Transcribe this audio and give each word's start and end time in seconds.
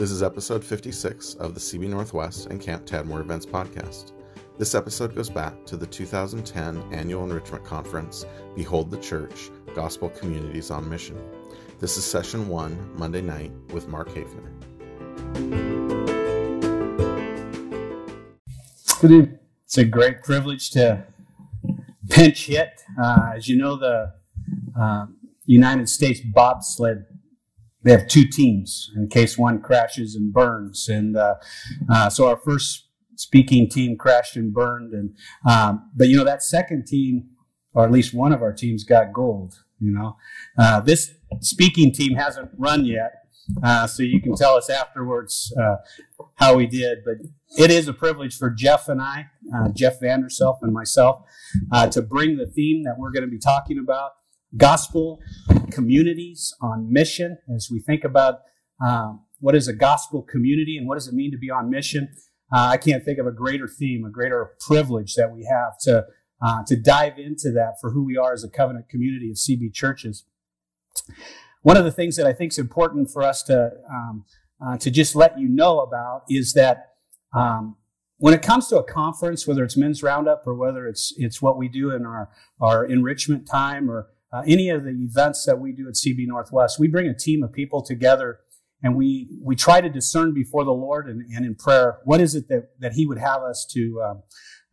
This 0.00 0.12
is 0.12 0.22
episode 0.22 0.64
56 0.64 1.34
of 1.34 1.52
the 1.52 1.60
CB 1.60 1.90
Northwest 1.90 2.46
and 2.46 2.58
Camp 2.58 2.86
Tadmor 2.86 3.20
Events 3.20 3.44
podcast. 3.44 4.12
This 4.56 4.74
episode 4.74 5.14
goes 5.14 5.28
back 5.28 5.66
to 5.66 5.76
the 5.76 5.86
2010 5.86 6.82
Annual 6.90 7.24
Enrichment 7.24 7.66
Conference, 7.66 8.24
Behold 8.56 8.90
the 8.90 8.96
Church 8.96 9.50
Gospel 9.74 10.08
Communities 10.08 10.70
on 10.70 10.88
Mission. 10.88 11.18
This 11.80 11.98
is 11.98 12.04
session 12.06 12.48
one, 12.48 12.90
Monday 12.96 13.20
night, 13.20 13.52
with 13.74 13.88
Mark 13.88 14.08
Hafner. 14.08 14.48
It's 19.66 19.76
a 19.76 19.84
great 19.84 20.22
privilege 20.22 20.70
to 20.70 21.04
pinch 22.08 22.46
hit. 22.46 22.70
Uh, 22.98 23.32
as 23.36 23.48
you 23.48 23.58
know, 23.58 23.76
the 23.76 24.14
uh, 24.80 25.04
United 25.44 25.90
States 25.90 26.20
bobsled 26.20 27.04
they 27.82 27.90
have 27.90 28.06
two 28.08 28.26
teams 28.26 28.90
in 28.96 29.08
case 29.08 29.38
one 29.38 29.60
crashes 29.60 30.14
and 30.14 30.32
burns. 30.32 30.88
And 30.88 31.16
uh, 31.16 31.34
uh, 31.88 32.10
so 32.10 32.28
our 32.28 32.36
first 32.36 32.88
speaking 33.16 33.68
team 33.68 33.96
crashed 33.96 34.36
and 34.36 34.52
burned. 34.52 34.92
And 34.92 35.16
um, 35.48 35.90
but 35.94 36.08
you 36.08 36.16
know 36.16 36.24
that 36.24 36.42
second 36.42 36.86
team, 36.86 37.30
or 37.74 37.84
at 37.84 37.92
least 37.92 38.14
one 38.14 38.32
of 38.32 38.42
our 38.42 38.52
teams, 38.52 38.84
got 38.84 39.12
gold. 39.12 39.54
You 39.78 39.92
know, 39.92 40.16
uh, 40.58 40.80
this 40.80 41.14
speaking 41.40 41.92
team 41.92 42.14
hasn't 42.14 42.50
run 42.58 42.84
yet. 42.84 43.12
Uh, 43.64 43.86
so 43.86 44.02
you 44.04 44.20
can 44.20 44.36
tell 44.36 44.54
us 44.54 44.70
afterwards 44.70 45.52
uh, 45.60 45.76
how 46.34 46.54
we 46.54 46.66
did. 46.66 46.98
But 47.04 47.14
it 47.58 47.70
is 47.70 47.88
a 47.88 47.92
privilege 47.92 48.36
for 48.36 48.50
Jeff 48.50 48.88
and 48.88 49.00
I, 49.00 49.26
uh, 49.56 49.70
Jeff 49.70 49.98
Vanderstelt 50.00 50.58
and 50.62 50.72
myself, 50.72 51.22
to 51.90 52.02
bring 52.02 52.36
the 52.36 52.46
theme 52.46 52.84
that 52.84 52.96
we're 52.98 53.10
going 53.10 53.24
to 53.24 53.30
be 53.30 53.38
talking 53.38 53.78
about 53.78 54.12
gospel 54.56 55.20
communities 55.70 56.54
on 56.60 56.92
mission 56.92 57.38
as 57.54 57.68
we 57.70 57.78
think 57.80 58.04
about 58.04 58.40
um, 58.84 59.24
what 59.38 59.54
is 59.54 59.68
a 59.68 59.72
gospel 59.72 60.22
community 60.22 60.76
and 60.76 60.86
what 60.86 60.96
does 60.96 61.08
it 61.08 61.14
mean 61.14 61.30
to 61.30 61.38
be 61.38 61.50
on 61.50 61.70
mission. 61.70 62.08
Uh, 62.52 62.68
I 62.72 62.76
can't 62.76 63.04
think 63.04 63.18
of 63.18 63.26
a 63.26 63.32
greater 63.32 63.68
theme, 63.68 64.04
a 64.04 64.10
greater 64.10 64.52
privilege 64.66 65.14
that 65.14 65.32
we 65.32 65.44
have 65.44 65.78
to 65.82 66.06
uh, 66.42 66.62
to 66.66 66.74
dive 66.74 67.18
into 67.18 67.50
that 67.52 67.74
for 67.80 67.90
who 67.90 68.02
we 68.02 68.16
are 68.16 68.32
as 68.32 68.42
a 68.42 68.48
covenant 68.48 68.88
community 68.88 69.30
of 69.30 69.36
CB 69.36 69.74
churches. 69.74 70.24
One 71.62 71.76
of 71.76 71.84
the 71.84 71.92
things 71.92 72.16
that 72.16 72.26
I 72.26 72.32
think 72.32 72.52
is 72.52 72.58
important 72.58 73.10
for 73.10 73.22
us 73.22 73.42
to 73.44 73.72
um, 73.90 74.24
uh, 74.64 74.78
to 74.78 74.90
just 74.90 75.14
let 75.14 75.38
you 75.38 75.48
know 75.48 75.80
about 75.80 76.22
is 76.28 76.54
that 76.54 76.94
um, 77.34 77.76
when 78.16 78.34
it 78.34 78.42
comes 78.42 78.68
to 78.68 78.78
a 78.78 78.82
conference, 78.82 79.46
whether 79.46 79.62
it's 79.62 79.76
men's 79.76 80.02
roundup 80.02 80.46
or 80.46 80.54
whether 80.54 80.86
it's 80.88 81.14
it's 81.16 81.40
what 81.40 81.56
we 81.56 81.68
do 81.68 81.90
in 81.90 82.04
our 82.04 82.30
our 82.60 82.84
enrichment 82.84 83.46
time 83.46 83.90
or 83.90 84.08
uh, 84.32 84.42
any 84.46 84.68
of 84.68 84.84
the 84.84 84.90
events 84.90 85.44
that 85.44 85.58
we 85.58 85.72
do 85.72 85.88
at 85.88 85.94
CB 85.94 86.26
Northwest, 86.26 86.78
we 86.78 86.88
bring 86.88 87.06
a 87.06 87.14
team 87.14 87.42
of 87.42 87.52
people 87.52 87.82
together 87.82 88.40
and 88.82 88.96
we, 88.96 89.28
we 89.42 89.56
try 89.56 89.80
to 89.80 89.88
discern 89.88 90.32
before 90.32 90.64
the 90.64 90.72
Lord 90.72 91.08
and, 91.08 91.22
and 91.34 91.44
in 91.44 91.54
prayer 91.54 91.98
what 92.04 92.20
is 92.20 92.34
it 92.34 92.48
that, 92.48 92.70
that 92.78 92.92
He 92.92 93.06
would 93.06 93.18
have 93.18 93.42
us 93.42 93.66
to, 93.72 94.02
um, 94.04 94.22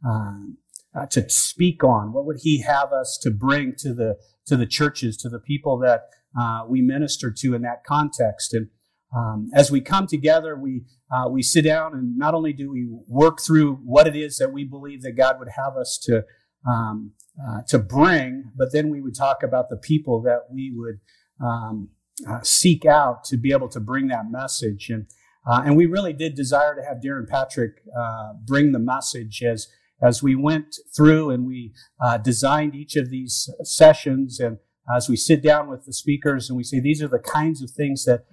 uh, 0.07 1.01
uh, 1.01 1.05
to 1.07 1.29
speak 1.29 1.83
on? 1.83 2.13
What 2.13 2.25
would 2.25 2.37
He 2.41 2.61
have 2.61 2.91
us 2.91 3.19
to 3.23 3.31
bring 3.31 3.73
to 3.79 3.93
the, 3.93 4.17
to 4.45 4.55
the 4.55 4.65
churches, 4.65 5.17
to 5.17 5.29
the 5.29 5.39
people 5.39 5.77
that 5.79 6.03
uh, 6.39 6.63
we 6.67 6.81
minister 6.81 7.31
to 7.31 7.53
in 7.55 7.63
that 7.63 7.83
context? 7.83 8.53
And 8.53 8.69
um, 9.15 9.49
as 9.53 9.71
we 9.71 9.81
come 9.81 10.07
together, 10.07 10.55
we, 10.55 10.83
uh, 11.11 11.27
we 11.29 11.41
sit 11.41 11.63
down 11.63 11.93
and 11.93 12.17
not 12.17 12.33
only 12.33 12.53
do 12.53 12.71
we 12.71 12.87
work 13.07 13.39
through 13.41 13.75
what 13.77 14.07
it 14.07 14.15
is 14.15 14.37
that 14.37 14.51
we 14.51 14.63
believe 14.63 15.01
that 15.01 15.13
God 15.13 15.39
would 15.39 15.49
have 15.55 15.75
us 15.77 15.99
to, 16.03 16.23
um, 16.67 17.11
uh, 17.39 17.61
to 17.67 17.79
bring, 17.79 18.51
but 18.55 18.71
then 18.71 18.89
we 18.89 19.01
would 19.01 19.15
talk 19.15 19.43
about 19.43 19.69
the 19.69 19.77
people 19.77 20.21
that 20.23 20.47
we 20.51 20.71
would 20.75 20.99
um, 21.39 21.89
uh, 22.27 22.41
seek 22.41 22.85
out 22.85 23.23
to 23.23 23.37
be 23.37 23.51
able 23.51 23.69
to 23.69 23.79
bring 23.79 24.07
that 24.07 24.25
message. 24.29 24.89
And 24.89 25.05
uh, 25.49 25.61
and 25.63 25.77
we 25.77 25.85
really 25.85 26.11
did 26.11 26.35
desire 26.35 26.75
to 26.75 26.83
have 26.83 27.01
Darrin 27.01 27.25
Patrick 27.29 27.81
uh, 27.97 28.33
bring 28.45 28.71
the 28.71 28.79
message 28.79 29.43
as 29.43 29.67
as 30.01 30.21
we 30.21 30.35
went 30.35 30.75
through 30.95 31.31
and 31.31 31.47
we 31.47 31.73
uh, 32.03 32.17
designed 32.17 32.75
each 32.75 32.95
of 32.95 33.09
these 33.09 33.49
sessions 33.63 34.39
and 34.39 34.57
as 34.95 35.09
we 35.09 35.15
sit 35.15 35.41
down 35.41 35.69
with 35.69 35.85
the 35.85 35.93
speakers 35.93 36.49
and 36.49 36.57
we 36.57 36.63
say 36.63 36.79
these 36.79 37.01
are 37.01 37.07
the 37.07 37.19
kinds 37.19 37.63
of 37.63 37.71
things 37.71 38.05
that 38.05 38.25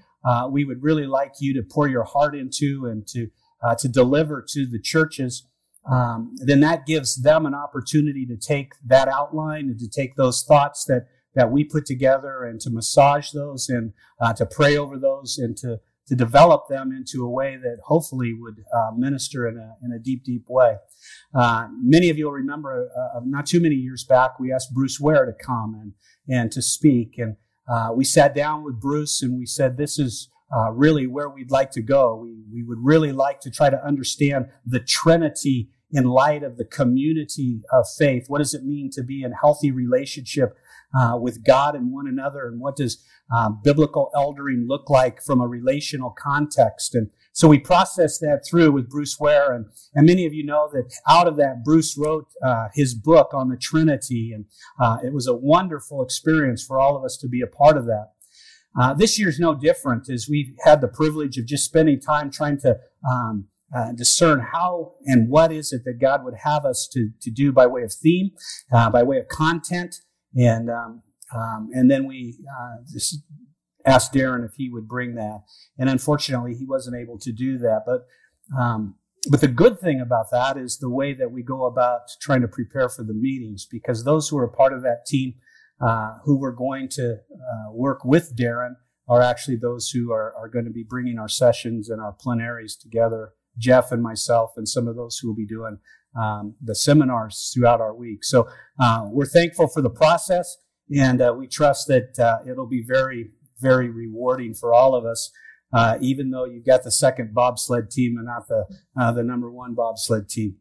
we 0.50 0.65
would 0.65 0.83
really 0.83 1.06
like 1.06 1.34
you 1.41 1.55
to 1.55 1.62
pour 1.62 1.89
your 1.89 2.05
heart 2.05 2.34
into 2.34 2.87
and 2.87 3.06
to 3.06 3.28
to 3.78 3.89
deliver 3.89 4.44
to 4.47 4.67
the 4.67 4.81
churches 4.81 5.47
um, 5.91 6.34
then 6.37 6.61
that 6.61 6.87
gives 6.87 7.22
them 7.22 7.47
an 7.47 7.55
opportunity 7.55 8.25
to 8.27 8.37
take 8.37 8.72
that 8.84 9.09
outline 9.09 9.69
and 9.69 9.78
to 9.78 9.89
take 9.89 10.17
those 10.17 10.43
thoughts 10.43 10.84
that 10.84 11.06
that 11.34 11.50
we 11.50 11.65
put 11.65 11.84
together 11.84 12.45
and 12.45 12.61
to 12.61 12.71
massage 12.71 13.33
those 13.33 13.69
and 13.69 13.93
uh, 14.21 14.33
to 14.33 14.47
pray 14.47 14.77
over 14.77 14.99
those 14.99 15.37
and 15.37 15.56
to 15.56 15.81
to 16.06 16.15
develop 16.15 16.69
them 16.69 16.93
into 16.93 17.25
a 17.25 17.31
way 17.31 17.56
that 17.56 17.78
hopefully 17.84 18.34
would 18.34 18.65
uh, 18.75 18.91
minister 18.97 19.49
in 19.49 19.56
a, 19.56 19.75
in 19.83 19.93
a 19.93 19.99
deep, 19.99 20.23
deep 20.25 20.44
way. 20.49 20.77
Uh, 21.34 21.69
many 21.81 22.11
of 22.11 22.19
you 22.19 22.27
will 22.27 22.33
remember 22.33 22.91
uh, 22.94 23.21
not 23.25 23.47
too 23.47 23.61
many 23.61 23.75
years 23.75 24.05
back, 24.05 24.39
we 24.39 24.53
asked 24.53 24.75
Bruce 24.75 25.00
Ware 25.00 25.25
to 25.25 25.33
come 25.33 25.75
and, 25.81 25.93
and 26.28 26.53
to 26.53 26.61
speak. 26.61 27.15
And 27.19 27.37
uh, 27.69 27.91
we 27.94 28.05
sat 28.05 28.34
down 28.34 28.65
with 28.65 28.81
Bruce 28.81 29.23
and 29.23 29.39
we 29.39 29.47
said, 29.47 29.77
this 29.77 29.99
is 29.99 30.28
uh, 30.56 30.71
really 30.72 31.06
where 31.06 31.28
we'd 31.28 31.50
like 31.50 31.71
to 31.72 31.82
go. 31.82 32.16
We, 32.16 32.44
we 32.53 32.62
would 32.62 32.78
really 32.81 33.12
like 33.12 33.41
to 33.41 33.50
try 33.50 33.71
to 33.71 33.84
understand 33.84 34.47
the 34.65 34.81
Trinity 34.81 35.71
in 35.91 36.05
light 36.05 36.43
of 36.43 36.56
the 36.56 36.65
community 36.65 37.62
of 37.72 37.87
faith. 37.99 38.25
What 38.27 38.38
does 38.38 38.53
it 38.53 38.65
mean 38.65 38.91
to 38.93 39.03
be 39.03 39.22
in 39.22 39.32
healthy 39.32 39.71
relationship 39.71 40.56
uh, 40.99 41.16
with 41.21 41.44
God 41.44 41.77
and 41.77 41.93
one 41.93 42.09
another? 42.09 42.49
And 42.49 42.60
what 42.60 42.77
does 42.77 43.03
uh, 43.34 43.50
biblical 43.50 44.10
eldering 44.15 44.66
look 44.66 44.91
like 44.91 45.22
from 45.22 45.41
a 45.41 45.47
relational 45.47 46.10
context? 46.10 46.94
And 46.97 47.11
so 47.32 47.49
we 47.49 47.59
processed 47.61 48.21
that 48.21 48.44
through 48.49 48.72
with 48.72 48.91
Bruce 48.91 49.19
Ware. 49.21 49.53
And, 49.53 49.66
and 49.94 50.06
many 50.06 50.26
of 50.26 50.34
you 50.34 50.44
know 50.44 50.69
that 50.72 50.93
out 51.09 51.28
of 51.28 51.37
that, 51.37 51.65
Bruce 51.65 51.97
wrote 51.97 52.26
uh, 52.44 52.69
his 52.75 52.94
book 52.94 53.32
on 53.32 53.49
the 53.49 53.56
Trinity. 53.56 54.32
And 54.32 54.47
uh, 54.81 54.99
it 55.05 55.12
was 55.12 55.28
a 55.28 55.34
wonderful 55.34 56.03
experience 56.03 56.65
for 56.65 56.81
all 56.81 56.97
of 56.97 57.05
us 57.05 57.16
to 57.19 57.28
be 57.28 57.41
a 57.41 57.47
part 57.47 57.76
of 57.76 57.87
that. 57.87 58.13
Uh, 58.79 58.93
this 58.93 59.19
year's 59.19 59.39
no 59.39 59.55
different 59.55 60.09
as 60.11 60.29
we've 60.29 60.55
had 60.65 60.81
the 60.81 60.89
privilege 60.89 61.39
of 61.39 61.47
just 61.47 61.65
spending 61.65 62.01
time 62.01 62.31
trying 62.31 62.59
to 62.59 62.77
um, 63.09 63.47
uh, 63.75 63.93
discern 63.93 64.41
how 64.53 64.95
and 65.07 65.29
what 65.29 65.53
is 65.53 65.73
it 65.73 65.83
that 65.85 66.01
God 66.01 66.25
would 66.25 66.35
have 66.45 66.65
us 66.65 66.89
to, 66.93 67.11
to 67.23 67.31
do 67.31 67.53
by 67.53 67.67
way 67.67 67.83
of 67.83 67.93
theme, 67.93 68.31
uh, 68.73 68.91
by 68.91 69.03
way 69.03 69.19
of 69.19 69.29
content. 69.29 69.97
And, 70.35 70.69
um, 70.71 71.03
um, 71.35 71.71
and 71.73 71.91
then 71.91 72.07
we 72.07 72.39
uh, 72.61 72.77
just 72.93 73.19
asked 73.87 74.12
Darrin 74.12 74.45
if 74.45 74.55
he 74.57 74.69
would 74.71 74.89
bring 74.89 75.15
that. 75.15 75.43
And 75.79 75.89
unfortunately, 75.89 76.55
he 76.55 76.65
wasn't 76.65 76.97
able 76.97 77.19
to 77.21 77.33
do 77.33 77.59
that. 77.59 77.83
But, 77.87 78.06
um, 78.59 78.97
but 79.31 79.41
the 79.41 79.49
good 79.49 79.81
thing 79.81 80.01
about 80.01 80.31
that 80.33 80.56
is 80.56 80.79
the 80.79 80.91
way 80.91 81.15
that 81.15 81.31
we 81.31 81.43
go 81.43 81.65
about 81.65 82.03
trying 82.21 82.43
to 82.43 82.49
prepare 82.49 82.89
for 82.89 83.05
the 83.05 83.15
meetings, 83.15 83.67
because 83.71 84.05
those 84.05 84.29
who 84.29 84.39
are 84.39 84.49
part 84.49 84.73
of 84.73 84.83
that 84.83 85.06
team 85.06 85.35
uh, 85.81 86.19
who 86.25 86.37
we're 86.37 86.53
going 86.53 86.89
to 86.89 87.15
uh, 87.15 87.73
work 87.73 88.05
with 88.05 88.37
Darrin 88.37 88.77
are 89.09 89.23
actually 89.23 89.57
those 89.57 89.91
who 89.91 90.12
are, 90.12 90.35
are 90.37 90.49
going 90.49 90.65
to 90.65 90.71
be 90.71 90.85
bringing 90.85 91.19
our 91.19 91.29
sessions 91.29 91.91
and 91.91 92.01
our 92.01 92.12
plenaries 92.12 92.77
together 92.77 93.33
Jeff 93.59 93.93
and 93.93 94.03
myself 94.03 94.53
and 94.57 94.69
some 94.69 94.89
of 94.89 94.97
those 94.97 95.19
who 95.19 95.29
will 95.29 95.37
be 95.37 95.47
doing 95.47 95.79
um, 96.21 96.55
the 96.62 96.75
seminars 96.75 97.51
throughout 97.53 97.81
our 97.81 97.95
week. 97.95 98.25
So 98.25 98.49
uh, 98.79 99.07
we're 99.11 99.27
thankful 99.27 99.69
for 99.69 99.83
the 99.83 99.91
process, 99.91 100.57
and 100.95 101.21
uh, 101.21 101.35
we 101.37 101.47
trust 101.47 101.89
that 101.89 102.19
uh, 102.19 102.39
it'll 102.49 102.69
be 102.69 102.85
very, 102.87 103.31
very 103.61 103.89
rewarding 103.89 104.55
for 104.55 104.73
all 104.73 104.95
of 104.95 105.05
us. 105.05 105.31
Uh, 105.73 105.99
even 106.01 106.31
though 106.31 106.45
you've 106.45 106.65
got 106.65 106.85
the 106.85 106.91
second 106.91 107.35
bobsled 107.35 107.91
team 107.91 108.17
and 108.17 108.27
not 108.27 108.47
the 108.47 108.65
uh, 108.97 109.11
the 109.11 109.25
number 109.25 109.51
one 109.51 109.75
bobsled 109.75 110.29
team. 110.29 110.55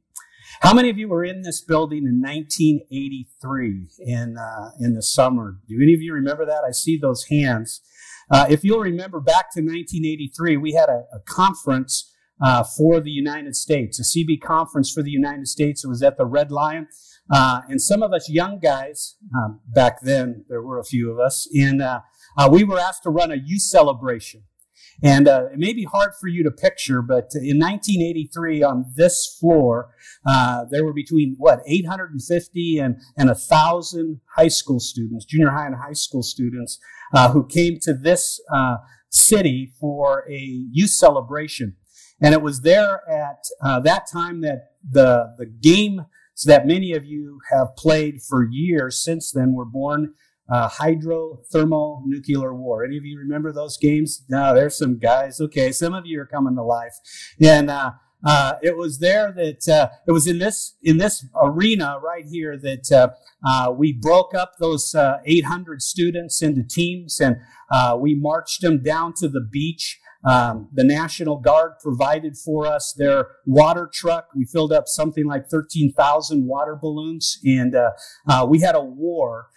How 0.62 0.74
many 0.74 0.90
of 0.90 0.98
you 0.98 1.08
were 1.08 1.24
in 1.24 1.42
this 1.42 1.62
building 1.62 2.06
in 2.06 2.22
1983 2.22 3.90
in 4.00 4.38
uh, 4.38 4.72
in 4.80 4.94
the 4.94 5.04
summer? 5.04 5.58
Do 5.68 5.76
any 5.82 5.94
of 5.94 6.02
you 6.02 6.14
remember 6.14 6.46
that? 6.46 6.64
I 6.68 6.72
see 6.72 6.98
those 6.98 7.26
hands. 7.26 7.82
if 8.32 8.64
you'll 8.64 8.80
remember 8.80 9.20
back 9.20 9.52
to 9.54 9.62
1983, 9.62 10.58
we 10.58 10.74
had 10.74 10.90
a, 10.90 11.04
a 11.14 11.20
conference 11.26 12.14
uh, 12.42 12.64
for 12.64 13.00
the 13.00 13.12
United 13.12 13.56
States, 13.56 14.00
a 14.00 14.04
CB 14.04 14.42
conference 14.42 14.92
for 14.92 15.02
the 15.02 15.12
United 15.12 15.48
States. 15.48 15.84
It 15.84 15.88
was 15.88 16.04
at 16.04 16.18
the 16.18 16.26
Red 16.26 16.52
Lion. 16.52 16.88
Uh, 17.32 17.62
and 17.70 17.82
some 17.82 18.04
of 18.04 18.12
us 18.12 18.30
young 18.30 18.60
guys, 18.60 19.16
um, 19.36 19.62
back 19.66 20.02
then, 20.02 20.44
there 20.50 20.62
were 20.62 20.78
a 20.78 20.84
few 20.84 21.10
of 21.12 21.20
us, 21.20 21.48
and 21.56 21.82
uh, 21.82 22.02
uh 22.38 22.50
we 22.52 22.64
were 22.64 22.78
asked 22.78 23.04
to 23.04 23.10
run 23.10 23.32
a 23.32 23.38
youth 23.38 23.62
celebration. 23.62 24.44
And 25.04 25.28
uh, 25.28 25.48
it 25.52 25.60
may 25.60 25.74
be 25.74 25.84
hard 25.84 26.12
for 26.20 26.28
you 26.28 26.44
to 26.44 26.52
picture, 26.52 27.02
but 27.02 27.30
in 27.36 27.60
1983, 27.60 28.64
on 28.64 28.86
this 28.96 29.38
floor, 29.40 29.90
uh, 30.26 30.66
there 30.72 30.86
were 30.86 30.94
between 30.94 31.36
what 31.38 31.60
850 31.68 32.80
and 32.80 33.02
and 33.18 33.30
a 33.30 33.36
thousand 33.36 34.22
high 34.38 34.48
school 34.48 34.80
students, 34.80 35.26
junior 35.26 35.52
high 35.52 35.68
and 35.68 35.76
high 35.76 35.94
school 35.94 36.24
students, 36.24 36.80
who 37.34 37.46
came 37.46 37.80
to 37.82 37.94
this 37.94 38.40
city 39.14 39.72
for 39.80 40.26
a 40.30 40.40
youth 40.72 40.90
celebration. 40.90 41.76
And 42.20 42.34
it 42.34 42.42
was 42.42 42.62
there 42.62 43.02
at 43.10 43.46
uh, 43.62 43.80
that 43.82 44.08
time 44.12 44.42
that 44.42 44.72
the, 44.90 45.36
the 45.38 45.46
games 45.46 46.02
that 46.46 46.66
many 46.66 46.94
of 46.94 47.06
you 47.06 47.40
have 47.52 47.76
played 47.76 48.22
for 48.22 48.48
years 48.50 49.04
since 49.04 49.32
then 49.32 49.54
were 49.54 49.66
born 49.66 50.14
uh, 50.50 50.70
hydrothermonuclear 50.70 52.54
war. 52.56 52.84
Any 52.84 52.98
of 52.98 53.06
you 53.06 53.18
remember 53.18 53.52
those 53.52 53.78
games? 53.78 54.24
No, 54.30 54.54
there's 54.54 54.78
some 54.78 54.98
guys. 54.98 55.40
Okay, 55.40 55.72
some 55.72 55.94
of 55.94 56.06
you 56.06 56.20
are 56.22 56.26
coming 56.26 56.56
to 56.56 56.64
life, 56.64 56.96
and 57.42 57.70
uh, 57.70 57.92
uh, 58.26 58.54
it 58.62 58.78
was 58.78 59.00
there 59.00 59.32
that 59.34 59.68
uh, 59.68 59.90
it 60.08 60.12
was 60.12 60.28
in 60.28 60.40
this 60.40 60.76
in 60.82 60.98
this 60.98 61.26
arena 61.36 62.00
right 62.02 62.26
here 62.26 62.58
that 62.58 62.92
uh, 62.92 63.10
uh 63.46 63.72
we 63.72 63.92
broke 63.92 64.34
up 64.34 64.54
those 64.60 64.96
uh, 64.96 65.18
800 65.26 65.82
students 65.82 66.42
into 66.42 66.64
teams 66.64 67.20
and 67.20 67.38
we 68.00 68.16
marched 68.16 68.62
them 68.62 68.82
down 68.82 69.14
to 69.16 69.28
the 69.28 69.42
beach. 69.42 70.00
Um, 70.26 70.70
the 70.72 70.86
National 70.86 71.36
Guard 71.36 71.74
provided 71.82 72.38
for 72.38 72.66
us 72.66 72.94
their 72.98 73.28
water 73.46 73.90
truck. 73.92 74.30
We 74.34 74.46
filled 74.46 74.72
up 74.72 74.88
something 74.88 75.26
like 75.26 75.50
13,000 75.50 76.48
water 76.48 76.78
balloons, 76.82 77.40
and 77.44 77.76
we 78.48 78.62
had 78.62 78.76
a 78.76 78.84
war 78.84 79.48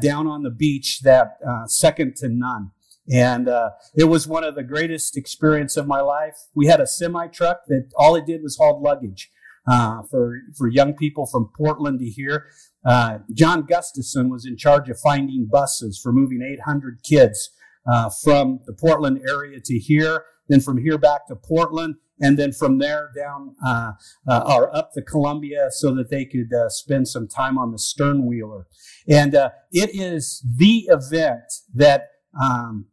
down 0.00 0.26
on 0.26 0.42
the 0.42 0.50
beach 0.50 1.00
that 1.02 1.38
second 1.66 2.16
to 2.16 2.28
none. 2.28 2.70
And 3.10 3.48
uh, 3.48 3.70
it 3.96 4.04
was 4.04 4.28
one 4.28 4.44
of 4.44 4.54
the 4.54 4.62
greatest 4.62 5.16
experience 5.16 5.76
of 5.76 5.86
my 5.86 6.00
life. 6.00 6.36
We 6.54 6.66
had 6.66 6.80
a 6.80 6.86
semi 6.86 7.26
truck 7.26 7.62
that 7.66 7.90
all 7.96 8.14
it 8.14 8.26
did 8.26 8.42
was 8.42 8.56
haul 8.56 8.80
luggage 8.80 9.30
uh, 9.66 10.02
for 10.10 10.38
for 10.56 10.68
young 10.68 10.94
people 10.94 11.26
from 11.26 11.50
Portland 11.56 11.98
to 12.00 12.06
here. 12.06 12.46
Uh, 12.84 13.18
John 13.32 13.64
Gustafson 13.64 14.28
was 14.28 14.44
in 14.46 14.56
charge 14.56 14.88
of 14.88 14.98
finding 14.98 15.48
buses 15.50 16.00
for 16.02 16.12
moving 16.12 16.42
800 16.42 17.00
kids 17.04 17.50
uh, 17.86 18.10
from 18.22 18.60
the 18.66 18.72
Portland 18.72 19.20
area 19.28 19.60
to 19.64 19.78
here, 19.78 20.24
then 20.48 20.60
from 20.60 20.78
here 20.78 20.98
back 20.98 21.26
to 21.28 21.36
Portland, 21.36 21.96
and 22.22 22.38
then 22.38 22.52
from 22.52 22.78
there 22.78 23.10
down 23.14 23.54
uh, 23.66 23.92
uh, 24.26 24.44
or 24.56 24.74
up 24.74 24.92
to 24.92 25.02
Columbia 25.02 25.68
so 25.70 25.94
that 25.94 26.08
they 26.08 26.24
could 26.24 26.48
spend 26.68 27.08
some 27.08 27.28
time 27.28 27.58
on 27.58 27.72
the 27.72 27.78
stern 27.78 28.24
wheeler. 28.24 28.66
And 29.06 29.34
it 29.34 29.90
is 29.92 30.46
the 30.56 30.86
event 30.88 31.52
that 31.74 32.08
um, 32.40 32.86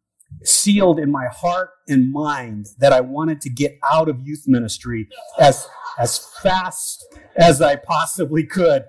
sealed 0.43 0.99
in 0.99 1.11
my 1.11 1.27
heart 1.27 1.71
and 1.87 2.11
mind 2.11 2.67
that 2.79 2.93
I 2.93 3.01
wanted 3.01 3.41
to 3.41 3.49
get 3.49 3.77
out 3.89 4.09
of 4.09 4.19
youth 4.21 4.43
ministry 4.47 5.07
as 5.39 5.67
as 5.97 6.25
fast 6.41 7.05
as 7.35 7.61
I 7.61 7.75
possibly 7.75 8.45
could. 8.45 8.83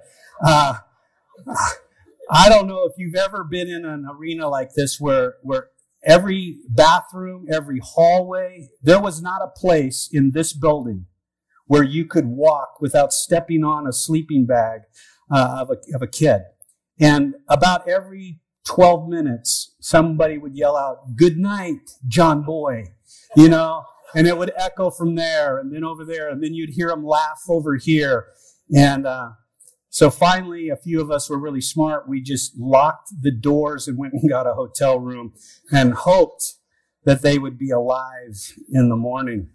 Uh, 0.44 0.74
I 2.30 2.48
don't 2.48 2.68
know 2.68 2.84
if 2.84 2.92
you've 2.96 3.16
ever 3.16 3.42
been 3.42 3.68
in 3.68 3.84
an 3.84 4.06
arena 4.08 4.48
like 4.48 4.70
this 4.74 5.00
where 5.00 5.34
where 5.42 5.70
every 6.02 6.58
bathroom, 6.68 7.46
every 7.52 7.80
hallway, 7.82 8.68
there 8.82 9.00
was 9.00 9.20
not 9.20 9.42
a 9.42 9.48
place 9.48 10.08
in 10.12 10.32
this 10.32 10.52
building 10.52 11.06
where 11.66 11.84
you 11.84 12.04
could 12.04 12.26
walk 12.26 12.80
without 12.80 13.12
stepping 13.12 13.62
on 13.62 13.86
a 13.86 13.92
sleeping 13.92 14.44
bag 14.46 14.80
uh, 15.30 15.58
of, 15.60 15.70
a, 15.70 15.94
of 15.94 16.02
a 16.02 16.06
kid. 16.06 16.42
And 16.98 17.34
about 17.48 17.88
every 17.88 18.40
12 18.66 19.08
minutes, 19.08 19.76
somebody 19.80 20.36
would 20.36 20.56
yell 20.56 20.76
out, 20.76 21.16
Good 21.16 21.38
night, 21.38 21.92
John 22.06 22.42
Boy, 22.42 22.86
you 23.36 23.48
know, 23.48 23.84
and 24.14 24.26
it 24.26 24.36
would 24.36 24.52
echo 24.56 24.90
from 24.90 25.14
there 25.14 25.58
and 25.58 25.72
then 25.72 25.84
over 25.84 26.04
there, 26.04 26.28
and 26.28 26.42
then 26.42 26.54
you'd 26.54 26.70
hear 26.70 26.88
them 26.88 27.04
laugh 27.04 27.40
over 27.48 27.76
here. 27.76 28.26
And 28.74 29.06
uh, 29.06 29.30
so 29.90 30.08
finally, 30.08 30.68
a 30.68 30.76
few 30.76 31.00
of 31.00 31.10
us 31.10 31.28
were 31.28 31.38
really 31.38 31.60
smart. 31.60 32.08
We 32.08 32.22
just 32.22 32.56
locked 32.56 33.10
the 33.20 33.32
doors 33.32 33.88
and 33.88 33.98
went 33.98 34.14
and 34.14 34.30
got 34.30 34.46
a 34.46 34.54
hotel 34.54 35.00
room 35.00 35.34
and 35.72 35.94
hoped 35.94 36.54
that 37.04 37.22
they 37.22 37.38
would 37.38 37.58
be 37.58 37.70
alive 37.70 38.54
in 38.72 38.88
the 38.88 38.96
morning. 38.96 39.48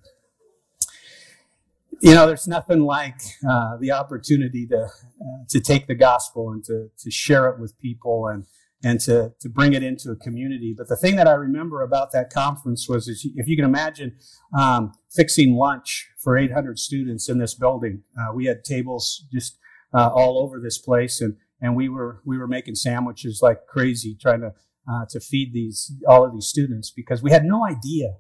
You 2.01 2.13
know, 2.13 2.27
there's 2.27 2.49
nothing 2.49 2.81
like 2.81 3.21
uh, 3.47 3.77
the 3.77 3.91
opportunity 3.91 4.67
to 4.67 4.83
uh, 4.83 5.45
to 5.49 5.61
take 5.61 5.87
the 5.87 5.95
gospel 5.95 6.51
and 6.51 6.63
to 6.65 6.89
to 6.99 7.09
share 7.09 7.47
it 7.47 7.57
with 7.57 7.79
people 7.79 8.27
and 8.27 8.45
and 8.83 8.99
to, 8.99 9.33
to 9.39 9.49
bring 9.49 9.73
it 9.73 9.81
into 9.81 10.11
a 10.11 10.15
community. 10.15 10.75
But 10.77 10.89
the 10.89 10.97
thing 10.97 11.15
that 11.15 11.27
I 11.27 11.33
remember 11.33 11.81
about 11.81 12.11
that 12.11 12.31
conference 12.31 12.87
was, 12.87 13.07
if 13.07 13.47
you 13.47 13.55
can 13.55 13.65
imagine 13.65 14.17
um, 14.55 14.91
fixing 15.11 15.55
lunch 15.55 16.07
for 16.19 16.37
800 16.37 16.77
students 16.77 17.27
in 17.27 17.39
this 17.39 17.55
building, 17.55 18.03
uh, 18.19 18.31
we 18.31 18.45
had 18.45 18.63
tables 18.63 19.25
just 19.33 19.57
uh, 19.95 20.09
all 20.13 20.39
over 20.39 20.59
this 20.59 20.77
place, 20.77 21.21
and 21.21 21.36
and 21.62 21.75
we 21.75 21.89
were 21.89 22.21
we 22.25 22.38
were 22.38 22.47
making 22.47 22.75
sandwiches 22.75 23.39
like 23.42 23.65
crazy, 23.68 24.18
trying 24.19 24.42
to 24.42 24.53
uh, 24.92 25.06
to 25.09 25.19
feed 25.19 25.53
these 25.53 25.92
all 26.07 26.25
of 26.25 26.33
these 26.33 26.47
students 26.47 26.92
because 26.92 27.24
we 27.24 27.31
had 27.31 27.45
no 27.45 27.65
idea 27.65 28.15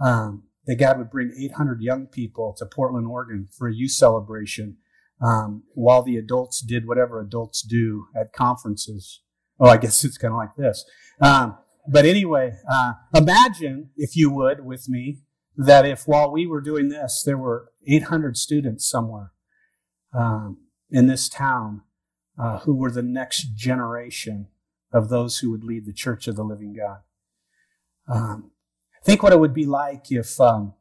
um, 0.00 0.44
that 0.66 0.76
God 0.76 0.98
would 0.98 1.10
bring 1.10 1.32
800 1.38 1.80
young 1.80 2.06
people 2.06 2.54
to 2.58 2.66
Portland, 2.66 3.06
Oregon 3.06 3.48
for 3.56 3.68
a 3.68 3.74
youth 3.74 3.92
celebration. 3.92 4.76
Um, 5.22 5.64
while 5.74 6.02
the 6.02 6.16
adults 6.16 6.62
did 6.62 6.88
whatever 6.88 7.20
adults 7.20 7.60
do 7.60 8.06
at 8.16 8.32
conferences 8.32 9.20
Oh, 9.60 9.68
I 9.68 9.76
guess 9.76 10.02
it's 10.04 10.16
kind 10.16 10.32
of 10.32 10.38
like 10.38 10.56
this. 10.56 10.84
Um, 11.20 11.58
but 11.86 12.06
anyway, 12.06 12.54
uh, 12.70 12.94
imagine, 13.14 13.90
if 13.96 14.16
you 14.16 14.30
would, 14.30 14.64
with 14.64 14.88
me, 14.88 15.18
that 15.56 15.84
if 15.84 16.04
while 16.08 16.32
we 16.32 16.46
were 16.46 16.62
doing 16.62 16.88
this, 16.88 17.22
there 17.24 17.36
were 17.36 17.70
800 17.86 18.38
students 18.38 18.88
somewhere 18.88 19.32
um, 20.14 20.56
in 20.90 21.06
this 21.06 21.28
town 21.28 21.82
uh, 22.38 22.60
who 22.60 22.74
were 22.74 22.90
the 22.90 23.02
next 23.02 23.54
generation 23.54 24.48
of 24.92 25.08
those 25.08 25.38
who 25.38 25.50
would 25.50 25.64
lead 25.64 25.86
the 25.86 25.92
Church 25.92 26.26
of 26.26 26.36
the 26.36 26.42
Living 26.42 26.74
God. 26.74 27.00
Um, 28.08 28.50
think 29.04 29.22
what 29.22 29.32
it 29.32 29.40
would 29.40 29.54
be 29.54 29.66
like 29.66 30.10
if 30.10 30.40
um, 30.40 30.74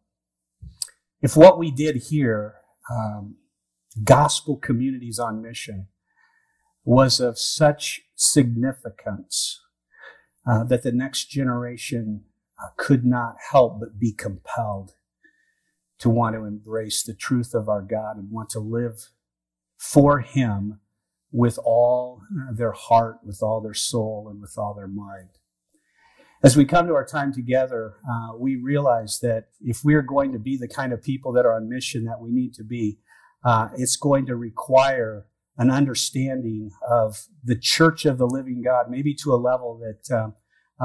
if 1.21 1.35
what 1.35 1.59
we 1.59 1.69
did 1.69 1.95
here, 2.09 2.56
um, 2.89 3.35
gospel 4.03 4.56
communities 4.56 5.19
on 5.19 5.41
mission, 5.41 5.88
was 6.83 7.19
of 7.19 7.38
such 7.38 8.01
significance 8.15 9.62
uh, 10.47 10.63
that 10.63 10.83
the 10.83 10.91
next 10.91 11.29
generation 11.29 12.23
uh, 12.62 12.69
could 12.77 13.05
not 13.05 13.35
help 13.51 13.79
but 13.79 14.00
be 14.00 14.13
compelled 14.13 14.94
to 16.00 16.09
want 16.09 16.35
to 16.35 16.45
embrace 16.45 17.03
the 17.03 17.13
truth 17.13 17.53
of 17.53 17.67
our 17.67 17.81
God 17.81 18.17
and 18.17 18.31
want 18.31 18.50
to 18.51 18.59
live 18.59 19.09
for 19.79 20.19
Him 20.19 20.79
with 21.31 21.57
all 21.63 22.21
their 22.53 22.73
heart, 22.73 23.17
with 23.23 23.39
all 23.41 23.61
their 23.61 23.73
soul, 23.73 24.27
and 24.29 24.41
with 24.41 24.55
all 24.57 24.73
their 24.73 24.87
mind. 24.87 25.29
As 26.41 26.55
we 26.55 26.65
come 26.65 26.87
to 26.87 26.93
our 26.93 27.05
time 27.05 27.33
together, 27.33 27.95
uh, 28.09 28.37
we 28.37 28.55
realize 28.55 29.19
that 29.21 29.47
if 29.61 29.81
we're 29.83 30.01
going 30.01 30.31
to 30.31 30.39
be 30.39 30.57
the 30.57 30.67
kind 30.67 30.93
of 30.93 31.03
people 31.03 31.33
that 31.33 31.45
are 31.45 31.53
on 31.53 31.69
mission 31.69 32.05
that 32.05 32.21
we 32.21 32.31
need 32.31 32.53
to 32.53 32.63
be, 32.63 32.99
uh, 33.43 33.69
it's 33.75 33.95
going 33.95 34.25
to 34.25 34.35
require 34.35 35.25
an 35.57 35.69
understanding 35.69 36.71
of 36.89 37.27
the 37.43 37.57
church 37.57 38.05
of 38.05 38.17
the 38.17 38.25
living 38.25 38.61
God, 38.63 38.89
maybe 38.89 39.13
to 39.15 39.33
a 39.33 39.35
level 39.35 39.79
that 39.79 40.15
uh, 40.15 40.29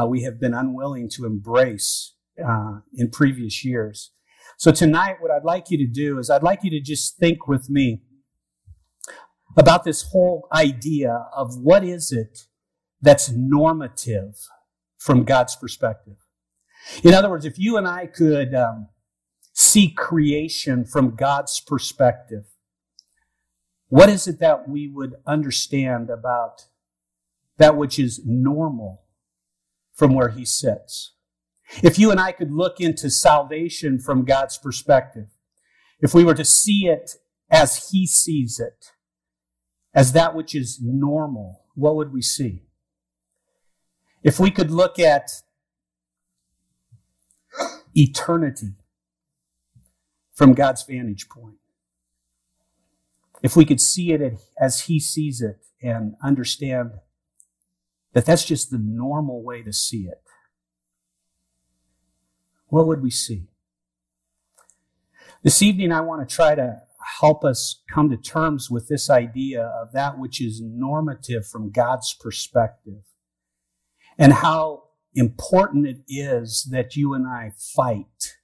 uh, 0.00 0.06
we 0.06 0.23
have 0.23 0.41
been 0.41 0.55
unwilling 0.55 1.08
to 1.11 1.25
embrace 1.25 2.15
uh, 2.44 2.81
in 2.93 3.10
previous 3.10 3.65
years. 3.65 4.10
So 4.58 4.72
tonight, 4.72 5.17
what 5.20 5.31
I'd 5.31 5.44
like 5.44 5.70
you 5.70 5.79
to 5.79 5.86
do 5.86 6.19
is 6.19 6.31
I'd 6.31 6.43
like 6.43 6.65
you 6.65 6.70
to 6.70 6.81
just 6.81 7.17
think 7.17 7.46
with 7.46 7.70
me 7.70 8.03
about 9.56 9.84
this 9.84 10.03
whole 10.11 10.49
idea 10.53 11.27
of 11.34 11.56
what 11.58 11.84
is 11.84 12.13
it 12.13 12.46
that's 13.01 13.31
normative 13.31 14.34
from 14.99 15.25
God's 15.25 15.56
perspective. 15.56 16.17
In 17.03 17.15
other 17.15 17.31
words, 17.31 17.44
if 17.44 17.58
you 17.58 17.77
and 17.77 17.87
I 17.87 18.06
could 18.06 18.55
um, 18.55 18.89
see 19.53 19.91
creation 19.91 20.84
from 20.84 21.15
God's 21.15 21.61
perspective, 21.61 22.44
what 23.89 24.08
is 24.08 24.27
it 24.27 24.41
that 24.41 24.69
we 24.69 24.89
would 24.89 25.15
understand 25.27 26.11
about 26.11 26.67
that 27.58 27.77
which 27.77 27.99
is 27.99 28.20
normal 28.25 29.03
from 29.93 30.15
where 30.15 30.31
He 30.31 30.44
sits? 30.44 31.13
If 31.82 31.99
you 31.99 32.11
and 32.11 32.20
I 32.20 32.32
could 32.32 32.51
look 32.51 32.81
into 32.81 33.11
salvation 33.11 33.99
from 33.99 34.25
God's 34.25 34.58
perspective, 34.58 35.29
if 36.01 36.15
we 36.15 36.25
were 36.25 36.34
to 36.34 36.44
see 36.44 36.87
it 36.87 37.17
as 37.51 37.91
He 37.91 38.06
sees 38.06 38.58
it, 38.58 38.93
as 39.94 40.13
that 40.13 40.34
which 40.34 40.55
is 40.55 40.81
normal, 40.82 41.63
what 41.74 41.94
would 41.94 42.13
we 42.13 42.20
see? 42.20 42.63
If 44.22 44.41
we 44.41 44.51
could 44.51 44.70
look 44.70 44.98
at 44.98 45.31
eternity 47.94 48.74
from 50.32 50.55
God's 50.55 50.82
vantage 50.82 51.29
point, 51.29 51.56
if 53.43 53.55
we 53.55 53.65
could 53.65 53.81
see 53.81 54.13
it 54.13 54.39
as 54.58 54.82
he 54.82 54.98
sees 54.98 55.41
it 55.41 55.58
and 55.82 56.17
understand 56.22 56.93
that 58.15 58.24
that's 58.24 58.44
just 58.44 58.70
the 58.70 58.79
normal 58.79 59.43
way 59.43 59.63
to 59.63 59.72
see 59.72 60.05
it, 60.05 60.22
what 62.69 62.86
would 62.86 63.03
we 63.03 63.10
see? 63.10 63.48
This 65.43 65.60
evening, 65.60 65.93
I 65.93 66.01
want 66.01 66.27
to 66.27 66.34
try 66.34 66.55
to 66.55 66.83
help 67.20 67.44
us 67.44 67.82
come 67.91 68.11
to 68.11 68.17
terms 68.17 68.70
with 68.70 68.89
this 68.89 69.11
idea 69.11 69.63
of 69.82 69.93
that 69.93 70.19
which 70.19 70.41
is 70.41 70.61
normative 70.65 71.46
from 71.46 71.70
God's 71.70 72.15
perspective 72.15 73.03
and 74.19 74.32
how 74.32 74.84
important 75.15 75.87
it 75.87 75.99
is 76.08 76.69
that 76.70 76.96
you 76.96 77.15
and 77.15 77.27
I 77.27 77.53
fight, 77.77 78.37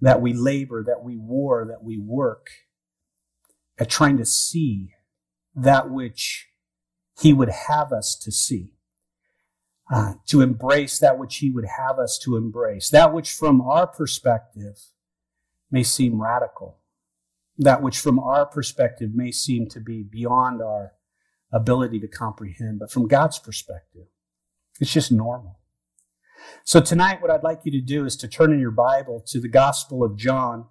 that 0.00 0.20
we 0.20 0.32
labor, 0.32 0.84
that 0.84 1.02
we 1.04 1.16
war, 1.16 1.66
that 1.68 1.84
we 1.84 1.98
work 1.98 2.48
at 3.78 3.90
trying 3.90 4.16
to 4.18 4.26
see 4.26 4.90
that 5.54 5.90
which 5.90 6.48
he 7.20 7.32
would 7.32 7.50
have 7.68 7.92
us 7.92 8.16
to 8.22 8.32
see. 8.32 8.72
uh, 9.90 10.14
to 10.26 10.40
embrace 10.40 10.98
that 10.98 11.18
which 11.18 11.36
He 11.36 11.50
would 11.50 11.66
have 11.78 11.98
us 11.98 12.18
to 12.24 12.36
embrace, 12.36 12.90
that 12.90 13.12
which 13.12 13.32
from 13.32 13.60
our 13.60 13.86
perspective 13.86 14.78
may 15.70 15.82
seem 15.82 16.20
radical, 16.20 16.80
that 17.58 17.82
which 17.82 17.98
from 17.98 18.18
our 18.18 18.46
perspective 18.46 19.10
may 19.14 19.32
seem 19.32 19.68
to 19.70 19.80
be 19.80 20.02
beyond 20.02 20.62
our 20.62 20.92
ability 21.52 22.00
to 22.00 22.08
comprehend, 22.08 22.78
but 22.78 22.90
from 22.90 23.08
God's 23.08 23.38
perspective, 23.38 24.06
it's 24.80 24.92
just 24.92 25.10
normal. 25.10 25.58
So 26.64 26.80
tonight, 26.80 27.22
what 27.22 27.30
I'd 27.30 27.42
like 27.42 27.60
you 27.64 27.72
to 27.72 27.80
do 27.80 28.04
is 28.04 28.16
to 28.16 28.28
turn 28.28 28.52
in 28.52 28.60
your 28.60 28.70
Bible 28.70 29.22
to 29.28 29.40
the 29.40 29.48
Gospel 29.48 30.04
of 30.04 30.16
John, 30.16 30.66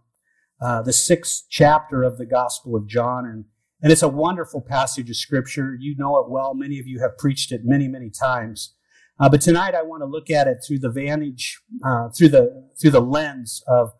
uh, 0.61 0.81
the 0.81 0.93
sixth 0.93 1.45
chapter 1.49 2.03
of 2.03 2.17
the 2.17 2.25
Gospel 2.25 2.75
of 2.75 2.87
John, 2.87 3.25
and 3.25 3.45
and 3.81 3.91
it's 3.91 4.01
a 4.01 4.07
wonderful 4.07 4.61
passage 4.61 5.09
of 5.09 5.15
Scripture. 5.15 5.75
You 5.77 5.95
know 5.97 6.17
it 6.17 6.29
well. 6.29 6.53
Many 6.55 6.79
of 6.79 6.87
you 6.87 7.01
have 7.01 7.17
preached 7.17 7.51
it 7.51 7.61
many, 7.65 7.87
many 7.87 8.09
times. 8.09 8.73
Uh, 9.19 9.29
but 9.29 9.41
tonight, 9.41 9.75
I 9.75 9.83
want 9.83 10.01
to 10.01 10.07
look 10.07 10.29
at 10.29 10.47
it 10.47 10.57
through 10.65 10.79
the 10.79 10.89
vantage, 10.89 11.61
uh, 11.85 12.09
through 12.09 12.29
the 12.29 12.69
through 12.79 12.91
the 12.91 13.01
lens 13.01 13.63
of 13.67 13.93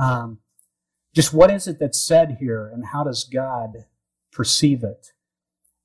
um, 0.00 0.38
just 1.14 1.32
what 1.32 1.50
is 1.50 1.66
it 1.66 1.78
that's 1.78 2.04
said 2.04 2.38
here, 2.40 2.70
and 2.72 2.86
how 2.92 3.04
does 3.04 3.24
God 3.24 3.84
perceive 4.32 4.82
it, 4.82 5.08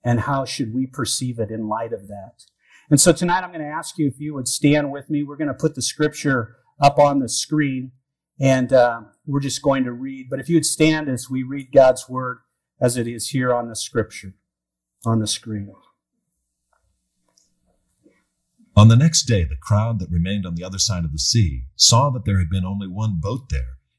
and 0.03 0.21
how 0.21 0.45
should 0.45 0.73
we 0.73 0.87
perceive 0.87 1.39
it 1.39 1.51
in 1.51 1.67
light 1.67 1.93
of 1.93 2.07
that? 2.07 2.43
And 2.89 3.01
so 3.01 3.11
tonight 3.11 3.43
I'm 3.43 3.51
going 3.51 3.61
to 3.61 3.67
ask 3.67 3.97
you 3.97 4.07
if 4.07 4.19
you 4.19 4.33
would 4.33 4.47
stand 4.47 4.91
with 4.91 5.09
me. 5.09 5.23
We're 5.23 5.35
going 5.35 5.49
to 5.49 5.53
put 5.53 5.75
the 5.75 5.81
scripture 5.81 6.55
up 6.79 6.97
on 6.97 7.19
the 7.19 7.27
screen 7.27 7.91
and 8.39 8.71
uh, 8.71 9.01
we're 9.25 9.41
just 9.41 9.61
going 9.61 9.83
to 9.83 9.91
read. 9.91 10.27
But 10.29 10.39
if 10.39 10.47
you 10.47 10.55
would 10.55 10.65
stand 10.65 11.09
as 11.09 11.29
we 11.29 11.43
read 11.43 11.71
God's 11.73 12.07
word 12.07 12.39
as 12.79 12.95
it 12.95 13.07
is 13.07 13.29
here 13.29 13.53
on 13.53 13.67
the 13.67 13.75
scripture, 13.75 14.35
on 15.05 15.19
the 15.19 15.27
screen. 15.27 15.73
On 18.75 18.89
the 18.89 18.95
next 18.95 19.23
day, 19.23 19.43
the 19.43 19.57
crowd 19.59 19.99
that 19.99 20.11
remained 20.11 20.45
on 20.45 20.53
the 20.53 20.63
other 20.63 20.77
side 20.77 21.03
of 21.03 21.11
the 21.11 21.17
sea 21.17 21.63
saw 21.75 22.11
that 22.11 22.25
there 22.25 22.37
had 22.37 22.49
been 22.49 22.63
only 22.63 22.87
one 22.87 23.19
boat 23.19 23.49
there, 23.49 23.76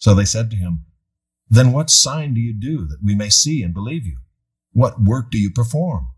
So 0.00 0.14
they 0.14 0.24
said 0.24 0.50
to 0.50 0.56
him, 0.56 0.86
then 1.50 1.72
what 1.72 1.90
sign 1.90 2.34
do 2.34 2.40
you 2.40 2.54
do 2.54 2.86
that 2.86 3.02
we 3.02 3.16
may 3.16 3.28
see 3.28 3.62
and 3.62 3.74
believe 3.74 4.06
you? 4.06 4.18
What 4.72 5.02
work 5.02 5.32
do 5.32 5.38
you 5.38 5.50
perform? 5.50 6.10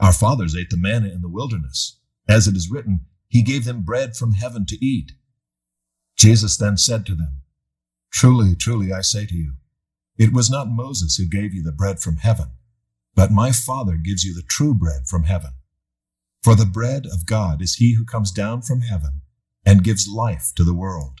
Our 0.00 0.12
fathers 0.12 0.56
ate 0.56 0.70
the 0.70 0.76
manna 0.76 1.08
in 1.08 1.22
the 1.22 1.28
wilderness. 1.28 1.98
As 2.28 2.48
it 2.48 2.56
is 2.56 2.70
written, 2.70 3.00
He 3.28 3.42
gave 3.42 3.64
them 3.64 3.84
bread 3.84 4.16
from 4.16 4.32
heaven 4.32 4.66
to 4.66 4.84
eat. 4.84 5.12
Jesus 6.16 6.56
then 6.56 6.76
said 6.76 7.06
to 7.06 7.14
them, 7.14 7.42
Truly, 8.12 8.56
truly, 8.56 8.92
I 8.92 9.02
say 9.02 9.24
to 9.24 9.34
you, 9.34 9.54
it 10.18 10.32
was 10.32 10.50
not 10.50 10.68
Moses 10.68 11.16
who 11.16 11.26
gave 11.26 11.54
you 11.54 11.62
the 11.62 11.72
bread 11.72 12.00
from 12.00 12.16
heaven, 12.16 12.50
but 13.14 13.30
my 13.30 13.52
Father 13.52 13.96
gives 13.96 14.24
you 14.24 14.34
the 14.34 14.42
true 14.42 14.74
bread 14.74 15.06
from 15.06 15.24
heaven. 15.24 15.52
For 16.42 16.56
the 16.56 16.66
bread 16.66 17.06
of 17.06 17.24
God 17.24 17.62
is 17.62 17.76
he 17.76 17.94
who 17.94 18.04
comes 18.04 18.32
down 18.32 18.62
from 18.62 18.80
heaven 18.80 19.22
and 19.64 19.84
gives 19.84 20.08
life 20.08 20.52
to 20.56 20.64
the 20.64 20.74
world. 20.74 21.20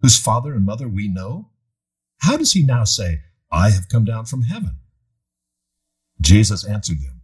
whose 0.00 0.18
father 0.18 0.54
and 0.54 0.64
mother 0.64 0.88
we 0.88 1.08
know? 1.08 1.50
How 2.18 2.36
does 2.36 2.52
he 2.52 2.64
now 2.64 2.84
say, 2.84 3.20
I 3.50 3.70
have 3.70 3.88
come 3.88 4.04
down 4.04 4.26
from 4.26 4.42
heaven? 4.42 4.78
Jesus 6.20 6.64
answered 6.64 7.00
them, 7.00 7.22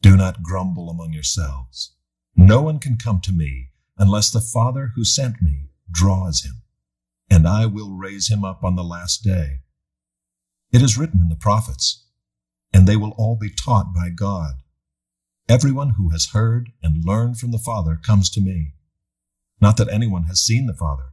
Do 0.00 0.16
not 0.16 0.42
grumble 0.42 0.90
among 0.90 1.12
yourselves. 1.12 1.92
No 2.36 2.60
one 2.62 2.78
can 2.78 2.96
come 2.96 3.20
to 3.20 3.32
me 3.32 3.68
unless 3.98 4.30
the 4.30 4.40
Father 4.40 4.92
who 4.94 5.04
sent 5.04 5.42
me 5.42 5.66
draws 5.90 6.42
him, 6.42 6.62
and 7.28 7.46
I 7.46 7.66
will 7.66 7.92
raise 7.96 8.28
him 8.30 8.44
up 8.44 8.64
on 8.64 8.76
the 8.76 8.84
last 8.84 9.22
day. 9.22 9.58
It 10.72 10.82
is 10.82 10.96
written 10.96 11.20
in 11.20 11.28
the 11.28 11.36
prophets, 11.36 12.06
and 12.72 12.86
they 12.86 12.96
will 12.96 13.14
all 13.18 13.36
be 13.36 13.50
taught 13.50 13.92
by 13.94 14.08
God. 14.08 14.54
Everyone 15.48 15.90
who 15.90 16.10
has 16.10 16.30
heard 16.32 16.70
and 16.82 17.04
learned 17.04 17.38
from 17.38 17.50
the 17.50 17.58
Father 17.58 17.98
comes 18.02 18.30
to 18.30 18.40
me. 18.40 18.74
Not 19.60 19.76
that 19.76 19.92
anyone 19.92 20.24
has 20.24 20.40
seen 20.40 20.66
the 20.66 20.74
Father, 20.74 21.12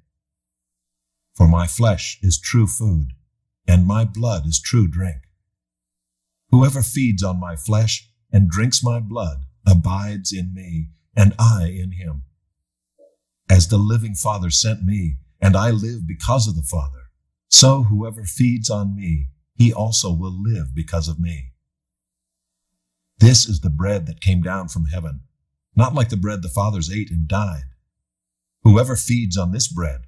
For 1.35 1.47
my 1.47 1.67
flesh 1.67 2.19
is 2.21 2.39
true 2.39 2.67
food, 2.67 3.13
and 3.67 3.85
my 3.85 4.05
blood 4.05 4.45
is 4.45 4.59
true 4.59 4.87
drink. 4.87 5.21
Whoever 6.49 6.81
feeds 6.81 7.23
on 7.23 7.39
my 7.39 7.55
flesh 7.55 8.09
and 8.31 8.49
drinks 8.49 8.83
my 8.83 8.99
blood 8.99 9.45
abides 9.65 10.33
in 10.33 10.53
me, 10.53 10.89
and 11.15 11.33
I 11.39 11.67
in 11.67 11.93
him. 11.93 12.23
As 13.49 13.67
the 13.67 13.77
living 13.77 14.15
Father 14.15 14.49
sent 14.49 14.83
me, 14.83 15.17
and 15.39 15.55
I 15.55 15.71
live 15.71 16.07
because 16.07 16.47
of 16.47 16.55
the 16.55 16.63
Father, 16.63 17.09
so 17.49 17.83
whoever 17.83 18.23
feeds 18.23 18.69
on 18.69 18.95
me, 18.95 19.29
he 19.55 19.73
also 19.73 20.11
will 20.13 20.31
live 20.31 20.73
because 20.73 21.07
of 21.07 21.19
me. 21.19 21.51
This 23.19 23.47
is 23.47 23.59
the 23.61 23.69
bread 23.69 24.07
that 24.07 24.21
came 24.21 24.41
down 24.41 24.67
from 24.67 24.85
heaven, 24.85 25.21
not 25.75 25.93
like 25.93 26.09
the 26.09 26.17
bread 26.17 26.41
the 26.41 26.49
fathers 26.49 26.91
ate 26.91 27.11
and 27.11 27.27
died. 27.27 27.65
Whoever 28.63 28.95
feeds 28.95 29.37
on 29.37 29.51
this 29.51 29.67
bread 29.67 30.07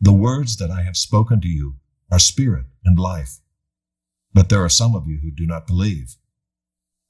The 0.00 0.12
words 0.12 0.56
that 0.56 0.70
I 0.70 0.82
have 0.82 0.96
spoken 0.96 1.40
to 1.40 1.48
you 1.48 1.76
are 2.10 2.18
spirit 2.20 2.66
and 2.84 2.98
life. 2.98 3.38
But 4.32 4.48
there 4.48 4.62
are 4.62 4.68
some 4.68 4.94
of 4.94 5.08
you 5.08 5.18
who 5.18 5.30
do 5.30 5.46
not 5.46 5.66
believe. 5.66 6.16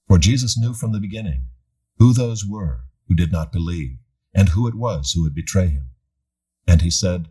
For 0.07 0.19
Jesus 0.19 0.57
knew 0.57 0.73
from 0.73 0.93
the 0.93 1.01
beginning 1.01 1.49
who 1.99 2.15
those 2.15 2.47
were 2.47 2.85
who 3.07 3.15
did 3.15 3.31
not 3.31 3.53
believe 3.53 3.99
and 4.35 4.51
who 4.51 4.67
it 4.67 4.75
was 4.75 5.13
who 5.13 5.23
would 5.23 5.35
betray 5.35 5.69
him. 5.69 5.91
And 6.67 6.81
he 6.81 6.91
said, 6.91 7.29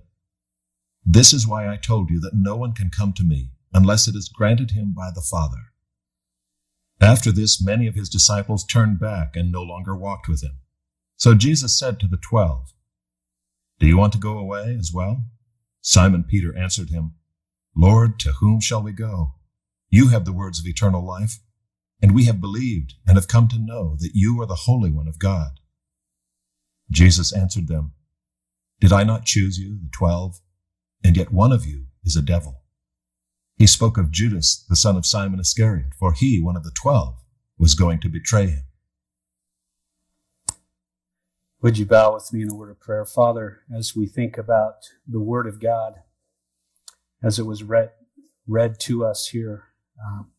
This 1.03 1.33
is 1.33 1.47
why 1.47 1.71
I 1.71 1.77
told 1.77 2.09
you 2.09 2.19
that 2.19 2.35
no 2.35 2.55
one 2.55 2.73
can 2.73 2.89
come 2.89 3.13
to 3.13 3.23
me 3.23 3.51
unless 3.73 4.07
it 4.07 4.15
is 4.15 4.29
granted 4.29 4.71
him 4.71 4.93
by 4.95 5.09
the 5.13 5.21
Father. 5.21 5.71
After 6.99 7.31
this, 7.31 7.61
many 7.61 7.87
of 7.87 7.95
his 7.95 8.09
disciples 8.09 8.63
turned 8.63 8.99
back 8.99 9.35
and 9.35 9.51
no 9.51 9.61
longer 9.61 9.95
walked 9.95 10.27
with 10.27 10.43
him. 10.43 10.59
So 11.15 11.33
Jesus 11.33 11.77
said 11.77 11.99
to 11.99 12.07
the 12.07 12.17
twelve, 12.17 12.73
Do 13.79 13.87
you 13.87 13.97
want 13.97 14.13
to 14.13 14.19
go 14.19 14.37
away 14.37 14.75
as 14.79 14.91
well? 14.93 15.25
Simon 15.87 16.21
Peter 16.21 16.53
answered 16.57 16.89
him, 16.89 17.13
Lord, 17.73 18.19
to 18.19 18.33
whom 18.41 18.59
shall 18.59 18.83
we 18.83 18.91
go? 18.91 19.35
You 19.89 20.09
have 20.09 20.25
the 20.25 20.33
words 20.33 20.59
of 20.59 20.65
eternal 20.65 21.01
life, 21.01 21.39
and 22.01 22.13
we 22.13 22.25
have 22.25 22.41
believed 22.41 22.95
and 23.07 23.15
have 23.15 23.29
come 23.29 23.47
to 23.47 23.57
know 23.57 23.95
that 24.01 24.11
you 24.13 24.41
are 24.41 24.45
the 24.45 24.63
Holy 24.65 24.91
One 24.91 25.07
of 25.07 25.17
God. 25.17 25.61
Jesus 26.91 27.31
answered 27.31 27.69
them, 27.69 27.93
Did 28.81 28.91
I 28.91 29.05
not 29.05 29.23
choose 29.23 29.57
you, 29.57 29.79
the 29.81 29.89
twelve, 29.93 30.41
and 31.05 31.15
yet 31.15 31.31
one 31.31 31.53
of 31.53 31.65
you 31.65 31.85
is 32.03 32.17
a 32.17 32.21
devil? 32.21 32.63
He 33.55 33.65
spoke 33.65 33.97
of 33.97 34.11
Judas, 34.11 34.65
the 34.67 34.75
son 34.75 34.97
of 34.97 35.05
Simon 35.05 35.39
Iscariot, 35.39 35.93
for 35.97 36.11
he, 36.11 36.41
one 36.41 36.57
of 36.57 36.65
the 36.65 36.75
twelve, 36.75 37.15
was 37.57 37.75
going 37.75 38.01
to 38.01 38.09
betray 38.09 38.47
him. 38.47 38.66
Would 41.59 41.79
you 41.79 41.87
bow 41.87 42.13
with 42.13 42.31
me 42.31 42.43
in 42.43 42.51
a 42.51 42.55
word 42.55 42.69
of 42.69 42.79
prayer? 42.79 43.03
Father, 43.03 43.61
as 43.75 43.95
we 43.95 44.05
think 44.05 44.37
about 44.37 44.75
the 45.07 45.19
Word 45.19 45.47
of 45.47 45.59
God, 45.59 45.95
as 47.23 47.39
it 47.39 47.47
was 47.47 47.63
read, 47.63 47.93
read 48.45 48.79
to 48.81 49.03
us 49.03 49.29
here. 49.29 49.69
Um, 50.05 50.29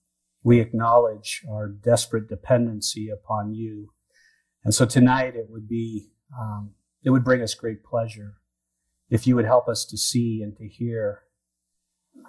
we 0.45 0.61
acknowledge 0.61 1.45
our 1.51 1.67
desperate 1.67 2.29
dependency 2.29 3.09
upon 3.09 3.53
you. 3.53 3.91
And 4.63 4.73
so 4.73 4.87
tonight 4.87 5.35
it 5.35 5.47
would 5.49 5.69
be, 5.69 6.13
um, 6.39 6.75
it 7.03 7.11
would 7.11 7.25
bring 7.25 7.43
us 7.43 7.53
great 7.53 7.83
pleasure 7.83 8.35
if 9.11 9.27
you 9.27 9.35
would 9.35 9.45
help 9.45 9.69
us 9.69 9.85
to 9.87 9.99
see 9.99 10.41
and 10.41 10.57
to 10.57 10.69
hear 10.69 11.23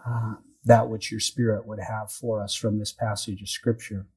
uh, 0.04 0.34
that 0.66 0.90
which 0.90 1.12
your 1.12 1.20
Spirit 1.20 1.68
would 1.68 1.80
have 1.80 2.12
for 2.12 2.42
us 2.42 2.56
from 2.56 2.80
this 2.80 2.92
passage 2.92 3.40
of 3.44 3.50
Scripture. 3.50 4.08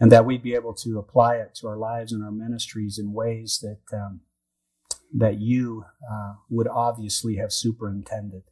And 0.00 0.10
that 0.10 0.26
we'd 0.26 0.42
be 0.42 0.54
able 0.54 0.74
to 0.74 0.98
apply 0.98 1.36
it 1.36 1.54
to 1.56 1.68
our 1.68 1.76
lives 1.76 2.12
and 2.12 2.24
our 2.24 2.32
ministries 2.32 2.98
in 2.98 3.12
ways 3.12 3.62
that, 3.62 3.96
um, 3.96 4.20
that 5.14 5.38
you 5.38 5.84
uh, 6.10 6.34
would 6.50 6.66
obviously 6.66 7.36
have 7.36 7.52
superintended. 7.52 8.42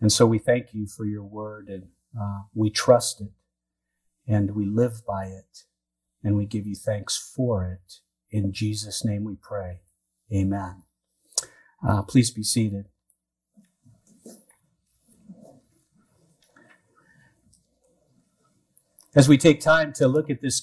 And 0.00 0.12
so 0.12 0.26
we 0.26 0.38
thank 0.38 0.72
you 0.72 0.86
for 0.86 1.04
your 1.04 1.24
word 1.24 1.68
and 1.68 1.88
uh, 2.18 2.42
we 2.54 2.70
trust 2.70 3.20
it 3.20 3.32
and 4.26 4.54
we 4.54 4.64
live 4.66 5.04
by 5.06 5.26
it 5.26 5.64
and 6.22 6.36
we 6.36 6.46
give 6.46 6.66
you 6.66 6.74
thanks 6.74 7.16
for 7.16 7.64
it. 7.64 7.94
In 8.30 8.52
Jesus' 8.52 9.04
name 9.04 9.24
we 9.24 9.36
pray. 9.36 9.80
Amen. 10.32 10.82
Uh, 11.86 12.02
please 12.02 12.30
be 12.30 12.42
seated. 12.42 12.86
As 19.16 19.28
we 19.28 19.38
take 19.38 19.60
time 19.60 19.92
to 19.94 20.08
look 20.08 20.28
at 20.28 20.40
this, 20.40 20.60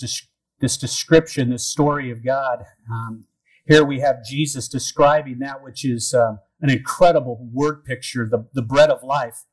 this 0.60 0.78
description, 0.78 1.52
this 1.52 1.66
story 1.66 2.12
of 2.12 2.24
God, 2.24 2.66
um, 2.92 3.26
here 3.66 3.86
we 3.86 4.02
have 4.02 4.26
Jesus 4.26 4.68
describing 4.68 5.40
that 5.40 5.64
which 5.64 5.86
is 5.86 6.14
uh, 6.14 6.34
an 6.60 6.70
incredible 6.70 7.50
word 7.54 7.86
picture, 7.86 8.28
the, 8.30 8.50
the 8.54 8.62
bread 8.62 8.90
of 8.90 9.04
life. 9.04 9.46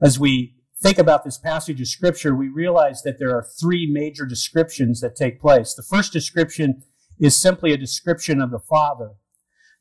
As 0.00 0.20
we 0.20 0.54
think 0.80 0.98
about 0.98 1.24
this 1.24 1.36
passage 1.36 1.80
of 1.80 1.88
scripture, 1.88 2.32
we 2.32 2.46
realize 2.46 3.02
that 3.02 3.18
there 3.18 3.34
are 3.36 3.44
three 3.60 3.90
major 3.90 4.24
descriptions 4.24 5.00
that 5.00 5.16
take 5.16 5.40
place. 5.40 5.74
The 5.74 5.82
first 5.82 6.12
description 6.12 6.82
is 7.18 7.34
simply 7.34 7.72
a 7.72 7.76
description 7.76 8.40
of 8.40 8.52
the 8.52 8.60
Father. 8.60 9.14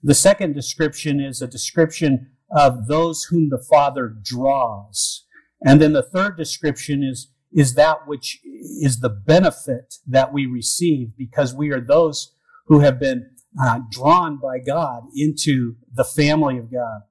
The 0.02 0.15
second 0.15 0.54
description 0.54 1.20
is 1.20 1.43
a 1.43 1.48
description 1.48 2.32
of 2.50 2.88
those 2.88 3.26
whom 3.26 3.50
the 3.50 3.63
Father 3.70 4.12
draws. 4.20 5.26
And 5.62 5.80
then 5.80 5.93
the 5.93 6.02
third 6.02 6.38
description 6.38 7.04
is, 7.04 7.32
is 7.52 7.76
that 7.76 8.08
which 8.08 8.40
is 8.44 9.00
the 9.00 9.10
benefit 9.10 9.96
that 10.06 10.34
we 10.34 10.46
receive 10.46 11.16
because 11.18 11.54
we 11.54 11.72
are 11.72 11.82
those 11.82 12.34
who 12.68 12.80
have 12.80 13.00
been 13.00 13.30
uh, 13.62 13.80
drawn 13.90 14.38
by 14.38 14.60
God 14.60 15.04
into 15.16 15.76
the 15.94 16.04
family 16.04 16.58
of 16.58 16.72
God. 16.72 17.02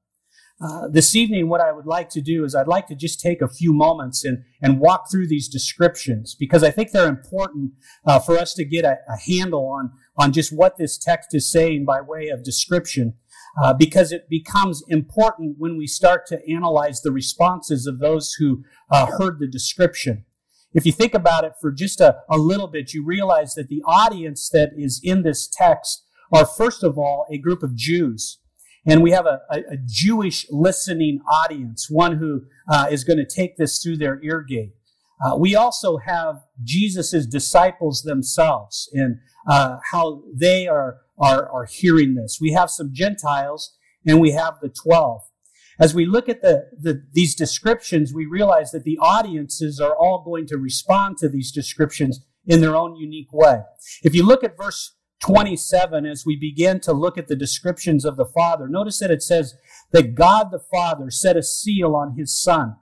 Uh, 0.59 0.89
this 0.89 1.15
evening, 1.15 1.49
what 1.51 1.61
I 1.61 1.71
would 1.71 1.85
like 1.85 2.09
to 2.11 2.23
do 2.23 2.43
is 2.45 2.55
I'd 2.55 2.67
like 2.67 2.87
to 2.87 2.95
just 2.95 3.21
take 3.21 3.43
a 3.43 3.49
few 3.49 3.75
moments 3.75 4.25
and, 4.25 4.43
and 4.63 4.81
walk 4.81 5.11
through 5.11 5.29
these 5.29 5.49
descriptions 5.49 6.35
because 6.35 6.63
I 6.63 6.71
think 6.71 6.93
they're 6.93 7.09
important 7.09 7.73
uh, 8.07 8.21
for 8.21 8.39
us 8.39 8.55
to 8.55 8.65
get 8.65 8.87
a, 8.87 8.97
a, 9.07 9.19
handle 9.19 9.67
on, 9.67 9.91
on 10.17 10.33
just 10.33 10.57
what 10.57 10.79
this 10.79 10.97
text 10.97 11.35
is 11.35 11.51
saying 11.51 11.85
by 11.85 12.01
way 12.01 12.29
of 12.29 12.43
description. 12.43 13.15
Uh, 13.63 13.73
because 13.73 14.13
it 14.13 14.29
becomes 14.29 14.83
important 14.89 15.57
when 15.59 15.79
we 15.79 15.87
start 15.87 16.27
to 16.27 16.39
analyze 16.53 17.01
the 17.01 17.11
responses 17.11 17.87
of 17.87 18.01
those 18.01 18.35
who 18.39 18.63
uh, 18.91 19.07
heard 19.19 19.39
the 19.39 19.47
description. 19.47 20.25
If 20.75 20.85
you 20.85 20.93
think 20.93 21.15
about 21.15 21.45
it 21.45 21.53
for 21.59 21.73
just 21.73 22.01
a, 22.01 22.19
a 22.29 22.37
little 22.37 22.67
bit, 22.67 22.93
you 22.93 23.03
realize 23.03 23.55
that 23.55 23.69
the 23.69 23.83
audience 23.87 24.51
that 24.51 24.73
is 24.77 25.01
in 25.03 25.23
this 25.23 25.49
text 25.49 26.05
are 26.31 26.45
first 26.45 26.85
of 26.85 26.99
all 26.99 27.27
a 27.31 27.39
group 27.39 27.63
of 27.63 27.75
Jews. 27.75 28.41
And 28.85 29.03
we 29.03 29.13
have 29.13 29.27
a, 29.27 29.41
a, 29.51 29.59
a 29.73 29.77
Jewish 29.87 30.47
listening 30.51 31.21
audience, 31.31 31.89
one 31.89 32.19
who 32.19 32.43
uh, 32.71 32.89
is 32.91 33.05
going 33.05 33.19
to 33.19 33.27
take 33.27 33.57
this 33.57 33.83
through 33.83 33.97
their 33.97 34.23
ear 34.23 34.45
gate. 34.47 34.75
Uh, 35.25 35.37
we 35.37 35.57
also 35.57 35.97
have 35.97 36.43
Jesus' 36.63 37.27
disciples 37.27 38.03
themselves 38.03 38.89
and 38.93 39.19
uh, 39.49 39.79
how 39.91 40.23
they 40.35 40.67
are, 40.67 40.99
are, 41.19 41.49
are 41.51 41.67
hearing 41.67 42.15
this. 42.15 42.39
We 42.41 42.53
have 42.53 42.71
some 42.71 42.91
Gentiles 42.93 43.77
and 44.07 44.21
we 44.21 44.33
have 44.33 44.55
the 44.61 44.69
12. 44.69 45.23
As 45.79 45.95
we 45.95 46.07
look 46.07 46.29
at 46.29 46.41
the, 46.41 46.71
the, 46.79 47.05
these 47.13 47.35
descriptions, 47.35 48.15
we 48.15 48.25
realize 48.25 48.71
that 48.71 48.85
the 48.85 48.99
audiences 48.99 49.79
are 49.79 49.95
all 49.95 50.23
going 50.25 50.47
to 50.47 50.57
respond 50.57 51.19
to 51.19 51.29
these 51.29 51.53
descriptions 51.53 52.25
in 52.47 52.61
their 52.61 52.75
own 52.75 52.97
unique 52.97 53.33
way. 53.33 53.61
If 54.03 54.15
you 54.15 54.25
look 54.25 54.43
at 54.43 54.57
verse 54.57 54.95
27, 55.21 56.07
as 56.07 56.25
we 56.25 56.37
begin 56.37 56.81
to 56.81 56.93
look 56.93 57.19
at 57.19 57.29
the 57.29 57.37
descriptions 57.37 58.05
of 58.05 58.17
the 58.17 58.25
Father, 58.25 58.69
notice 58.69 59.01
that 59.01 59.11
it 59.11 59.23
says 59.23 59.55
that 59.93 60.15
God 60.15 60.51
the 60.51 60.59
Father 60.59 61.11
set 61.11 61.37
a 61.37 61.43
seal 61.43 61.95
on 61.95 62.17
his 62.17 62.41
Son. 62.41 62.77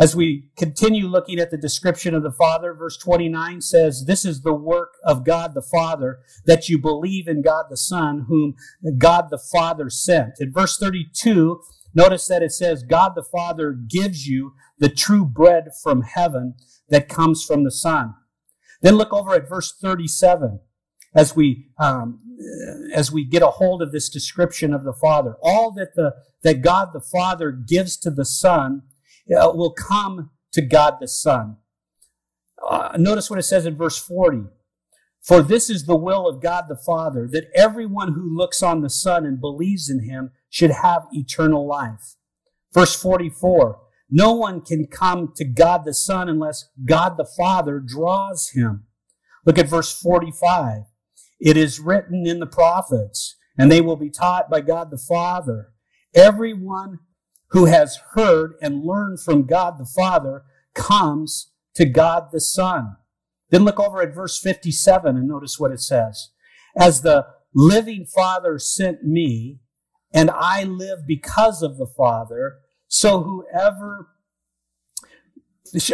As 0.00 0.16
we 0.16 0.48
continue 0.56 1.06
looking 1.06 1.38
at 1.38 1.50
the 1.50 1.58
description 1.58 2.14
of 2.14 2.22
the 2.22 2.32
Father, 2.32 2.72
verse 2.72 2.96
29 2.96 3.60
says, 3.60 4.06
This 4.06 4.24
is 4.24 4.40
the 4.40 4.54
work 4.54 4.94
of 5.04 5.26
God 5.26 5.52
the 5.52 5.60
Father, 5.60 6.20
that 6.46 6.70
you 6.70 6.78
believe 6.78 7.28
in 7.28 7.42
God 7.42 7.66
the 7.68 7.76
Son, 7.76 8.24
whom 8.26 8.54
God 8.96 9.26
the 9.28 9.38
Father 9.38 9.90
sent. 9.90 10.40
In 10.40 10.54
verse 10.54 10.78
32, 10.78 11.60
notice 11.94 12.26
that 12.28 12.42
it 12.42 12.52
says, 12.52 12.82
God 12.82 13.12
the 13.14 13.22
Father 13.22 13.72
gives 13.72 14.26
you 14.26 14.54
the 14.78 14.88
true 14.88 15.26
bread 15.26 15.68
from 15.82 16.00
heaven 16.00 16.54
that 16.88 17.10
comes 17.10 17.44
from 17.44 17.64
the 17.64 17.70
Son. 17.70 18.14
Then 18.80 18.94
look 18.94 19.12
over 19.12 19.34
at 19.34 19.50
verse 19.50 19.70
37 19.70 20.60
as 21.14 21.36
we 21.36 21.66
um, 21.78 22.20
as 22.94 23.12
we 23.12 23.26
get 23.26 23.42
a 23.42 23.48
hold 23.48 23.82
of 23.82 23.92
this 23.92 24.08
description 24.08 24.72
of 24.72 24.84
the 24.84 24.94
Father. 24.94 25.36
All 25.42 25.70
that 25.72 25.94
the 25.94 26.14
that 26.42 26.62
God 26.62 26.94
the 26.94 27.02
Father 27.02 27.50
gives 27.50 27.98
to 27.98 28.10
the 28.10 28.24
Son 28.24 28.84
uh, 29.34 29.52
will 29.52 29.72
come 29.72 30.30
to 30.52 30.62
God 30.62 30.96
the 31.00 31.08
Son. 31.08 31.56
Uh, 32.68 32.96
notice 32.98 33.30
what 33.30 33.38
it 33.38 33.44
says 33.44 33.66
in 33.66 33.76
verse 33.76 33.98
40. 33.98 34.44
For 35.22 35.42
this 35.42 35.68
is 35.68 35.84
the 35.84 35.96
will 35.96 36.26
of 36.26 36.42
God 36.42 36.64
the 36.68 36.76
Father, 36.76 37.28
that 37.30 37.50
everyone 37.54 38.14
who 38.14 38.36
looks 38.36 38.62
on 38.62 38.80
the 38.80 38.90
Son 38.90 39.26
and 39.26 39.40
believes 39.40 39.90
in 39.90 40.04
him 40.04 40.30
should 40.48 40.70
have 40.70 41.06
eternal 41.12 41.66
life. 41.66 42.16
Verse 42.72 43.00
44. 43.00 43.80
No 44.10 44.32
one 44.32 44.60
can 44.60 44.86
come 44.86 45.32
to 45.36 45.44
God 45.44 45.84
the 45.84 45.94
Son 45.94 46.28
unless 46.28 46.68
God 46.84 47.16
the 47.16 47.28
Father 47.36 47.80
draws 47.80 48.50
him. 48.50 48.86
Look 49.46 49.58
at 49.58 49.68
verse 49.68 49.98
45. 49.98 50.82
It 51.38 51.56
is 51.56 51.80
written 51.80 52.26
in 52.26 52.40
the 52.40 52.46
prophets, 52.46 53.36
and 53.56 53.70
they 53.70 53.80
will 53.80 53.96
be 53.96 54.10
taught 54.10 54.50
by 54.50 54.60
God 54.62 54.90
the 54.90 54.98
Father. 54.98 55.72
Everyone 56.14 56.98
who 57.50 57.66
has 57.66 57.98
heard 58.12 58.54
and 58.62 58.84
learned 58.84 59.20
from 59.20 59.46
God 59.46 59.78
the 59.78 59.86
Father 59.86 60.44
comes 60.74 61.50
to 61.74 61.84
God 61.84 62.28
the 62.32 62.40
Son. 62.40 62.96
Then 63.50 63.64
look 63.64 63.80
over 63.80 64.00
at 64.02 64.14
verse 64.14 64.38
57 64.38 65.16
and 65.16 65.28
notice 65.28 65.58
what 65.58 65.72
it 65.72 65.80
says. 65.80 66.30
As 66.76 67.02
the 67.02 67.26
living 67.54 68.06
Father 68.06 68.58
sent 68.58 69.02
me, 69.02 69.60
and 70.12 70.30
I 70.30 70.64
live 70.64 71.06
because 71.06 71.62
of 71.62 71.76
the 71.76 71.86
Father, 71.86 72.58
so 72.86 73.22
whoever 73.22 74.08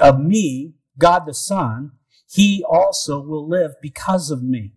of 0.01 0.21
me, 0.21 0.75
God 0.99 1.27
the 1.27 1.35
Son, 1.35 1.93
he 2.31 2.65
also 2.69 3.21
will 3.21 3.47
live 3.49 3.73
because 3.81 4.31
of 4.31 4.43
me. 4.43 4.73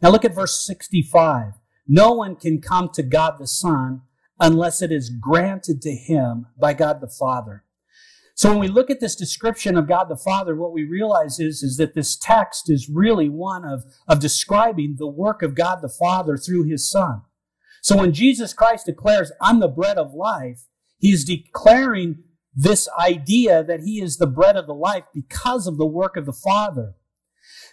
Now 0.00 0.10
look 0.10 0.24
at 0.24 0.34
verse 0.34 0.64
65. 0.64 1.54
No 1.86 2.12
one 2.12 2.36
can 2.36 2.60
come 2.60 2.90
to 2.94 3.02
God 3.02 3.38
the 3.38 3.46
Son 3.46 4.02
unless 4.40 4.80
it 4.80 4.90
is 4.90 5.10
granted 5.10 5.82
to 5.82 5.92
him 5.92 6.46
by 6.58 6.72
God 6.72 7.00
the 7.00 7.08
Father. 7.08 7.64
So 8.34 8.48
when 8.48 8.58
we 8.58 8.68
look 8.68 8.88
at 8.88 9.00
this 9.00 9.14
description 9.14 9.76
of 9.76 9.86
God 9.86 10.08
the 10.08 10.16
Father, 10.16 10.56
what 10.56 10.72
we 10.72 10.84
realize 10.84 11.38
is, 11.38 11.62
is 11.62 11.76
that 11.76 11.94
this 11.94 12.16
text 12.16 12.70
is 12.70 12.88
really 12.88 13.28
one 13.28 13.66
of, 13.66 13.84
of 14.08 14.18
describing 14.18 14.96
the 14.98 15.06
work 15.06 15.42
of 15.42 15.54
God 15.54 15.82
the 15.82 15.90
Father 15.90 16.38
through 16.38 16.64
his 16.64 16.90
Son. 16.90 17.20
So 17.82 17.98
when 17.98 18.14
Jesus 18.14 18.54
Christ 18.54 18.86
declares, 18.86 19.30
I'm 19.42 19.60
the 19.60 19.68
bread 19.68 19.98
of 19.98 20.14
life, 20.14 20.62
he 20.98 21.12
is 21.12 21.24
declaring 21.24 22.24
this 22.54 22.88
idea 22.98 23.62
that 23.62 23.80
he 23.80 24.00
is 24.00 24.16
the 24.16 24.26
bread 24.26 24.56
of 24.56 24.66
the 24.66 24.74
life 24.74 25.04
because 25.14 25.66
of 25.66 25.76
the 25.76 25.86
work 25.86 26.16
of 26.16 26.24
the 26.24 26.32
Father. 26.32 26.94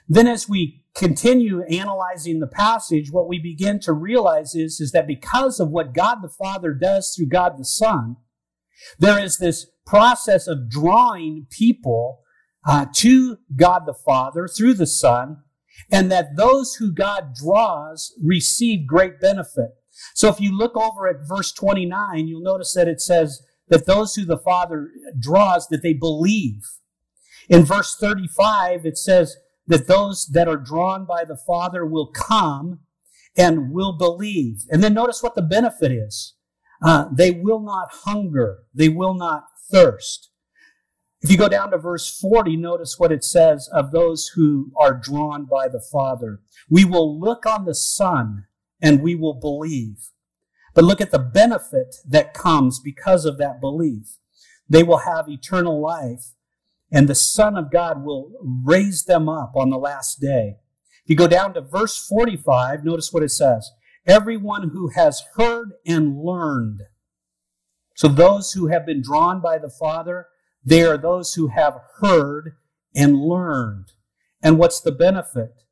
Then 0.08 0.28
as 0.28 0.50
we 0.50 0.84
continue 0.98 1.62
analyzing 1.64 2.40
the 2.40 2.48
passage, 2.48 3.12
what 3.12 3.28
we 3.28 3.40
begin 3.40 3.80
to 3.82 3.94
realize 3.94 4.56
is, 4.56 4.80
is 4.80 4.92
that 4.92 5.08
because 5.08 5.60
of 5.60 5.70
what 5.70 5.94
God 5.94 6.18
the 6.22 6.30
Father 6.30 6.74
does 6.74 7.14
through 7.16 7.28
God 7.28 7.54
the 7.58 7.66
Son, 7.66 8.18
there 8.98 9.20
is 9.20 9.38
this 9.38 9.68
process 9.86 10.48
of 10.48 10.70
drawing 10.70 11.46
people 11.52 12.22
uh, 12.68 12.88
to 12.96 13.38
God 13.56 13.84
the 13.86 13.94
Father 13.94 14.48
through 14.48 14.74
the 14.74 14.88
Son, 14.88 15.38
and 15.92 16.12
that 16.12 16.36
those 16.36 16.76
who 16.76 16.92
God 16.92 17.34
draws 17.36 18.14
receive 18.22 18.88
great 18.88 19.22
benefit. 19.22 19.70
So 20.16 20.30
if 20.30 20.42
you 20.42 20.56
look 20.56 20.76
over 20.76 21.08
at 21.08 21.28
verse 21.28 21.52
29, 21.52 22.28
you'll 22.28 22.42
notice 22.42 22.74
that 22.74 22.88
it 22.88 23.02
says 23.02 23.44
that 23.68 23.86
those 23.86 24.16
who 24.16 24.26
the 24.26 24.38
Father 24.38 24.90
draws, 25.20 25.68
that 25.68 25.84
they 25.84 25.94
believe. 25.94 26.62
In 27.50 27.64
verse 27.64 27.96
35, 27.96 28.86
it 28.86 28.98
says 28.98 29.38
that 29.68 29.88
those 29.88 30.26
that 30.28 30.48
are 30.48 30.58
drawn 30.58 31.06
by 31.06 31.24
the 31.24 31.38
Father 31.38 31.86
will 31.86 32.08
come 32.08 32.80
and 33.38 33.72
will 33.72 33.94
believe. 33.94 34.66
And 34.70 34.84
then 34.84 34.94
notice 34.94 35.22
what 35.22 35.36
the 35.36 35.42
benefit 35.42 35.92
is. 35.92 36.36
Uh, 36.82 37.06
they 37.12 37.32
will 37.32 37.60
not 37.60 37.90
hunger. 38.06 38.60
They 38.74 38.90
will 38.90 39.14
not 39.14 39.46
thirst. 39.72 40.32
If 41.22 41.32
you 41.32 41.38
go 41.38 41.50
down 41.50 41.72
to 41.72 41.78
verse 41.78 42.16
40, 42.20 42.56
notice 42.58 42.96
what 42.98 43.12
it 43.12 43.24
says 43.24 43.68
of 43.74 43.92
those 43.92 44.32
who 44.36 44.72
are 44.78 44.94
drawn 44.94 45.46
by 45.46 45.68
the 45.68 45.82
Father. 45.82 46.42
We 46.70 46.86
will 46.86 47.20
look 47.20 47.46
on 47.46 47.66
the 47.66 47.74
Son 47.74 48.46
and 48.82 49.02
we 49.02 49.16
will 49.16 49.34
believe. 49.34 50.12
But 50.76 50.84
look 50.84 51.02
at 51.02 51.10
the 51.10 51.20
benefit 51.20 51.96
that 52.08 52.36
comes 52.36 52.80
because 52.80 53.26
of 53.26 53.40
that 53.40 53.60
belief. 53.60 54.20
They 54.70 54.84
will 54.84 55.00
have 55.00 55.28
eternal 55.28 55.82
life, 55.82 56.34
and 56.92 57.08
the 57.08 57.16
Son 57.16 57.58
of 57.58 57.72
God 57.72 58.04
will 58.04 58.32
raise 58.64 59.04
them 59.06 59.28
up 59.28 59.56
on 59.56 59.70
the 59.70 59.78
last 59.78 60.20
day. 60.20 60.58
If 61.04 61.10
you 61.10 61.16
go 61.16 61.28
down 61.28 61.54
to 61.54 61.62
verse 61.62 61.98
45, 62.08 62.84
notice 62.84 63.12
what 63.12 63.24
it 63.24 63.30
says. 63.30 63.72
Everyone 64.06 64.70
who 64.70 64.90
has 64.90 65.24
heard 65.36 65.74
and 65.86 66.18
learned. 66.18 66.82
So 67.96 68.08
those 68.08 68.54
who 68.54 68.68
have 68.68 68.86
been 68.86 69.02
drawn 69.02 69.42
by 69.42 69.58
the 69.58 69.70
Father, 69.70 70.28
they 70.64 70.84
are 70.84 70.98
those 70.98 71.34
who 71.34 71.48
have 71.48 71.80
heard 72.00 72.56
and 72.96 73.20
learned. 73.20 73.92
And 74.42 74.58
what's 74.58 74.80
the 74.80 74.92
benefit? 74.92 75.64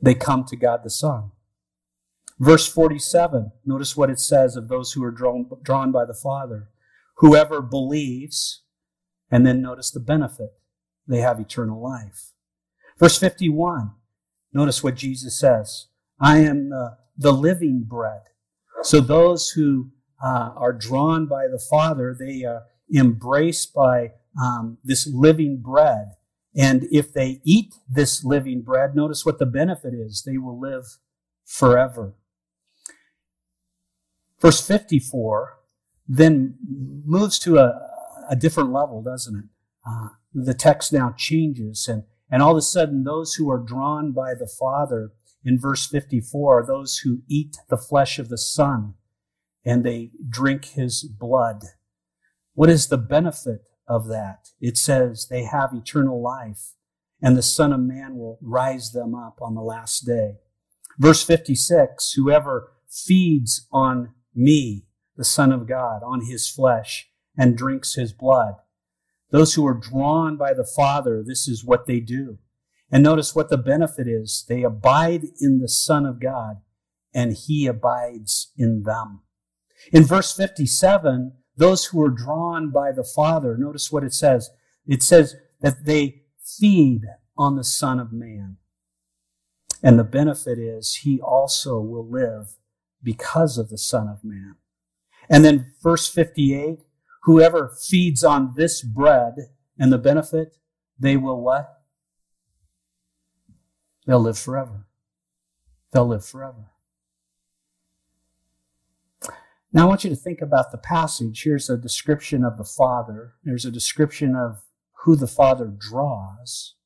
they 0.00 0.14
come 0.14 0.44
to 0.44 0.56
God 0.56 0.82
the 0.84 0.90
Son. 0.90 1.32
Verse 2.38 2.68
47, 2.68 3.52
notice 3.64 3.96
what 3.96 4.10
it 4.10 4.20
says 4.20 4.54
of 4.54 4.68
those 4.68 4.92
who 4.92 5.02
are 5.02 5.10
drawn, 5.10 5.50
drawn 5.62 5.90
by 5.90 6.04
the 6.04 6.14
Father. 6.14 6.68
Whoever 7.16 7.60
believes, 7.60 8.62
and 9.30 9.46
then 9.46 9.60
notice 9.60 9.90
the 9.90 10.00
benefit, 10.00 10.50
they 11.06 11.18
have 11.18 11.40
eternal 11.40 11.82
life. 11.82 12.32
Verse 12.98 13.18
51, 13.18 13.92
notice 14.52 14.82
what 14.82 14.96
Jesus 14.96 15.38
says 15.38 15.86
I 16.20 16.38
am 16.38 16.70
the, 16.70 16.96
the 17.16 17.32
living 17.32 17.84
bread. 17.88 18.22
So 18.82 19.00
those 19.00 19.50
who 19.50 19.90
uh, 20.22 20.50
are 20.56 20.72
drawn 20.72 21.26
by 21.26 21.46
the 21.48 21.62
Father, 21.70 22.16
they 22.18 22.44
are 22.44 22.64
embraced 22.94 23.74
by 23.74 24.12
um, 24.40 24.78
this 24.84 25.06
living 25.06 25.60
bread 25.60 26.12
and 26.58 26.88
if 26.90 27.12
they 27.12 27.40
eat 27.44 27.74
this 27.88 28.24
living 28.24 28.62
bread, 28.62 28.96
notice 28.96 29.24
what 29.24 29.38
the 29.38 29.46
benefit 29.46 29.94
is. 29.94 30.24
They 30.26 30.38
will 30.38 30.58
live 30.58 30.84
forever. 31.44 32.14
Verse 34.40 34.66
54 34.66 35.54
then 36.10 36.56
moves 37.04 37.38
to 37.38 37.58
a, 37.58 37.78
a 38.28 38.36
different 38.36 38.72
level, 38.72 39.02
doesn't 39.02 39.36
it? 39.36 39.44
Uh, 39.86 40.08
the 40.32 40.54
text 40.54 40.92
now 40.92 41.14
changes, 41.16 41.88
and, 41.88 42.04
and 42.30 42.42
all 42.42 42.52
of 42.52 42.58
a 42.58 42.62
sudden, 42.62 43.04
those 43.04 43.34
who 43.34 43.50
are 43.50 43.58
drawn 43.58 44.12
by 44.12 44.34
the 44.34 44.50
Father 44.58 45.12
in 45.44 45.58
verse 45.58 45.86
54 45.86 46.60
are 46.60 46.66
those 46.66 46.98
who 46.98 47.22
eat 47.28 47.56
the 47.68 47.78
flesh 47.78 48.18
of 48.18 48.28
the 48.28 48.38
Son 48.38 48.94
and 49.64 49.84
they 49.84 50.10
drink 50.28 50.66
his 50.66 51.02
blood. 51.04 51.62
What 52.54 52.70
is 52.70 52.88
the 52.88 52.98
benefit 52.98 53.62
of 53.88 54.06
that. 54.08 54.50
It 54.60 54.76
says 54.76 55.26
they 55.26 55.44
have 55.44 55.72
eternal 55.72 56.22
life 56.22 56.74
and 57.20 57.36
the 57.36 57.42
Son 57.42 57.72
of 57.72 57.80
Man 57.80 58.16
will 58.16 58.38
rise 58.40 58.92
them 58.92 59.14
up 59.14 59.38
on 59.40 59.54
the 59.54 59.62
last 59.62 60.06
day. 60.06 60.36
Verse 60.98 61.24
56, 61.24 62.12
whoever 62.12 62.72
feeds 62.88 63.66
on 63.72 64.14
me, 64.34 64.84
the 65.16 65.24
Son 65.24 65.52
of 65.52 65.66
God, 65.66 66.02
on 66.04 66.26
his 66.26 66.48
flesh 66.48 67.08
and 67.38 67.56
drinks 67.56 67.94
his 67.94 68.12
blood. 68.12 68.56
Those 69.30 69.54
who 69.54 69.66
are 69.66 69.74
drawn 69.74 70.36
by 70.36 70.52
the 70.52 70.64
Father, 70.64 71.22
this 71.26 71.46
is 71.46 71.64
what 71.64 71.86
they 71.86 72.00
do. 72.00 72.38
And 72.90 73.02
notice 73.02 73.34
what 73.34 73.48
the 73.50 73.58
benefit 73.58 74.08
is. 74.08 74.44
They 74.48 74.62
abide 74.62 75.24
in 75.40 75.60
the 75.60 75.68
Son 75.68 76.04
of 76.04 76.20
God 76.20 76.56
and 77.14 77.32
he 77.32 77.66
abides 77.66 78.52
in 78.56 78.82
them. 78.82 79.20
In 79.92 80.04
verse 80.04 80.34
57, 80.34 81.32
those 81.56 81.86
who 81.86 82.02
are 82.02 82.10
drawn 82.10 82.70
by 82.70 82.92
the 82.92 83.04
Father, 83.04 83.56
notice 83.56 83.92
what 83.92 84.04
it 84.04 84.14
says. 84.14 84.50
It 84.86 85.02
says 85.02 85.36
that 85.60 85.84
they 85.84 86.22
feed 86.42 87.02
on 87.36 87.56
the 87.56 87.64
Son 87.64 88.00
of 88.00 88.12
Man. 88.12 88.56
And 89.82 89.98
the 89.98 90.04
benefit 90.04 90.58
is 90.58 90.96
he 91.02 91.20
also 91.20 91.80
will 91.80 92.08
live 92.08 92.56
because 93.02 93.58
of 93.58 93.68
the 93.68 93.78
Son 93.78 94.08
of 94.08 94.24
Man. 94.24 94.56
And 95.28 95.44
then 95.44 95.72
verse 95.82 96.08
58, 96.08 96.80
whoever 97.28 97.68
feeds 97.68 98.24
on 98.24 98.54
this 98.56 98.80
bread 98.80 99.34
and 99.78 99.92
the 99.92 99.98
benefit, 99.98 100.56
they 100.98 101.14
will 101.14 101.42
what? 101.42 101.82
They'll 104.06 104.18
live 104.18 104.38
forever. 104.38 104.86
They'll 105.92 106.06
live 106.06 106.24
forever. 106.24 106.70
Now, 109.74 109.82
I 109.82 109.84
want 109.84 110.04
you 110.04 110.10
to 110.10 110.16
think 110.16 110.40
about 110.40 110.72
the 110.72 110.78
passage. 110.78 111.42
Here's 111.44 111.68
a 111.68 111.76
description 111.76 112.46
of 112.46 112.56
the 112.56 112.64
Father. 112.64 113.34
There's 113.44 113.66
a 113.66 113.70
description 113.70 114.34
of 114.34 114.62
who 115.04 115.14
the 115.14 115.26
Father 115.26 115.66
draws. 115.66 116.76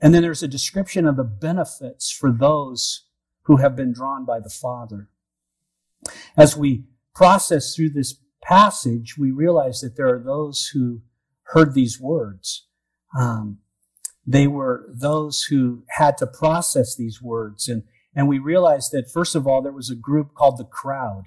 And 0.00 0.14
then 0.14 0.22
there's 0.22 0.42
a 0.42 0.48
description 0.48 1.06
of 1.06 1.16
the 1.16 1.24
benefits 1.24 2.10
for 2.10 2.32
those 2.32 3.04
who 3.42 3.58
have 3.58 3.76
been 3.76 3.92
drawn 3.92 4.24
by 4.24 4.40
the 4.40 4.48
Father. 4.48 5.10
As 6.38 6.56
we 6.56 6.86
process 7.14 7.76
through 7.76 7.90
this 7.90 8.18
passage, 8.48 9.16
we 9.18 9.30
realize 9.30 9.80
that 9.80 9.96
there 9.96 10.08
are 10.08 10.22
those 10.22 10.70
who 10.72 11.02
heard 11.44 11.74
these 11.74 12.00
words. 12.00 12.66
Um, 13.18 13.58
they 14.26 14.46
were 14.46 14.86
those 14.88 15.44
who 15.44 15.84
had 15.88 16.16
to 16.18 16.26
process 16.26 16.96
these 16.96 17.22
words. 17.22 17.68
And, 17.68 17.84
and 18.14 18.28
we 18.28 18.38
realized 18.38 18.92
that, 18.92 19.10
first 19.10 19.34
of 19.34 19.46
all, 19.46 19.62
there 19.62 19.72
was 19.72 19.90
a 19.90 19.96
group 19.96 20.34
called 20.34 20.58
the 20.58 20.64
crowd. 20.64 21.24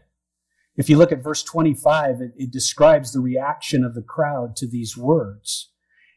If 0.76 0.90
you 0.90 0.98
look 0.98 1.12
at 1.12 1.24
verse 1.24 1.44
25, 1.44 2.22
it, 2.22 2.32
it 2.38 2.52
describes 2.52 3.12
the 3.12 3.20
reaction 3.20 3.84
of 3.84 3.94
the 3.94 4.02
crowd 4.02 4.56
to 4.58 4.68
these 4.68 4.98
words. 4.98 5.72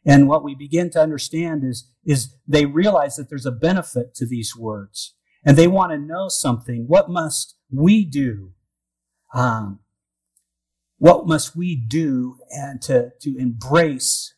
And 0.06 0.28
what 0.28 0.44
we 0.44 0.54
begin 0.54 0.90
to 0.90 1.00
understand 1.00 1.64
is, 1.64 1.90
is 2.04 2.34
they 2.46 2.66
realize 2.66 3.16
that 3.16 3.30
there's 3.30 3.46
a 3.46 3.50
benefit 3.50 4.14
to 4.16 4.26
these 4.26 4.54
words. 4.54 5.14
And 5.44 5.56
they 5.56 5.66
want 5.66 5.92
to 5.92 5.98
know 5.98 6.28
something. 6.28 6.84
What 6.86 7.10
must 7.10 7.56
we 7.70 8.04
do? 8.04 8.52
Um, 9.34 9.80
what 11.04 11.26
must 11.26 11.54
we 11.54 11.76
do 11.76 12.38
and 12.48 12.80
to, 12.80 13.12
to 13.20 13.36
embrace 13.36 14.32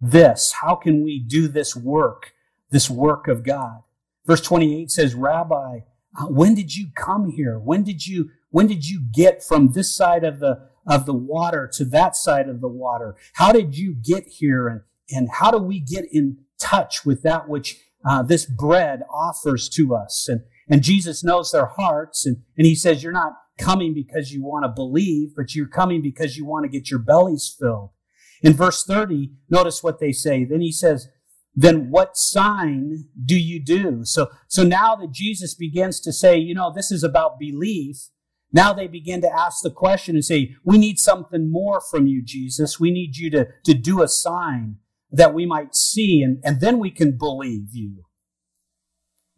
this? 0.00 0.54
How 0.62 0.74
can 0.74 1.04
we 1.04 1.18
do 1.18 1.46
this 1.46 1.76
work, 1.76 2.32
this 2.70 2.88
work 2.88 3.28
of 3.28 3.44
God? 3.44 3.82
Verse 4.24 4.40
28 4.40 4.90
says, 4.90 5.14
Rabbi, 5.14 5.80
uh, 6.18 6.24
when 6.28 6.54
did 6.54 6.74
you 6.74 6.86
come 6.96 7.28
here? 7.28 7.58
When 7.58 7.84
did 7.84 8.06
you, 8.06 8.30
when 8.48 8.66
did 8.66 8.88
you 8.88 9.02
get 9.12 9.44
from 9.44 9.72
this 9.72 9.94
side 9.94 10.24
of 10.24 10.40
the, 10.40 10.70
of 10.86 11.04
the 11.04 11.12
water 11.12 11.70
to 11.74 11.84
that 11.84 12.16
side 12.16 12.48
of 12.48 12.62
the 12.62 12.68
water? 12.68 13.16
How 13.34 13.52
did 13.52 13.76
you 13.76 13.94
get 13.94 14.24
here? 14.26 14.68
And, 14.68 14.80
and 15.10 15.28
how 15.30 15.50
do 15.50 15.58
we 15.58 15.80
get 15.80 16.06
in 16.10 16.38
touch 16.58 17.04
with 17.04 17.24
that 17.24 17.46
which 17.46 17.78
uh, 18.08 18.22
this 18.22 18.46
bread 18.46 19.02
offers 19.12 19.68
to 19.68 19.94
us? 19.94 20.30
And, 20.30 20.40
and 20.66 20.82
Jesus 20.82 21.22
knows 21.22 21.52
their 21.52 21.66
hearts. 21.66 22.24
And, 22.24 22.38
and 22.56 22.66
he 22.66 22.74
says, 22.74 23.02
you're 23.02 23.12
not 23.12 23.34
coming 23.58 23.94
because 23.94 24.32
you 24.32 24.42
want 24.42 24.64
to 24.64 24.68
believe, 24.68 25.34
but 25.36 25.54
you're 25.54 25.68
coming 25.68 26.02
because 26.02 26.36
you 26.36 26.44
want 26.44 26.64
to 26.64 26.68
get 26.68 26.90
your 26.90 27.00
bellies 27.00 27.54
filled. 27.58 27.90
In 28.42 28.52
verse 28.52 28.84
30, 28.84 29.32
notice 29.48 29.82
what 29.82 29.98
they 29.98 30.12
say. 30.12 30.44
Then 30.44 30.60
he 30.60 30.72
says, 30.72 31.08
then 31.54 31.90
what 31.90 32.16
sign 32.16 33.06
do 33.24 33.36
you 33.36 33.62
do? 33.64 34.00
So, 34.04 34.28
so 34.46 34.62
now 34.62 34.94
that 34.96 35.10
Jesus 35.10 35.54
begins 35.54 36.00
to 36.00 36.12
say, 36.12 36.36
you 36.36 36.54
know, 36.54 36.70
this 36.72 36.92
is 36.92 37.02
about 37.02 37.38
belief, 37.38 38.08
now 38.52 38.72
they 38.72 38.86
begin 38.86 39.22
to 39.22 39.32
ask 39.32 39.62
the 39.62 39.70
question 39.70 40.16
and 40.16 40.24
say, 40.24 40.54
we 40.64 40.76
need 40.76 40.98
something 40.98 41.50
more 41.50 41.80
from 41.80 42.06
you, 42.06 42.22
Jesus. 42.22 42.78
We 42.78 42.90
need 42.90 43.16
you 43.16 43.30
to, 43.30 43.48
to 43.64 43.74
do 43.74 44.02
a 44.02 44.08
sign 44.08 44.76
that 45.10 45.34
we 45.34 45.46
might 45.46 45.74
see 45.74 46.22
and, 46.22 46.38
and 46.44 46.60
then 46.60 46.78
we 46.78 46.90
can 46.90 47.16
believe 47.16 47.68
you. 47.72 48.04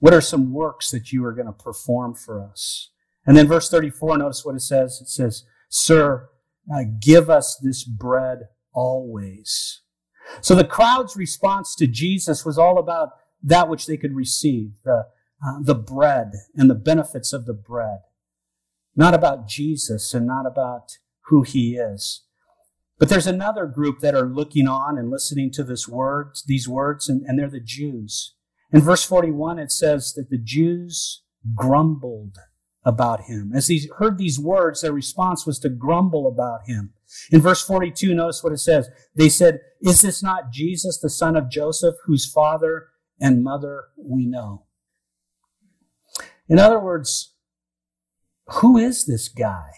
What 0.00 0.14
are 0.14 0.20
some 0.20 0.52
works 0.52 0.90
that 0.90 1.12
you 1.12 1.24
are 1.24 1.32
going 1.32 1.46
to 1.46 1.52
perform 1.52 2.14
for 2.14 2.42
us? 2.42 2.90
And 3.28 3.36
then 3.36 3.46
verse 3.46 3.68
34, 3.68 4.16
notice 4.16 4.42
what 4.42 4.54
it 4.54 4.62
says. 4.62 5.00
It 5.02 5.08
says, 5.08 5.44
Sir, 5.68 6.30
uh, 6.74 6.84
give 6.98 7.28
us 7.28 7.60
this 7.62 7.84
bread 7.84 8.48
always. 8.72 9.82
So 10.40 10.54
the 10.54 10.64
crowd's 10.64 11.14
response 11.14 11.74
to 11.74 11.86
Jesus 11.86 12.46
was 12.46 12.56
all 12.56 12.78
about 12.78 13.10
that 13.42 13.68
which 13.68 13.86
they 13.86 13.98
could 13.98 14.16
receive, 14.16 14.70
the, 14.82 15.08
uh, 15.46 15.58
the 15.60 15.74
bread 15.74 16.32
and 16.54 16.70
the 16.70 16.74
benefits 16.74 17.34
of 17.34 17.44
the 17.44 17.52
bread. 17.52 17.98
Not 18.96 19.12
about 19.12 19.46
Jesus 19.46 20.14
and 20.14 20.26
not 20.26 20.46
about 20.46 20.92
who 21.26 21.42
he 21.42 21.76
is. 21.76 22.24
But 22.98 23.10
there's 23.10 23.26
another 23.26 23.66
group 23.66 24.00
that 24.00 24.14
are 24.14 24.24
looking 24.24 24.66
on 24.66 24.96
and 24.96 25.10
listening 25.10 25.50
to 25.52 25.64
this 25.64 25.86
words, 25.86 26.44
these 26.46 26.66
words, 26.66 27.10
and, 27.10 27.26
and 27.26 27.38
they're 27.38 27.50
the 27.50 27.60
Jews. 27.60 28.36
In 28.72 28.80
verse 28.80 29.04
41, 29.04 29.58
it 29.58 29.70
says 29.70 30.14
that 30.14 30.30
the 30.30 30.38
Jews 30.38 31.24
grumbled 31.54 32.38
about 32.84 33.22
him. 33.22 33.52
As 33.54 33.68
he 33.68 33.88
heard 33.98 34.18
these 34.18 34.38
words, 34.38 34.82
their 34.82 34.92
response 34.92 35.46
was 35.46 35.58
to 35.60 35.68
grumble 35.68 36.26
about 36.26 36.60
him. 36.66 36.94
In 37.30 37.40
verse 37.40 37.62
42, 37.64 38.14
notice 38.14 38.42
what 38.42 38.52
it 38.52 38.58
says. 38.58 38.88
They 39.14 39.28
said, 39.28 39.60
Is 39.80 40.02
this 40.02 40.22
not 40.22 40.50
Jesus, 40.52 40.98
the 40.98 41.10
son 41.10 41.36
of 41.36 41.50
Joseph, 41.50 41.96
whose 42.04 42.30
father 42.30 42.88
and 43.20 43.42
mother 43.42 43.84
we 43.96 44.26
know? 44.26 44.64
In 46.48 46.58
other 46.58 46.78
words, 46.78 47.34
who 48.46 48.78
is 48.78 49.04
this 49.04 49.28
guy? 49.28 49.70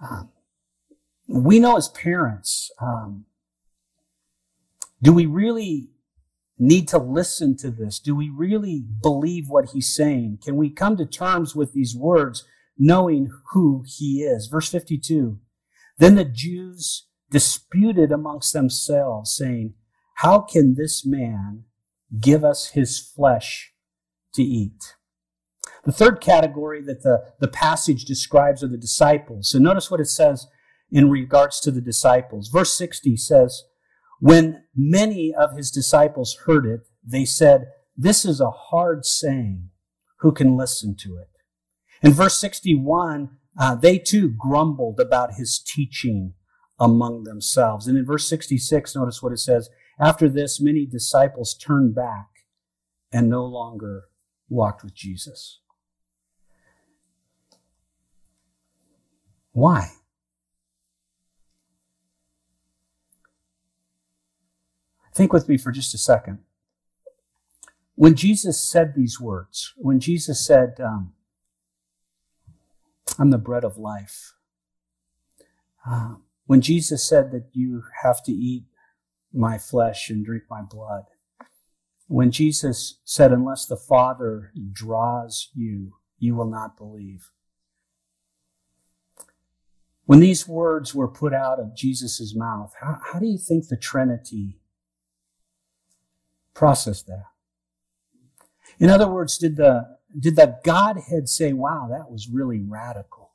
Um, 0.00 0.30
we 1.28 1.58
know 1.58 1.76
his 1.76 1.88
parents. 1.88 2.70
Um, 2.80 3.26
do 5.02 5.12
we 5.12 5.26
really 5.26 5.90
need 6.60 6.86
to 6.88 6.98
listen 6.98 7.56
to 7.56 7.70
this? 7.70 7.98
Do 7.98 8.14
we 8.14 8.28
really 8.28 8.84
believe 9.02 9.48
what 9.48 9.70
he's 9.70 9.94
saying? 9.94 10.38
Can 10.44 10.56
we 10.56 10.70
come 10.70 10.96
to 10.98 11.06
terms 11.06 11.56
with 11.56 11.72
these 11.72 11.96
words 11.96 12.44
knowing 12.78 13.30
who 13.52 13.82
he 13.86 14.22
is? 14.22 14.46
Verse 14.46 14.68
52. 14.68 15.38
Then 15.98 16.14
the 16.14 16.24
Jews 16.24 17.06
disputed 17.30 18.12
amongst 18.12 18.52
themselves, 18.52 19.34
saying, 19.34 19.74
How 20.16 20.40
can 20.40 20.74
this 20.74 21.04
man 21.06 21.64
give 22.20 22.44
us 22.44 22.70
his 22.70 22.98
flesh 22.98 23.72
to 24.34 24.42
eat? 24.42 24.94
The 25.84 25.92
third 25.92 26.20
category 26.20 26.82
that 26.82 27.02
the, 27.02 27.32
the 27.38 27.48
passage 27.48 28.04
describes 28.04 28.62
are 28.62 28.68
the 28.68 28.76
disciples. 28.76 29.50
So 29.50 29.58
notice 29.58 29.90
what 29.90 30.00
it 30.00 30.08
says 30.08 30.46
in 30.90 31.08
regards 31.08 31.60
to 31.60 31.70
the 31.70 31.80
disciples. 31.80 32.48
Verse 32.48 32.74
60 32.74 33.16
says, 33.16 33.64
When 34.20 34.64
many 34.76 35.34
of 35.34 35.56
his 35.56 35.70
disciples 35.70 36.36
heard 36.46 36.66
it, 36.66 36.86
they 37.04 37.24
said, 37.24 37.68
This 37.96 38.24
is 38.24 38.40
a 38.40 38.50
hard 38.50 39.04
saying. 39.04 39.70
Who 40.18 40.32
can 40.32 40.56
listen 40.56 40.94
to 41.00 41.16
it? 41.16 41.30
In 42.02 42.12
verse 42.12 42.38
61, 42.38 43.30
uh, 43.58 43.74
they 43.74 43.98
too 43.98 44.28
grumbled 44.28 45.00
about 45.00 45.34
his 45.34 45.58
teaching 45.58 46.34
among 46.78 47.24
themselves. 47.24 47.86
And 47.86 47.96
in 47.96 48.04
verse 48.04 48.28
66, 48.28 48.94
notice 48.94 49.22
what 49.22 49.32
it 49.32 49.38
says. 49.38 49.70
After 49.98 50.28
this, 50.28 50.60
many 50.60 50.84
disciples 50.84 51.54
turned 51.54 51.94
back 51.94 52.26
and 53.10 53.28
no 53.28 53.44
longer 53.44 54.04
walked 54.48 54.84
with 54.84 54.94
Jesus. 54.94 55.60
Why? 59.52 59.90
Think 65.12 65.32
with 65.32 65.48
me 65.48 65.56
for 65.56 65.72
just 65.72 65.94
a 65.94 65.98
second. 65.98 66.38
When 67.94 68.14
Jesus 68.14 68.62
said 68.62 68.94
these 68.94 69.20
words, 69.20 69.74
when 69.76 70.00
Jesus 70.00 70.44
said, 70.44 70.80
um, 70.80 71.12
I'm 73.18 73.30
the 73.30 73.38
bread 73.38 73.64
of 73.64 73.76
life. 73.76 74.32
Uh, 75.86 76.14
when 76.46 76.60
Jesus 76.60 77.06
said 77.06 77.30
that 77.32 77.50
you 77.52 77.82
have 78.02 78.22
to 78.24 78.32
eat 78.32 78.64
my 79.32 79.58
flesh 79.58 80.10
and 80.10 80.24
drink 80.24 80.44
my 80.48 80.62
blood, 80.62 81.04
when 82.06 82.30
Jesus 82.30 82.98
said, 83.04 83.32
unless 83.32 83.66
the 83.66 83.76
Father 83.76 84.52
draws 84.72 85.50
you, 85.54 85.94
you 86.18 86.34
will 86.34 86.50
not 86.50 86.76
believe. 86.76 87.30
When 90.06 90.20
these 90.20 90.48
words 90.48 90.94
were 90.94 91.06
put 91.06 91.32
out 91.32 91.60
of 91.60 91.76
Jesus' 91.76 92.34
mouth, 92.34 92.74
how, 92.80 92.98
how 93.12 93.18
do 93.18 93.26
you 93.26 93.38
think 93.38 93.68
the 93.68 93.76
Trinity 93.76 94.59
processed 96.54 97.06
that? 97.06 97.24
In 98.78 98.90
other 98.90 99.08
words, 99.08 99.38
did 99.38 99.56
the 99.56 99.98
did 100.18 100.36
the 100.36 100.58
Godhead 100.64 101.28
say, 101.28 101.52
wow, 101.52 101.86
that 101.90 102.10
was 102.10 102.28
really 102.28 102.60
radical? 102.60 103.30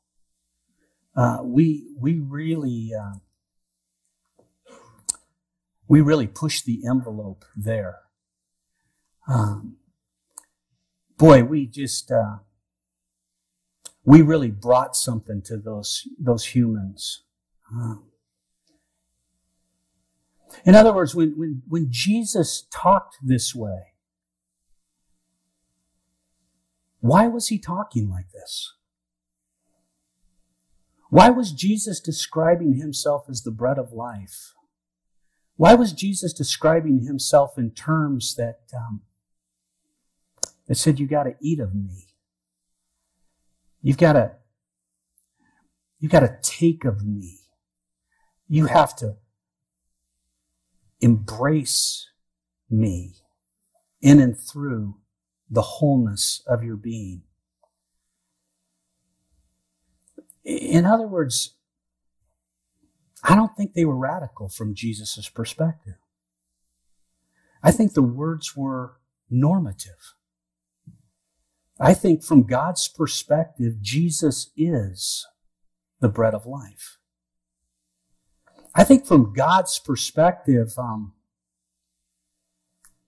Uh, 1.16 1.40
we, 1.44 1.94
we 1.98 2.20
really, 2.20 2.92
uh, 2.94 3.20
we 5.88 6.02
really 6.02 6.28
pushed 6.28 6.66
the 6.66 6.82
envelope 6.90 7.46
there. 7.56 8.00
Um, 9.28 9.78
boy, 11.18 11.44
we 11.44 11.66
just, 11.66 12.12
uh, 12.12 12.40
we 14.04 14.22
really 14.22 14.52
brought 14.52 14.96
something 14.96 15.42
to 15.44 15.58
those, 15.58 16.08
those 16.20 16.48
humans. 16.48 17.24
Um, 17.72 18.04
in 20.66 20.76
other 20.76 20.94
words, 20.94 21.16
when, 21.16 21.38
when, 21.38 21.62
when 21.68 21.88
Jesus 21.90 22.68
talked 22.72 23.18
this 23.22 23.54
way, 23.54 23.96
Why 27.06 27.28
was 27.28 27.50
he 27.50 27.60
talking 27.60 28.10
like 28.10 28.32
this? 28.32 28.74
Why 31.12 31.30
was 31.30 31.52
Jesus 31.52 32.00
describing 32.00 32.80
himself 32.80 33.26
as 33.30 33.44
the 33.44 33.52
bread 33.52 33.78
of 33.78 33.94
life? 33.94 34.56
Why 35.56 35.76
was 35.76 35.94
Jesus 35.94 36.34
describing 36.34 37.02
himself 37.06 37.60
in 37.60 37.70
terms 37.70 38.34
that, 38.38 38.62
um, 38.76 39.04
that 40.68 40.78
said, 40.78 41.00
you 41.00 41.06
got 41.06 41.26
to 41.26 41.36
eat 41.40 41.60
of 41.60 41.76
me? 41.76 42.08
You've 43.84 44.00
got 44.00 44.14
to, 44.14 44.32
you've 46.00 46.12
got 46.12 46.22
to 46.22 46.40
take 46.42 46.86
of 46.86 47.06
me. 47.06 47.42
You 48.48 48.66
have 48.66 48.96
to 48.96 49.18
embrace 51.06 52.10
me 52.68 53.14
in 54.02 54.20
and 54.20 54.36
through 54.36 54.96
the 55.48 55.62
wholeness 55.62 56.42
of 56.48 56.64
your 56.64 56.76
being. 56.76 57.22
In 60.44 60.84
other 60.84 61.08
words, 61.08 61.54
I 63.24 63.36
don't 63.36 63.56
think 63.56 63.74
they 63.74 63.86
were 63.86 63.96
radical 63.96 64.50
from 64.50 64.74
Jesus' 64.74 65.30
perspective. 65.30 65.96
I 67.62 67.70
think 67.72 67.94
the 67.94 68.02
words 68.02 68.56
were 68.56 68.98
normative. 69.30 70.16
I 71.80 71.94
think 71.94 72.24
from 72.24 72.48
God's 72.48 72.88
perspective, 72.88 73.80
Jesus 73.80 74.50
is 74.58 75.28
the 76.00 76.10
bread 76.10 76.34
of 76.34 76.48
life. 76.48 76.95
I 78.76 78.84
think 78.84 79.06
from 79.06 79.34
God's 79.34 79.80
perspective, 79.80 80.74
um, 80.78 81.14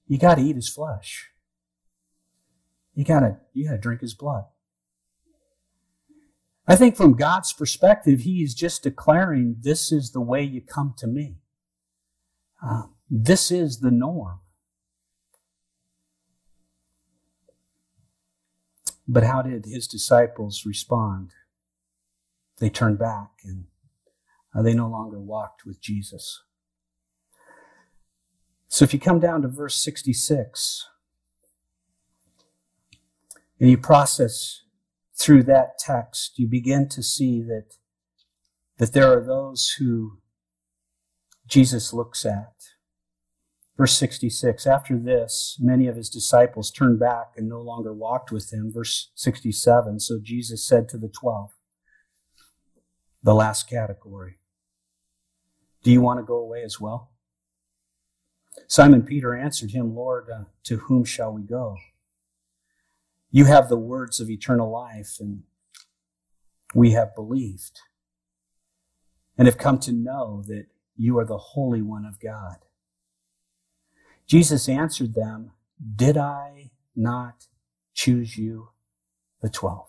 you 0.07 0.17
got 0.17 0.35
to 0.35 0.41
eat 0.41 0.55
his 0.55 0.69
flesh. 0.69 1.29
You 2.95 3.03
got 3.03 3.19
to 3.19 3.37
you 3.53 3.65
got 3.65 3.73
to 3.73 3.77
drink 3.77 4.01
his 4.01 4.13
blood. 4.13 4.45
I 6.67 6.75
think 6.75 6.97
from 6.97 7.13
God's 7.13 7.53
perspective, 7.53 8.21
He 8.21 8.43
is 8.43 8.53
just 8.53 8.83
declaring 8.83 9.57
this 9.61 9.91
is 9.91 10.11
the 10.11 10.21
way 10.21 10.43
you 10.43 10.61
come 10.61 10.93
to 10.97 11.07
me. 11.07 11.37
Uh, 12.61 12.83
this 13.09 13.51
is 13.51 13.79
the 13.79 13.91
norm. 13.91 14.39
But 19.07 19.23
how 19.23 19.41
did 19.41 19.65
His 19.65 19.87
disciples 19.87 20.65
respond? 20.65 21.31
They 22.59 22.69
turned 22.69 22.99
back 22.99 23.29
and 23.45 23.65
uh, 24.57 24.61
they 24.63 24.73
no 24.73 24.87
longer 24.87 25.19
walked 25.19 25.65
with 25.65 25.79
Jesus. 25.79 26.41
So 28.67 28.83
if 28.83 28.93
you 28.93 28.99
come 28.99 29.19
down 29.19 29.43
to 29.43 29.47
verse 29.47 29.75
66 29.75 30.87
and 33.59 33.69
you 33.69 33.77
process 33.77 34.63
through 35.15 35.43
that 35.43 35.77
text, 35.77 36.39
you 36.39 36.47
begin 36.47 36.89
to 36.89 37.03
see 37.03 37.41
that, 37.43 37.75
that 38.77 38.93
there 38.93 39.11
are 39.11 39.23
those 39.23 39.75
who 39.79 40.17
Jesus 41.47 41.93
looks 41.93 42.25
at. 42.25 42.53
Verse 43.77 43.95
66, 43.95 44.65
after 44.65 44.97
this, 44.97 45.57
many 45.59 45.87
of 45.87 45.95
his 45.95 46.09
disciples 46.09 46.71
turned 46.71 46.99
back 46.99 47.33
and 47.37 47.47
no 47.47 47.61
longer 47.61 47.93
walked 47.93 48.31
with 48.31 48.51
him. 48.51 48.71
Verse 48.73 49.11
67, 49.13 49.99
so 49.99 50.19
Jesus 50.21 50.67
said 50.67 50.89
to 50.89 50.97
the 50.97 51.09
twelve, 51.09 51.51
the 53.21 53.35
last 53.35 53.69
category, 53.69 54.39
do 55.87 55.93
you 55.93 56.01
want 56.01 56.19
to 56.19 56.23
go 56.23 56.35
away 56.35 56.63
as 56.63 56.81
well? 56.81 57.11
Simon 58.67 59.03
Peter 59.03 59.33
answered 59.33 59.71
him, 59.71 59.95
Lord, 59.95 60.29
uh, 60.29 60.43
to 60.65 60.79
whom 60.79 61.05
shall 61.05 61.31
we 61.31 61.43
go? 61.43 61.77
You 63.31 63.45
have 63.45 63.69
the 63.69 63.77
words 63.77 64.19
of 64.19 64.29
eternal 64.29 64.69
life, 64.69 65.15
and 65.21 65.43
we 66.75 66.91
have 66.91 67.15
believed 67.15 67.79
and 69.37 69.47
have 69.47 69.57
come 69.57 69.79
to 69.79 69.93
know 69.93 70.43
that 70.47 70.65
you 70.97 71.17
are 71.19 71.23
the 71.23 71.37
Holy 71.37 71.81
One 71.81 72.03
of 72.03 72.19
God. 72.19 72.57
Jesus 74.25 74.67
answered 74.67 75.13
them, 75.13 75.51
Did 75.95 76.17
I 76.17 76.71
not 76.97 77.45
choose 77.93 78.37
you, 78.37 78.71
the 79.41 79.47
twelve? 79.47 79.87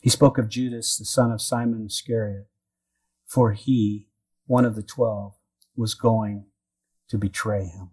He 0.00 0.08
spoke 0.08 0.38
of 0.38 0.48
Judas, 0.48 0.96
the 0.96 1.04
son 1.04 1.32
of 1.32 1.42
Simon 1.42 1.86
Iscariot, 1.86 2.46
for 3.30 3.52
he, 3.52 4.08
one 4.46 4.64
of 4.64 4.74
the 4.74 4.82
twelve, 4.82 5.34
was 5.76 5.94
going 5.94 6.46
to 7.08 7.16
betray 7.16 7.64
him. 7.64 7.90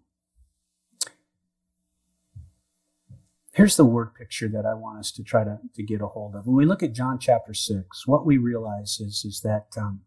Here's 3.54 3.78
the 3.78 3.86
word 3.86 4.16
picture 4.16 4.48
that 4.50 4.66
I 4.66 4.74
want 4.74 4.98
us 4.98 5.12
to 5.12 5.24
try 5.24 5.44
to, 5.44 5.60
to 5.76 5.84
get 5.84 6.02
a 6.02 6.08
hold 6.08 6.36
of. 6.36 6.48
When 6.48 6.56
we 6.56 6.66
look 6.66 6.82
at 6.82 6.94
John 6.94 7.20
chapter 7.20 7.54
6, 7.54 8.08
what 8.08 8.26
we 8.26 8.38
realize 8.38 9.00
is, 9.00 9.24
is 9.26 9.42
that 9.42 9.68
um, 9.78 10.02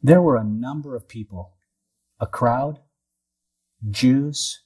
there 0.00 0.22
were 0.22 0.36
a 0.36 0.44
number 0.44 0.94
of 0.94 1.08
people, 1.08 1.54
a 2.20 2.26
crowd, 2.26 2.80
Jews, 3.90 4.62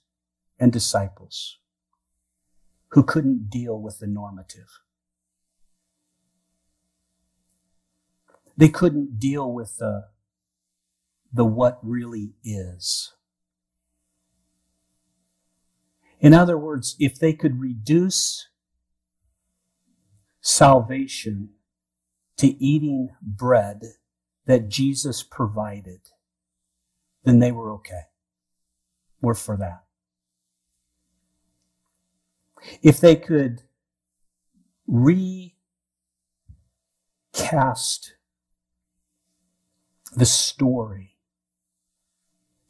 and 0.59 0.71
disciples, 0.71 1.59
who 2.89 3.03
couldn't 3.03 3.49
deal 3.49 3.81
with 3.81 3.99
the 3.99 4.07
normative. 4.07 4.81
They 8.59 8.69
couldn't 8.69 9.21
deal 9.21 9.51
with 9.53 9.79
the, 9.79 10.09
the 11.33 11.45
what 11.45 11.79
really 11.81 12.33
is. 12.43 13.15
In 16.19 16.35
other 16.35 16.59
words, 16.59 16.97
if 16.99 17.21
they 17.21 17.33
could 17.33 17.61
reduce 17.61 18.49
salvation 20.41 21.51
to 22.39 22.63
eating 22.63 23.11
bread 23.23 23.83
that 24.47 24.69
Jesus 24.69 25.23
provided, 25.23 26.01
then 27.23 27.39
they 27.39 27.53
were 27.53 27.73
okay. 27.75 28.07
We're 29.21 29.35
for 29.35 29.57
that. 29.57 29.85
If 32.83 32.99
they 32.99 33.15
could 33.15 33.63
recast 34.89 35.55
the 40.15 40.27
story 40.27 41.17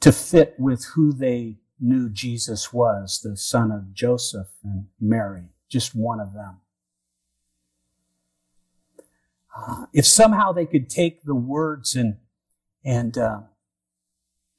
to 0.01 0.13
fit 0.13 0.55
with 0.59 0.85
who 0.95 1.13
they 1.13 1.59
knew 1.81 2.09
Jesus 2.09 2.73
was 2.73 3.21
the 3.23 3.37
son 3.37 3.71
of 3.71 3.95
Joseph 3.95 4.49
and 4.65 4.87
Mary, 5.01 5.51
just 5.69 5.95
one 5.95 6.21
of 6.21 6.33
them. 6.35 6.61
Uh, 9.57 9.87
if 9.93 10.07
somehow 10.07 10.53
they 10.53 10.67
could 10.67 10.89
take 10.89 11.23
the 11.25 11.35
words 11.35 11.95
and 11.95 12.17
and 12.85 13.19
uh, 13.19 13.41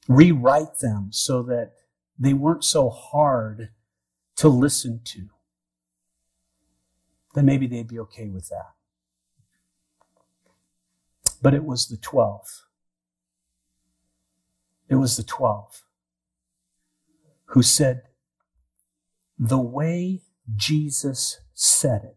rewrite 0.08 0.78
them 0.80 1.08
so 1.10 1.42
that 1.42 1.72
they 2.18 2.34
weren't 2.34 2.64
so 2.64 2.90
hard 2.90 3.70
to 4.36 4.48
listen 4.48 5.00
to, 5.04 5.28
then 7.34 7.46
maybe 7.46 7.66
they'd 7.66 7.88
be 7.88 7.98
okay 7.98 8.28
with 8.28 8.48
that. 8.50 8.72
But 11.40 11.54
it 11.54 11.64
was 11.64 11.88
the 11.88 11.96
twelve. 11.96 12.66
It 14.90 14.96
was 14.96 15.16
the 15.16 15.22
twelve 15.22 15.84
who 17.46 17.62
said, 17.62 18.02
the 19.38 19.60
way 19.60 20.22
Jesus 20.54 21.40
said 21.54 22.02
it, 22.04 22.16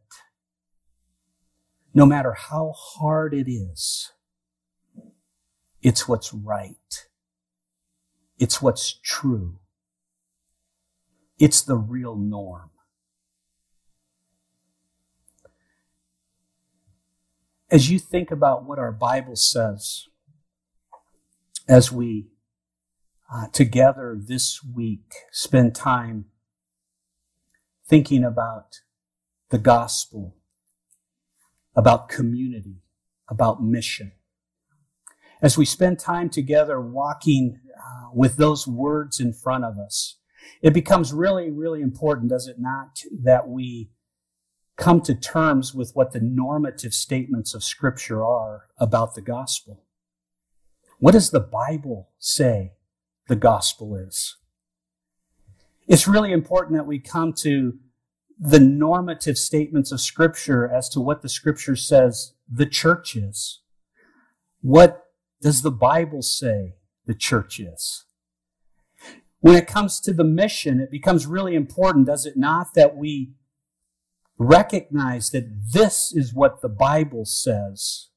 no 1.94 2.06
matter 2.06 2.34
how 2.34 2.74
hard 2.76 3.34
it 3.34 3.50
is, 3.50 4.12
it's 5.82 6.08
what's 6.08 6.34
right. 6.34 7.08
It's 8.40 8.62
what's 8.62 9.00
true. 9.04 9.60
It's 11.38 11.62
the 11.62 11.78
real 11.78 12.16
norm. 12.16 12.72
As 17.70 17.92
you 17.92 18.00
think 18.00 18.32
about 18.32 18.66
what 18.66 18.80
our 18.80 18.92
Bible 18.92 19.36
says, 19.36 20.08
as 21.68 21.92
we 21.92 22.28
uh, 23.34 23.48
together 23.48 24.17
this 24.19 24.63
week 24.63 25.13
spend 25.32 25.74
time 25.74 26.26
thinking 27.88 28.24
about 28.24 28.82
the 29.50 29.58
gospel, 29.58 30.36
about 31.76 32.10
community, 32.10 32.84
about 33.28 33.63
mission. 33.63 34.12
As 35.41 35.58
we 35.58 35.65
spend 35.65 36.00
time 36.00 36.30
together 36.30 36.80
walking 36.80 37.60
uh, 37.76 38.10
with 38.13 38.38
those 38.38 38.67
words 38.67 39.19
in 39.19 39.34
front 39.34 39.65
of 39.65 39.78
us, 39.78 40.17
it 40.62 40.74
becomes 40.74 41.12
really, 41.12 41.50
really 41.50 41.82
important, 41.82 42.30
does 42.30 42.48
it 42.48 42.58
not, 42.60 43.00
that 43.24 43.48
we 43.48 43.89
come 44.78 45.02
to 45.02 45.15
terms 45.15 45.74
with 45.74 45.91
what 45.93 46.12
the 46.12 46.19
normative 46.19 46.93
statements 46.93 47.54
of 47.54 47.63
Scripture 47.63 48.26
are 48.26 48.65
about 48.78 49.15
the 49.15 49.22
gospel. 49.22 49.84
What 50.99 51.12
does 51.12 51.32
the 51.32 51.39
Bible 51.39 52.10
say 52.18 52.74
the 53.28 53.36
gospel 53.36 53.95
is. 53.95 54.38
It's 55.88 56.07
really 56.07 56.32
important 56.32 56.78
that 56.78 56.86
we 56.86 56.99
come 56.99 57.34
to 57.34 57.78
the 58.39 58.59
normative 58.59 59.38
statements 59.38 59.91
of 59.91 60.01
scripture 60.01 60.67
as 60.67 60.89
to 60.89 60.99
what 60.99 61.21
the 61.21 61.30
scripture 61.30 61.76
says 61.76 62.34
the 62.49 62.65
church 62.65 63.15
is. 63.15 63.61
What 64.61 65.05
does 65.41 65.61
the 65.61 65.71
Bible 65.71 66.21
say 66.21 66.76
the 67.05 67.13
church 67.13 67.59
is? 67.59 68.05
When 69.39 69.55
it 69.55 69.67
comes 69.67 69.99
to 70.01 70.13
the 70.13 70.24
mission, 70.24 70.80
it 70.80 70.89
becomes 70.89 71.26
really 71.26 71.53
important, 71.53 72.07
does 72.07 72.26
it 72.26 72.38
not, 72.38 72.74
that 72.76 72.95
we 72.95 73.34
recognize 74.38 75.32
that 75.32 75.71
this 75.74 76.13
is 76.13 76.34
what 76.34 76.61
the 76.61 76.69
Bible 76.69 77.26
says 77.26 78.09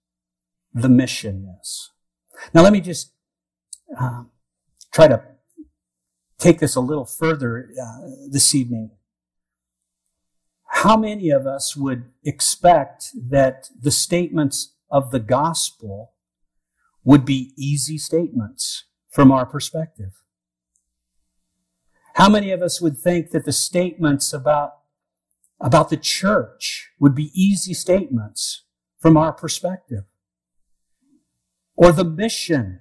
the 0.72 0.88
mission 0.88 1.57
is. 1.61 1.90
Now, 2.54 2.62
let 2.62 2.72
me 2.72 2.80
just 2.80 3.12
uh, 3.98 4.24
try 4.93 5.09
to 5.09 5.22
take 6.39 6.59
this 6.59 6.76
a 6.76 6.80
little 6.80 7.07
further 7.07 7.70
uh, 7.80 8.09
this 8.30 8.55
evening. 8.55 8.91
How 10.68 10.97
many 10.97 11.30
of 11.30 11.47
us 11.47 11.76
would 11.76 12.11
expect 12.24 13.11
that 13.30 13.70
the 13.80 13.91
statements 13.91 14.74
of 14.91 15.11
the 15.11 15.20
gospel 15.20 16.12
would 17.05 17.24
be 17.24 17.53
easy 17.57 17.99
statements 17.99 18.84
from 19.11 19.32
our 19.32 19.47
perspective? 19.47 20.22
How 22.14 22.28
many 22.28 22.51
of 22.51 22.62
us 22.62 22.80
would 22.80 22.99
think 22.99 23.30
that 23.30 23.45
the 23.45 23.53
statements 23.53 24.32
about, 24.32 24.78
about 25.61 25.91
the 25.91 25.97
church 25.97 26.91
would 26.99 27.14
be 27.14 27.30
easy 27.34 27.74
statements 27.74 28.64
from 28.99 29.16
our 29.16 29.32
perspective? 29.32 30.05
Or 31.76 31.93
the 31.93 32.05
mission, 32.05 32.80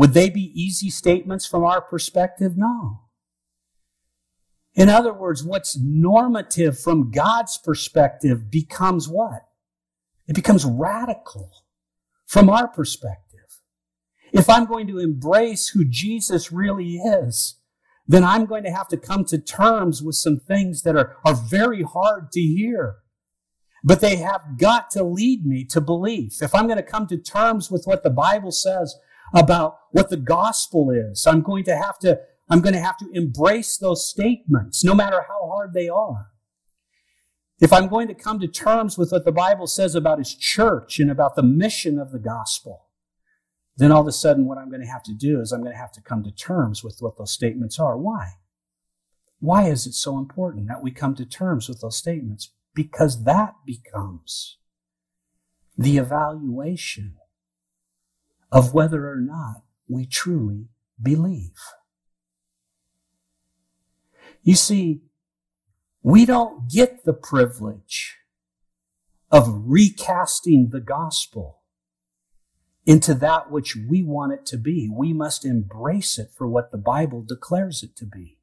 would 0.00 0.14
they 0.14 0.30
be 0.30 0.50
easy 0.58 0.88
statements 0.88 1.44
from 1.44 1.62
our 1.62 1.82
perspective? 1.82 2.56
No. 2.56 3.02
In 4.72 4.88
other 4.88 5.12
words, 5.12 5.44
what's 5.44 5.76
normative 5.78 6.80
from 6.80 7.10
God's 7.10 7.58
perspective 7.58 8.50
becomes 8.50 9.10
what? 9.10 9.42
It 10.26 10.34
becomes 10.34 10.64
radical 10.64 11.50
from 12.24 12.48
our 12.48 12.66
perspective. 12.66 13.60
If 14.32 14.48
I'm 14.48 14.64
going 14.64 14.86
to 14.86 15.00
embrace 15.00 15.68
who 15.68 15.84
Jesus 15.84 16.50
really 16.50 16.94
is, 16.94 17.58
then 18.08 18.24
I'm 18.24 18.46
going 18.46 18.64
to 18.64 18.72
have 18.72 18.88
to 18.88 18.96
come 18.96 19.26
to 19.26 19.38
terms 19.38 20.02
with 20.02 20.14
some 20.14 20.38
things 20.38 20.80
that 20.80 20.96
are, 20.96 21.18
are 21.26 21.34
very 21.34 21.82
hard 21.82 22.32
to 22.32 22.40
hear. 22.40 23.00
But 23.84 24.00
they 24.00 24.16
have 24.16 24.56
got 24.56 24.90
to 24.92 25.02
lead 25.02 25.44
me 25.44 25.66
to 25.66 25.80
belief. 25.82 26.40
If 26.40 26.54
I'm 26.54 26.68
going 26.68 26.78
to 26.78 26.82
come 26.82 27.06
to 27.08 27.18
terms 27.18 27.70
with 27.70 27.84
what 27.84 28.02
the 28.02 28.08
Bible 28.08 28.50
says 28.50 28.94
about 29.34 29.78
what 29.92 30.10
the 30.10 30.16
gospel 30.16 30.90
is, 30.90 31.26
I'm 31.26 31.42
going 31.42 31.64
to 31.64 31.76
have 31.76 31.98
to, 32.00 32.20
I'm 32.48 32.60
going 32.60 32.74
to 32.74 32.80
have 32.80 32.98
to 32.98 33.08
embrace 33.12 33.76
those 33.76 34.08
statements, 34.08 34.84
no 34.84 34.94
matter 34.94 35.24
how 35.28 35.48
hard 35.48 35.72
they 35.72 35.88
are. 35.88 36.28
If 37.60 37.72
I'm 37.72 37.88
going 37.88 38.08
to 38.08 38.14
come 38.14 38.40
to 38.40 38.48
terms 38.48 38.96
with 38.96 39.12
what 39.12 39.24
the 39.24 39.32
Bible 39.32 39.66
says 39.66 39.94
about 39.94 40.18
His 40.18 40.34
church 40.34 40.98
and 40.98 41.10
about 41.10 41.36
the 41.36 41.42
mission 41.42 41.98
of 41.98 42.10
the 42.10 42.18
gospel, 42.18 42.86
then 43.76 43.92
all 43.92 44.00
of 44.00 44.06
a 44.06 44.12
sudden 44.12 44.46
what 44.46 44.58
I'm 44.58 44.70
going 44.70 44.80
to 44.80 44.86
have 44.86 45.02
to 45.04 45.14
do 45.14 45.40
is 45.40 45.52
I'm 45.52 45.60
going 45.60 45.72
to 45.72 45.78
have 45.78 45.92
to 45.92 46.02
come 46.02 46.22
to 46.24 46.30
terms 46.30 46.82
with 46.82 46.96
what 47.00 47.18
those 47.18 47.32
statements 47.32 47.78
are. 47.78 47.96
Why? 47.98 48.32
Why 49.40 49.68
is 49.68 49.86
it 49.86 49.94
so 49.94 50.18
important 50.18 50.68
that 50.68 50.82
we 50.82 50.90
come 50.90 51.14
to 51.14 51.24
terms 51.24 51.68
with 51.68 51.80
those 51.80 51.96
statements? 51.96 52.52
Because 52.74 53.24
that 53.24 53.54
becomes 53.66 54.58
the 55.76 55.96
evaluation 55.96 57.16
of 58.52 58.74
whether 58.74 59.08
or 59.08 59.20
not 59.20 59.62
we 59.88 60.06
truly 60.06 60.68
believe. 61.00 61.56
You 64.42 64.54
see, 64.54 65.02
we 66.02 66.24
don't 66.24 66.70
get 66.70 67.04
the 67.04 67.12
privilege 67.12 68.16
of 69.30 69.62
recasting 69.66 70.70
the 70.70 70.80
gospel 70.80 71.60
into 72.86 73.14
that 73.14 73.50
which 73.50 73.76
we 73.76 74.02
want 74.02 74.32
it 74.32 74.46
to 74.46 74.56
be. 74.56 74.90
We 74.92 75.12
must 75.12 75.44
embrace 75.44 76.18
it 76.18 76.30
for 76.36 76.48
what 76.48 76.70
the 76.70 76.78
Bible 76.78 77.22
declares 77.22 77.82
it 77.82 77.94
to 77.96 78.06
be. 78.06 78.38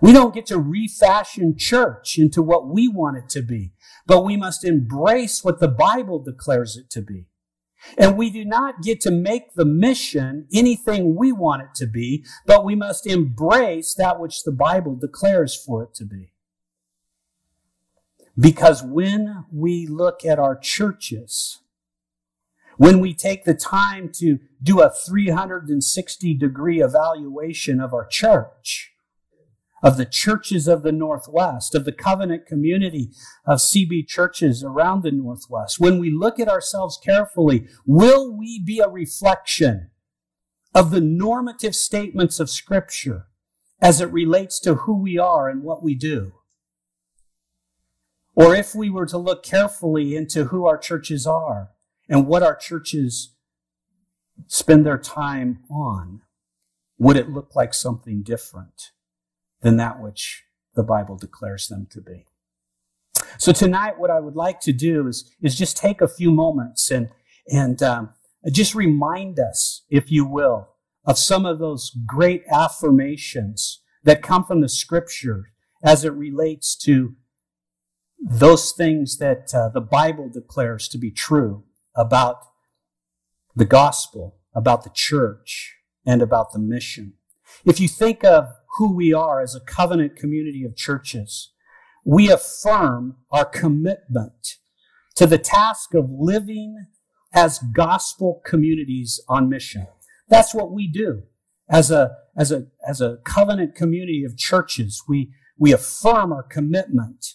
We 0.00 0.12
don't 0.12 0.34
get 0.34 0.46
to 0.46 0.58
refashion 0.58 1.56
church 1.56 2.18
into 2.18 2.42
what 2.42 2.68
we 2.68 2.88
want 2.88 3.16
it 3.16 3.28
to 3.30 3.42
be, 3.42 3.72
but 4.06 4.24
we 4.24 4.36
must 4.36 4.64
embrace 4.64 5.44
what 5.44 5.60
the 5.60 5.68
Bible 5.68 6.18
declares 6.18 6.76
it 6.76 6.90
to 6.90 7.02
be. 7.02 7.27
And 7.96 8.16
we 8.16 8.30
do 8.30 8.44
not 8.44 8.82
get 8.82 9.00
to 9.02 9.10
make 9.10 9.54
the 9.54 9.64
mission 9.64 10.46
anything 10.52 11.14
we 11.14 11.32
want 11.32 11.62
it 11.62 11.74
to 11.76 11.86
be, 11.86 12.24
but 12.46 12.64
we 12.64 12.74
must 12.74 13.06
embrace 13.06 13.94
that 13.94 14.20
which 14.20 14.42
the 14.42 14.52
Bible 14.52 14.96
declares 14.96 15.54
for 15.54 15.84
it 15.84 15.94
to 15.94 16.04
be. 16.04 16.32
Because 18.38 18.82
when 18.82 19.44
we 19.52 19.86
look 19.86 20.24
at 20.24 20.38
our 20.38 20.56
churches, 20.56 21.60
when 22.76 23.00
we 23.00 23.12
take 23.12 23.44
the 23.44 23.54
time 23.54 24.10
to 24.14 24.38
do 24.62 24.80
a 24.80 24.90
360 24.90 26.34
degree 26.34 26.80
evaluation 26.80 27.80
of 27.80 27.92
our 27.92 28.06
church, 28.06 28.92
of 29.82 29.96
the 29.96 30.06
churches 30.06 30.66
of 30.66 30.82
the 30.82 30.92
Northwest, 30.92 31.74
of 31.74 31.84
the 31.84 31.92
covenant 31.92 32.46
community 32.46 33.10
of 33.46 33.58
CB 33.58 34.06
churches 34.06 34.64
around 34.64 35.02
the 35.02 35.12
Northwest, 35.12 35.78
when 35.78 35.98
we 35.98 36.10
look 36.10 36.40
at 36.40 36.48
ourselves 36.48 36.98
carefully, 37.02 37.66
will 37.86 38.36
we 38.36 38.60
be 38.62 38.80
a 38.80 38.88
reflection 38.88 39.90
of 40.74 40.90
the 40.90 41.00
normative 41.00 41.74
statements 41.74 42.40
of 42.40 42.50
Scripture 42.50 43.26
as 43.80 44.00
it 44.00 44.12
relates 44.12 44.58
to 44.60 44.74
who 44.74 45.00
we 45.00 45.18
are 45.18 45.48
and 45.48 45.62
what 45.62 45.82
we 45.82 45.94
do? 45.94 46.32
Or 48.34 48.54
if 48.54 48.74
we 48.74 48.90
were 48.90 49.06
to 49.06 49.18
look 49.18 49.42
carefully 49.42 50.14
into 50.14 50.44
who 50.44 50.66
our 50.66 50.78
churches 50.78 51.26
are, 51.26 51.70
and 52.08 52.26
what 52.26 52.42
our 52.42 52.56
churches 52.56 53.34
spend 54.46 54.86
their 54.86 54.98
time 54.98 55.58
on, 55.70 56.22
would 56.98 57.16
it 57.16 57.28
look 57.28 57.54
like 57.54 57.74
something 57.74 58.22
different 58.22 58.92
than 59.62 59.76
that 59.76 60.00
which 60.00 60.44
the 60.74 60.82
Bible 60.82 61.16
declares 61.16 61.68
them 61.68 61.86
to 61.90 62.00
be? 62.00 62.26
So 63.38 63.52
tonight, 63.52 63.98
what 63.98 64.10
I 64.10 64.20
would 64.20 64.36
like 64.36 64.60
to 64.60 64.72
do 64.72 65.06
is, 65.06 65.30
is 65.42 65.56
just 65.56 65.76
take 65.76 66.00
a 66.00 66.08
few 66.08 66.30
moments 66.30 66.90
and, 66.90 67.08
and 67.46 67.82
um, 67.82 68.10
just 68.50 68.74
remind 68.74 69.38
us, 69.38 69.84
if 69.88 70.10
you 70.10 70.24
will, 70.24 70.68
of 71.04 71.18
some 71.18 71.46
of 71.46 71.58
those 71.58 71.90
great 72.06 72.44
affirmations 72.52 73.80
that 74.04 74.22
come 74.22 74.44
from 74.44 74.60
the 74.60 74.68
scripture 74.68 75.52
as 75.82 76.04
it 76.04 76.12
relates 76.12 76.76
to 76.76 77.14
those 78.20 78.72
things 78.72 79.18
that 79.18 79.54
uh, 79.54 79.68
the 79.68 79.80
Bible 79.80 80.28
declares 80.28 80.88
to 80.88 80.98
be 80.98 81.10
true 81.10 81.64
about 81.94 82.40
the 83.54 83.64
gospel, 83.64 84.36
about 84.54 84.84
the 84.84 84.90
church, 84.90 85.76
and 86.04 86.22
about 86.22 86.52
the 86.52 86.58
mission. 86.58 87.14
If 87.64 87.80
you 87.80 87.88
think 87.88 88.24
of 88.24 88.48
who 88.78 88.94
we 88.94 89.12
are 89.12 89.40
as 89.40 89.54
a 89.54 89.60
covenant 89.60 90.16
community 90.16 90.64
of 90.64 90.76
churches, 90.76 91.52
we 92.04 92.30
affirm 92.30 93.16
our 93.30 93.44
commitment 93.44 94.56
to 95.16 95.26
the 95.26 95.38
task 95.38 95.94
of 95.94 96.10
living 96.10 96.86
as 97.34 97.58
gospel 97.58 98.40
communities 98.46 99.20
on 99.28 99.48
mission. 99.48 99.86
That's 100.28 100.54
what 100.54 100.72
we 100.72 100.86
do 100.86 101.24
as 101.68 101.90
a, 101.90 102.16
as 102.36 102.52
a, 102.52 102.66
as 102.88 103.00
a 103.00 103.18
covenant 103.24 103.74
community 103.74 104.24
of 104.24 104.36
churches. 104.36 105.02
We, 105.08 105.32
we 105.58 105.72
affirm 105.72 106.32
our 106.32 106.44
commitment 106.44 107.34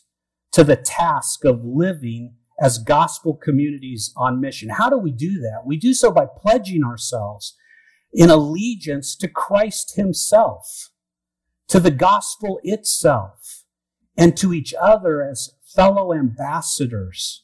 to 0.53 0.63
the 0.63 0.75
task 0.75 1.45
of 1.45 1.63
living 1.63 2.35
as 2.59 2.77
gospel 2.77 3.35
communities 3.35 4.13
on 4.15 4.39
mission. 4.39 4.69
How 4.69 4.89
do 4.89 4.97
we 4.97 5.11
do 5.11 5.39
that? 5.41 5.63
We 5.65 5.77
do 5.77 5.93
so 5.93 6.11
by 6.11 6.25
pledging 6.25 6.83
ourselves 6.83 7.55
in 8.13 8.29
allegiance 8.29 9.15
to 9.17 9.27
Christ 9.27 9.95
himself, 9.95 10.91
to 11.67 11.79
the 11.79 11.91
gospel 11.91 12.59
itself, 12.63 13.63
and 14.17 14.37
to 14.37 14.53
each 14.53 14.73
other 14.79 15.23
as 15.23 15.55
fellow 15.65 16.13
ambassadors 16.13 17.43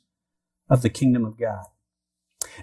of 0.70 0.82
the 0.82 0.90
kingdom 0.90 1.26
of 1.26 1.40
God. 1.40 1.66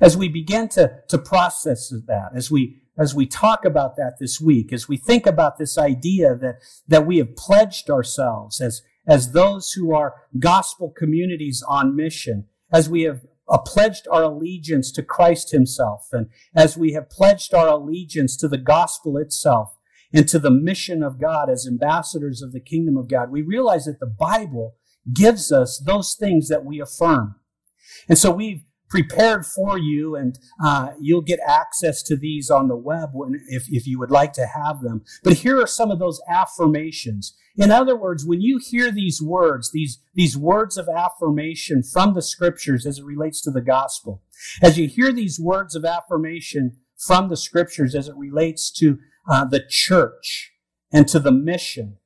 As 0.01 0.17
we 0.17 0.29
begin 0.29 0.69
to, 0.71 1.03
to 1.09 1.19
process 1.19 1.93
that, 2.07 2.31
as 2.35 2.51
we 2.51 2.83
as 2.99 3.15
we 3.15 3.27
talk 3.27 3.65
about 3.65 3.97
that 3.97 4.15
this 4.19 4.41
week, 4.41 4.73
as 4.73 4.89
we 4.89 4.97
think 4.97 5.27
about 5.27 5.59
this 5.59 5.77
idea 5.77 6.35
that, 6.35 6.57
that 6.89 7.07
we 7.07 7.19
have 7.19 7.37
pledged 7.37 7.91
ourselves 7.91 8.61
as, 8.61 8.83
as 9.07 9.33
those 9.33 9.73
who 9.73 9.95
are 9.95 10.15
gospel 10.39 10.93
communities 10.97 11.63
on 11.69 11.95
mission, 11.95 12.47
as 12.73 12.89
we 12.89 13.03
have 13.03 13.21
uh, 13.49 13.59
pledged 13.59 14.09
our 14.11 14.23
allegiance 14.23 14.91
to 14.93 15.03
Christ 15.03 15.53
himself, 15.53 16.09
and 16.13 16.29
as 16.55 16.77
we 16.77 16.93
have 16.95 17.11
pledged 17.11 17.55
our 17.55 17.69
allegiance 17.69 18.37
to 18.39 18.49
the 18.49 18.59
gospel 18.59 19.19
itself 19.19 19.76
and 20.13 20.29
to 20.29 20.39
the 20.39 20.51
mission 20.51 21.03
of 21.03 21.21
God 21.21 21.51
as 21.51 21.67
ambassadors 21.67 22.43
of 22.43 22.53
the 22.53 22.61
kingdom 22.61 22.97
of 22.97 23.09
God, 23.09 23.31
we 23.31 23.43
realize 23.43 23.85
that 23.85 24.01
the 24.01 24.07
Bible 24.07 24.77
gives 25.13 25.53
us 25.53 25.83
those 25.85 26.15
things 26.15 26.49
that 26.49 26.65
we 26.65 26.81
affirm. 26.81 27.37
And 28.09 28.19
so 28.19 28.31
we've 28.31 28.63
prepared 28.89 29.45
for 29.45 29.79
you, 29.79 30.15
and 30.15 30.39
uh, 30.65 30.91
you'll 31.01 31.21
get 31.21 31.41
access 31.47 32.03
to 32.05 32.17
these 32.17 32.51
on 32.51 32.69
the 32.69 32.77
web 32.77 33.11
when, 33.13 33.41
if, 33.49 33.65
if 33.69 33.87
you 33.87 33.99
would 33.99 34.11
like 34.11 34.33
to 34.35 34.47
have 34.47 34.81
them. 34.81 35.03
But 35.25 35.35
here 35.39 35.61
are 35.61 35.67
some 35.67 35.91
of 35.91 35.99
those 35.99 36.21
affirmations. 36.29 37.37
In 37.57 37.71
other 37.71 37.97
words, 37.97 38.25
when 38.25 38.41
you 38.41 38.59
hear 38.59 38.93
these 38.93 39.21
words, 39.21 39.73
these, 39.73 39.99
these 40.15 40.37
words 40.37 40.77
of 40.77 40.89
affirmation 40.89 41.83
from 41.83 42.15
the 42.15 42.23
scriptures 42.23 42.87
as 42.87 42.99
it 42.99 43.05
relates 43.05 43.41
to 43.43 43.51
the 43.51 43.63
gospel, 43.63 44.23
as 44.63 44.79
you 44.79 44.87
hear 44.87 45.13
these 45.13 45.41
words 45.41 45.75
of 45.75 45.85
affirmation 45.85 46.77
from 46.97 47.29
the 47.29 47.37
scriptures 47.37 47.95
as 47.95 48.09
it 48.09 48.17
relates 48.17 48.71
to 48.71 48.99
uh, 49.29 49.45
the 49.45 49.65
church 49.69 50.53
and 50.93 51.09
to 51.09 51.19
the 51.19 51.33
mission, 51.33 51.99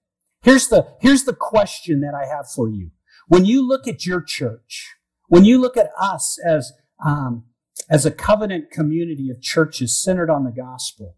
here's 0.43 0.69
the, 0.69 0.95
here's 1.01 1.25
the 1.25 1.35
question 1.35 2.01
that 2.01 2.15
I 2.15 2.27
have 2.27 2.51
for 2.51 2.69
you. 2.69 2.91
When 3.29 3.45
you 3.45 3.67
look 3.67 3.87
at 3.87 4.07
your 4.07 4.23
church, 4.23 4.95
when 5.29 5.45
you 5.45 5.61
look 5.61 5.77
at 5.77 5.91
us 5.99 6.39
as, 6.45 6.73
um, 7.05 7.45
as 7.89 8.05
a 8.05 8.11
covenant 8.11 8.71
community 8.71 9.31
of 9.31 9.41
churches 9.41 9.97
centered 9.97 10.31
on 10.31 10.45
the 10.45 10.51
gospel, 10.51 11.17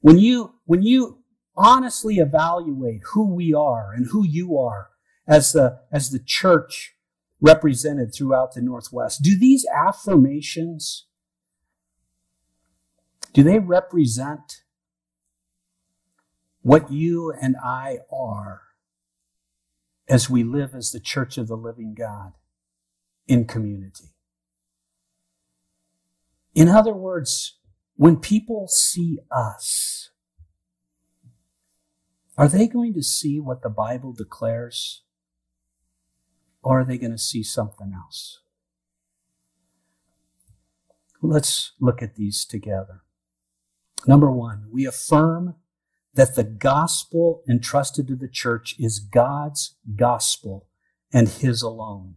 when 0.00 0.18
you, 0.18 0.54
when 0.64 0.82
you 0.82 1.18
honestly 1.56 2.16
evaluate 2.16 3.02
who 3.12 3.34
we 3.34 3.52
are 3.52 3.92
and 3.92 4.06
who 4.10 4.24
you 4.26 4.56
are 4.56 4.90
as 5.28 5.52
the, 5.52 5.80
as 5.92 6.10
the 6.10 6.18
church 6.18 6.94
represented 7.40 8.14
throughout 8.14 8.54
the 8.54 8.62
Northwest, 8.62 9.22
do 9.22 9.38
these 9.38 9.66
affirmations, 9.66 11.06
do 13.32 13.42
they 13.42 13.58
represent 13.58 14.62
what 16.66 16.90
you 16.90 17.32
and 17.40 17.54
I 17.62 17.98
are 18.12 18.62
as 20.08 20.28
we 20.28 20.42
live 20.42 20.74
as 20.74 20.90
the 20.90 20.98
church 20.98 21.38
of 21.38 21.46
the 21.46 21.56
living 21.56 21.94
God 21.94 22.32
in 23.28 23.44
community. 23.44 24.16
In 26.56 26.66
other 26.68 26.92
words, 26.92 27.58
when 27.94 28.16
people 28.16 28.66
see 28.66 29.20
us, 29.30 30.10
are 32.36 32.48
they 32.48 32.66
going 32.66 32.94
to 32.94 33.02
see 33.02 33.38
what 33.38 33.62
the 33.62 33.70
Bible 33.70 34.12
declares? 34.12 35.02
Or 36.64 36.80
are 36.80 36.84
they 36.84 36.98
going 36.98 37.12
to 37.12 37.16
see 37.16 37.44
something 37.44 37.92
else? 37.94 38.40
Let's 41.22 41.74
look 41.78 42.02
at 42.02 42.16
these 42.16 42.44
together. 42.44 43.02
Number 44.04 44.32
one, 44.32 44.64
we 44.72 44.84
affirm 44.84 45.54
that 46.16 46.34
the 46.34 46.44
gospel 46.44 47.42
entrusted 47.48 48.08
to 48.08 48.16
the 48.16 48.28
church 48.28 48.74
is 48.78 48.98
God's 48.98 49.76
gospel 49.94 50.66
and 51.12 51.28
His 51.28 51.62
alone. 51.62 52.16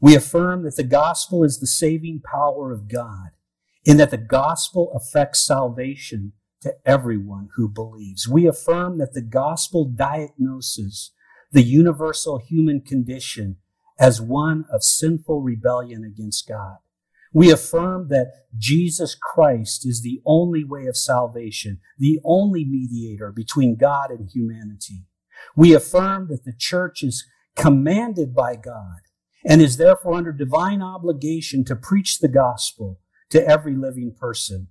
We 0.00 0.14
affirm 0.14 0.64
that 0.64 0.76
the 0.76 0.84
gospel 0.84 1.42
is 1.42 1.58
the 1.58 1.66
saving 1.66 2.20
power 2.20 2.72
of 2.72 2.88
God 2.88 3.30
in 3.84 3.96
that 3.96 4.10
the 4.10 4.18
gospel 4.18 4.92
affects 4.94 5.40
salvation 5.40 6.32
to 6.60 6.74
everyone 6.84 7.48
who 7.54 7.68
believes. 7.68 8.28
We 8.28 8.46
affirm 8.46 8.98
that 8.98 9.14
the 9.14 9.22
gospel 9.22 9.84
diagnoses 9.84 11.12
the 11.52 11.62
universal 11.62 12.38
human 12.38 12.80
condition 12.80 13.56
as 13.98 14.20
one 14.20 14.64
of 14.72 14.82
sinful 14.82 15.40
rebellion 15.40 16.04
against 16.04 16.46
God. 16.46 16.78
We 17.32 17.50
affirm 17.50 18.08
that 18.08 18.32
Jesus 18.56 19.14
Christ 19.14 19.86
is 19.86 20.02
the 20.02 20.20
only 20.24 20.64
way 20.64 20.86
of 20.86 20.96
salvation, 20.96 21.80
the 21.98 22.20
only 22.24 22.64
mediator 22.64 23.32
between 23.32 23.76
God 23.76 24.10
and 24.10 24.28
humanity. 24.28 25.04
We 25.54 25.74
affirm 25.74 26.28
that 26.28 26.44
the 26.44 26.54
church 26.56 27.02
is 27.02 27.26
commanded 27.56 28.34
by 28.34 28.56
God 28.56 29.00
and 29.44 29.60
is 29.60 29.76
therefore 29.76 30.14
under 30.14 30.32
divine 30.32 30.82
obligation 30.82 31.64
to 31.66 31.76
preach 31.76 32.18
the 32.18 32.28
gospel 32.28 33.00
to 33.30 33.46
every 33.46 33.76
living 33.76 34.14
person. 34.18 34.68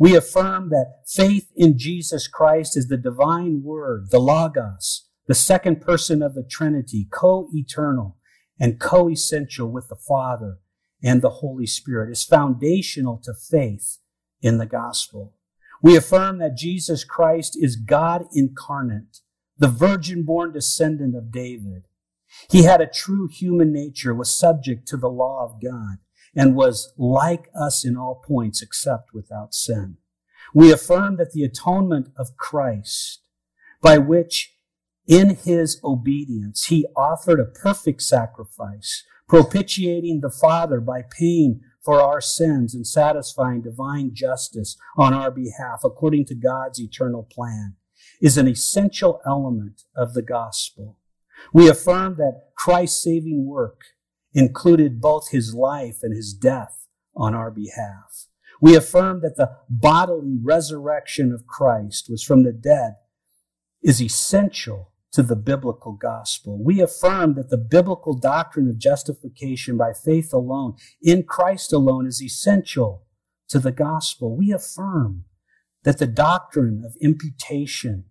We 0.00 0.16
affirm 0.16 0.70
that 0.70 1.02
faith 1.06 1.50
in 1.56 1.76
Jesus 1.76 2.28
Christ 2.28 2.76
is 2.76 2.88
the 2.88 2.96
divine 2.96 3.62
word, 3.62 4.10
the 4.10 4.20
Logos, 4.20 5.08
the 5.26 5.34
second 5.34 5.80
person 5.80 6.22
of 6.22 6.34
the 6.34 6.44
Trinity, 6.48 7.06
co-eternal 7.10 8.16
and 8.60 8.80
co-essential 8.80 9.70
with 9.70 9.88
the 9.88 9.96
Father 9.96 10.58
and 11.02 11.22
the 11.22 11.30
Holy 11.30 11.66
Spirit 11.66 12.10
is 12.10 12.24
foundational 12.24 13.20
to 13.24 13.32
faith 13.32 13.98
in 14.40 14.58
the 14.58 14.66
gospel. 14.66 15.34
We 15.82 15.96
affirm 15.96 16.38
that 16.38 16.56
Jesus 16.56 17.04
Christ 17.04 17.56
is 17.60 17.76
God 17.76 18.26
incarnate, 18.32 19.20
the 19.56 19.68
virgin 19.68 20.24
born 20.24 20.52
descendant 20.52 21.16
of 21.16 21.30
David. 21.30 21.84
He 22.50 22.64
had 22.64 22.80
a 22.80 22.86
true 22.86 23.28
human 23.28 23.72
nature, 23.72 24.14
was 24.14 24.36
subject 24.36 24.86
to 24.88 24.96
the 24.96 25.08
law 25.08 25.44
of 25.44 25.62
God, 25.62 25.98
and 26.34 26.54
was 26.54 26.92
like 26.98 27.48
us 27.54 27.84
in 27.84 27.96
all 27.96 28.22
points 28.26 28.60
except 28.62 29.14
without 29.14 29.54
sin. 29.54 29.96
We 30.54 30.72
affirm 30.72 31.16
that 31.16 31.32
the 31.32 31.44
atonement 31.44 32.08
of 32.16 32.36
Christ, 32.36 33.22
by 33.80 33.98
which 33.98 34.56
in 35.06 35.36
his 35.36 35.80
obedience 35.82 36.66
he 36.66 36.86
offered 36.96 37.40
a 37.40 37.44
perfect 37.44 38.02
sacrifice, 38.02 39.04
propitiating 39.28 40.20
the 40.20 40.30
Father 40.30 40.80
by 40.80 41.02
paying 41.02 41.60
for 41.84 42.00
our 42.00 42.20
sins 42.20 42.74
and 42.74 42.86
satisfying 42.86 43.62
divine 43.62 44.10
justice 44.12 44.76
on 44.96 45.14
our 45.14 45.30
behalf 45.30 45.80
according 45.84 46.24
to 46.26 46.34
God's 46.34 46.80
eternal 46.80 47.26
plan 47.30 47.76
is 48.20 48.36
an 48.36 48.48
essential 48.48 49.20
element 49.26 49.82
of 49.96 50.14
the 50.14 50.22
gospel. 50.22 50.98
We 51.52 51.68
affirm 51.68 52.16
that 52.16 52.48
Christ's 52.56 53.02
saving 53.02 53.46
work 53.46 53.80
included 54.32 55.00
both 55.00 55.30
his 55.30 55.54
life 55.54 55.98
and 56.02 56.14
his 56.14 56.32
death 56.32 56.86
on 57.16 57.34
our 57.34 57.50
behalf. 57.50 58.26
We 58.60 58.74
affirm 58.74 59.20
that 59.22 59.36
the 59.36 59.56
bodily 59.68 60.36
resurrection 60.42 61.32
of 61.32 61.46
Christ 61.46 62.08
was 62.10 62.22
from 62.22 62.42
the 62.42 62.52
dead 62.52 62.94
is 63.82 64.02
essential 64.02 64.92
to 65.12 65.22
the 65.22 65.36
biblical 65.36 65.92
gospel. 65.92 66.62
We 66.62 66.80
affirm 66.80 67.34
that 67.34 67.50
the 67.50 67.56
biblical 67.56 68.14
doctrine 68.14 68.68
of 68.68 68.78
justification 68.78 69.76
by 69.76 69.92
faith 69.92 70.32
alone, 70.32 70.74
in 71.02 71.22
Christ 71.22 71.72
alone, 71.72 72.06
is 72.06 72.22
essential 72.22 73.06
to 73.48 73.58
the 73.58 73.72
gospel. 73.72 74.36
We 74.36 74.52
affirm 74.52 75.24
that 75.84 75.98
the 75.98 76.06
doctrine 76.06 76.82
of 76.84 76.96
imputation, 77.00 78.04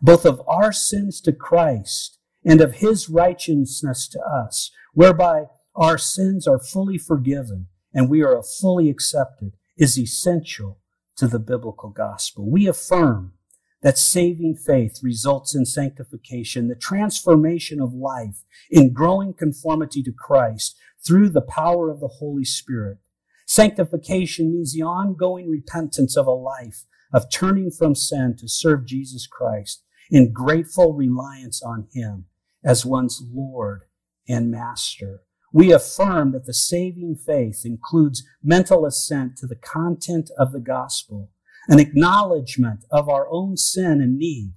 both 0.00 0.24
of 0.24 0.40
our 0.46 0.72
sins 0.72 1.20
to 1.22 1.32
Christ 1.32 2.18
and 2.44 2.60
of 2.60 2.76
his 2.76 3.08
righteousness 3.08 4.08
to 4.08 4.20
us, 4.20 4.70
whereby 4.94 5.44
our 5.74 5.98
sins 5.98 6.46
are 6.46 6.58
fully 6.58 6.98
forgiven 6.98 7.68
and 7.92 8.08
we 8.08 8.22
are 8.22 8.42
fully 8.42 8.88
accepted, 8.88 9.52
is 9.76 9.98
essential 9.98 10.78
to 11.16 11.26
the 11.26 11.38
biblical 11.38 11.90
gospel. 11.90 12.50
We 12.50 12.66
affirm 12.66 13.34
that 13.82 13.98
saving 13.98 14.56
faith 14.56 15.00
results 15.02 15.54
in 15.54 15.66
sanctification, 15.66 16.68
the 16.68 16.74
transformation 16.74 17.80
of 17.80 17.92
life 17.92 18.44
in 18.70 18.92
growing 18.92 19.34
conformity 19.34 20.02
to 20.02 20.12
Christ 20.12 20.76
through 21.04 21.30
the 21.30 21.42
power 21.42 21.90
of 21.90 22.00
the 22.00 22.08
Holy 22.08 22.44
Spirit. 22.44 22.98
Sanctification 23.46 24.52
means 24.52 24.72
the 24.72 24.82
ongoing 24.82 25.50
repentance 25.50 26.16
of 26.16 26.26
a 26.26 26.30
life 26.30 26.84
of 27.12 27.30
turning 27.30 27.70
from 27.70 27.94
sin 27.94 28.36
to 28.38 28.48
serve 28.48 28.86
Jesus 28.86 29.26
Christ 29.26 29.82
in 30.10 30.32
grateful 30.32 30.94
reliance 30.94 31.62
on 31.62 31.88
Him 31.92 32.26
as 32.64 32.86
one's 32.86 33.22
Lord 33.32 33.82
and 34.28 34.50
Master. 34.50 35.22
We 35.52 35.72
affirm 35.72 36.32
that 36.32 36.46
the 36.46 36.54
saving 36.54 37.16
faith 37.16 37.62
includes 37.64 38.22
mental 38.42 38.86
assent 38.86 39.36
to 39.38 39.46
the 39.46 39.56
content 39.56 40.30
of 40.38 40.52
the 40.52 40.60
gospel 40.60 41.30
an 41.68 41.78
acknowledgement 41.78 42.84
of 42.90 43.08
our 43.08 43.28
own 43.30 43.56
sin 43.56 44.00
and 44.00 44.18
need, 44.18 44.54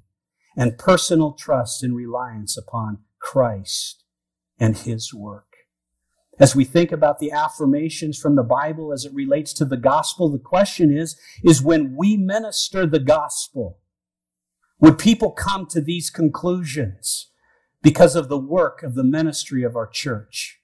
and 0.58 0.78
personal 0.78 1.34
trust 1.34 1.84
and 1.84 1.96
reliance 1.96 2.58
upon 2.58 3.00
Christ 3.20 4.04
and 4.60 4.78
His 4.78 5.14
work. 5.14 5.46
As 6.40 6.56
we 6.56 6.66
think 6.66 6.92
about 6.92 7.20
the 7.20 7.32
affirmations 7.32 8.18
from 8.18 8.36
the 8.36 8.44
Bible 8.44 8.92
as 8.92 9.06
it 9.06 9.14
relates 9.14 9.54
to 9.54 9.66
the 9.66 9.78
gospel, 9.78 10.30
the 10.30 10.40
question 10.40 10.96
is, 10.96 11.18
is 11.44 11.62
when 11.62 11.96
we 11.96 12.18
minister 12.18 12.86
the 12.86 13.00
gospel, 13.00 13.80
would 14.80 14.98
people 14.98 15.32
come 15.32 15.66
to 15.68 15.80
these 15.80 16.10
conclusions 16.10 17.32
because 17.82 18.16
of 18.16 18.28
the 18.28 18.38
work 18.38 18.84
of 18.84 18.96
the 18.96 19.04
ministry 19.04 19.64
of 19.64 19.76
our 19.78 19.88
church? 19.88 20.60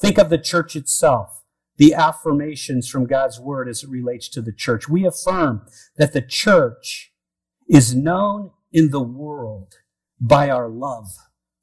Think 0.00 0.18
of 0.18 0.30
the 0.30 0.38
church 0.38 0.74
itself 0.74 1.41
the 1.82 1.94
affirmations 1.94 2.88
from 2.88 3.06
God's 3.06 3.40
word 3.40 3.68
as 3.68 3.82
it 3.82 3.90
relates 3.90 4.28
to 4.28 4.40
the 4.40 4.52
church. 4.52 4.88
We 4.88 5.04
affirm 5.04 5.66
that 5.96 6.12
the 6.12 6.22
church 6.22 7.12
is 7.68 7.92
known 7.92 8.52
in 8.70 8.90
the 8.90 9.02
world 9.02 9.74
by 10.20 10.48
our 10.48 10.68
love 10.68 11.08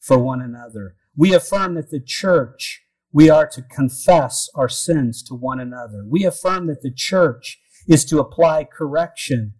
for 0.02 0.18
one 0.18 0.42
another. 0.42 0.98
We 1.16 1.34
affirm 1.34 1.76
that 1.76 1.90
the 1.90 2.02
church, 2.02 2.82
we 3.14 3.30
are 3.30 3.48
to 3.48 3.62
confess 3.62 4.50
our 4.56 4.68
sins 4.68 5.24
to 5.24 5.36
one 5.36 5.62
another. 5.62 6.04
We 6.06 6.26
affirm 6.26 6.68
that 6.68 6.82
the 6.82 6.94
church 6.94 7.58
is 7.88 8.04
to 8.08 8.20
apply 8.20 8.66
correction, 8.66 9.54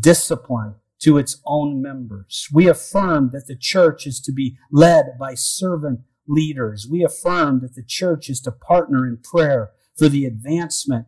discipline 0.00 0.76
to 1.02 1.18
its 1.18 1.36
own 1.44 1.82
members. 1.82 2.48
We 2.50 2.66
affirm 2.66 3.28
that 3.34 3.46
the 3.46 3.58
church 3.58 4.06
is 4.06 4.22
to 4.22 4.32
be 4.32 4.56
led 4.72 5.18
by 5.20 5.34
servant 5.34 6.00
leaders. 6.26 6.88
We 6.90 7.04
affirm 7.04 7.60
that 7.60 7.74
the 7.74 7.84
church 7.86 8.30
is 8.30 8.40
to 8.40 8.52
partner 8.52 9.06
in 9.06 9.18
prayer 9.18 9.72
for 9.98 10.08
the 10.08 10.24
advancement 10.24 11.06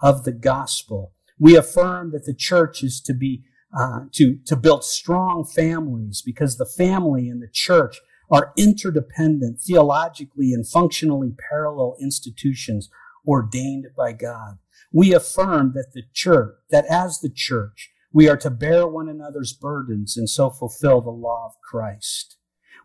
of 0.00 0.24
the 0.24 0.32
gospel. 0.32 1.12
We 1.38 1.56
affirm 1.56 2.12
that 2.12 2.24
the 2.24 2.34
church 2.34 2.82
is 2.82 3.00
to 3.02 3.14
be 3.14 3.44
uh, 3.76 4.06
to 4.14 4.38
to 4.46 4.56
build 4.56 4.84
strong 4.84 5.44
families 5.44 6.22
because 6.24 6.56
the 6.56 6.66
family 6.66 7.28
and 7.28 7.42
the 7.42 7.50
church 7.52 8.00
are 8.30 8.52
interdependent, 8.56 9.60
theologically 9.60 10.52
and 10.52 10.66
functionally 10.66 11.34
parallel 11.50 11.96
institutions 12.00 12.88
ordained 13.26 13.86
by 13.96 14.12
God. 14.12 14.58
We 14.92 15.14
affirm 15.14 15.72
that 15.74 15.92
the 15.92 16.02
church, 16.12 16.54
that 16.70 16.86
as 16.86 17.20
the 17.20 17.30
church, 17.30 17.90
we 18.12 18.28
are 18.28 18.36
to 18.38 18.50
bear 18.50 18.86
one 18.86 19.08
another's 19.08 19.52
burdens 19.52 20.16
and 20.16 20.28
so 20.28 20.50
fulfill 20.50 21.00
the 21.00 21.10
law 21.10 21.46
of 21.46 21.60
Christ. 21.62 22.36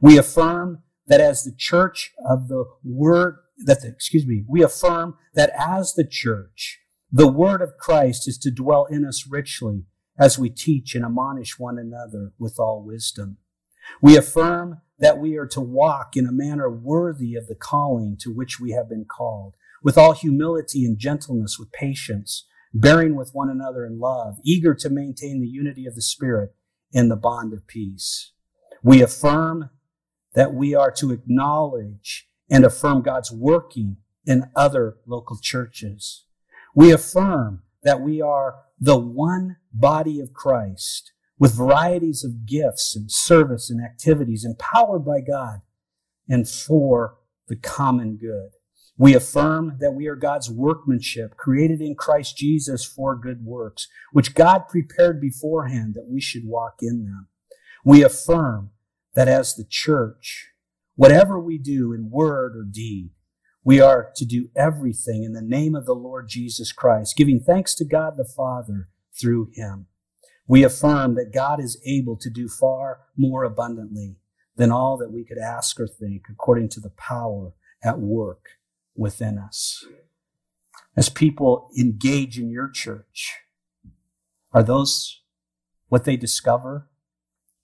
We 0.01 0.17
affirm 0.17 0.83
that 1.07 1.21
as 1.21 1.43
the 1.43 1.55
church 1.55 2.11
of 2.29 2.47
the 2.47 2.65
word 2.83 3.37
that 3.57 3.81
the, 3.81 3.89
excuse 3.89 4.25
me, 4.25 4.43
we 4.47 4.63
affirm 4.63 5.15
that 5.33 5.51
as 5.57 5.93
the 5.93 6.07
church, 6.07 6.79
the 7.11 7.27
word 7.27 7.61
of 7.61 7.77
Christ 7.79 8.27
is 8.27 8.37
to 8.39 8.51
dwell 8.51 8.85
in 8.85 9.05
us 9.05 9.27
richly 9.29 9.85
as 10.17 10.39
we 10.39 10.49
teach 10.49 10.95
and 10.95 11.05
admonish 11.05 11.59
one 11.59 11.77
another 11.77 12.33
with 12.37 12.59
all 12.59 12.83
wisdom. 12.83 13.37
We 14.01 14.17
affirm 14.17 14.81
that 14.99 15.17
we 15.17 15.37
are 15.37 15.47
to 15.47 15.61
walk 15.61 16.15
in 16.15 16.25
a 16.25 16.31
manner 16.31 16.69
worthy 16.69 17.35
of 17.35 17.47
the 17.47 17.55
calling 17.55 18.17
to 18.21 18.33
which 18.33 18.59
we 18.59 18.71
have 18.71 18.89
been 18.89 19.05
called, 19.05 19.55
with 19.83 19.97
all 19.97 20.13
humility 20.13 20.85
and 20.85 20.97
gentleness, 20.97 21.57
with 21.59 21.71
patience, 21.71 22.47
bearing 22.73 23.15
with 23.15 23.31
one 23.33 23.49
another 23.49 23.85
in 23.85 23.99
love, 23.99 24.37
eager 24.43 24.73
to 24.73 24.89
maintain 24.89 25.41
the 25.41 25.47
unity 25.47 25.85
of 25.85 25.95
the 25.95 26.01
Spirit 26.01 26.55
in 26.91 27.09
the 27.09 27.15
bond 27.15 27.53
of 27.53 27.67
peace. 27.67 28.31
We 28.81 29.01
affirm 29.01 29.69
that 30.35 30.53
we 30.53 30.73
are 30.73 30.91
to 30.91 31.11
acknowledge 31.11 32.27
and 32.53 32.63
affirm 32.63 33.01
God's 33.01 33.31
working 33.31 33.97
in 34.27 34.51
other 34.55 34.97
local 35.07 35.39
churches. 35.41 36.25
We 36.75 36.91
affirm 36.91 37.63
that 37.81 37.99
we 37.99 38.21
are 38.21 38.57
the 38.79 38.97
one 38.97 39.57
body 39.73 40.19
of 40.19 40.33
Christ 40.33 41.13
with 41.39 41.57
varieties 41.57 42.23
of 42.23 42.45
gifts 42.45 42.95
and 42.95 43.11
service 43.11 43.71
and 43.71 43.83
activities 43.83 44.45
empowered 44.45 45.03
by 45.03 45.19
God 45.21 45.61
and 46.29 46.47
for 46.47 47.17
the 47.47 47.55
common 47.55 48.17
good. 48.17 48.51
We 48.99 49.15
affirm 49.15 49.77
that 49.79 49.93
we 49.93 50.05
are 50.05 50.15
God's 50.15 50.51
workmanship, 50.51 51.35
created 51.35 51.81
in 51.81 51.95
Christ 51.95 52.37
Jesus 52.37 52.85
for 52.85 53.15
good 53.15 53.43
works, 53.43 53.87
which 54.11 54.35
God 54.35 54.67
prepared 54.69 55.19
beforehand 55.19 55.95
that 55.95 56.07
we 56.07 56.21
should 56.21 56.45
walk 56.45 56.75
in 56.81 57.03
them. 57.03 57.29
We 57.83 58.03
affirm 58.03 58.69
that 59.15 59.27
as 59.27 59.55
the 59.55 59.65
church, 59.67 60.52
whatever 60.95 61.39
we 61.39 61.57
do 61.57 61.93
in 61.93 62.09
word 62.09 62.55
or 62.55 62.63
deed, 62.63 63.11
we 63.63 63.79
are 63.79 64.11
to 64.15 64.25
do 64.25 64.49
everything 64.55 65.23
in 65.23 65.33
the 65.33 65.41
name 65.41 65.75
of 65.75 65.85
the 65.85 65.93
Lord 65.93 66.27
Jesus 66.27 66.71
Christ, 66.71 67.15
giving 67.15 67.39
thanks 67.39 67.73
to 67.75 67.85
God 67.85 68.17
the 68.17 68.25
Father 68.25 68.89
through 69.19 69.51
him. 69.53 69.87
We 70.47 70.63
affirm 70.63 71.15
that 71.15 71.33
God 71.33 71.61
is 71.61 71.81
able 71.85 72.17
to 72.17 72.29
do 72.29 72.49
far 72.49 72.99
more 73.15 73.43
abundantly 73.43 74.17
than 74.57 74.71
all 74.71 74.97
that 74.97 75.11
we 75.11 75.23
could 75.23 75.37
ask 75.37 75.79
or 75.79 75.87
think 75.87 76.23
according 76.29 76.69
to 76.69 76.81
the 76.81 76.89
power 76.89 77.53
at 77.83 77.99
work 77.99 78.45
within 78.95 79.37
us. 79.37 79.85
As 80.95 81.09
people 81.09 81.69
engage 81.79 82.37
in 82.37 82.51
your 82.51 82.69
church, 82.69 83.37
are 84.51 84.61
those 84.61 85.21
what 85.87 86.03
they 86.03 86.17
discover 86.17 86.89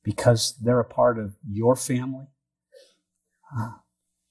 because 0.04 0.56
they're 0.62 0.80
a 0.80 0.86
part 0.86 1.20
of 1.20 1.36
your 1.48 1.76
family? 1.76 2.28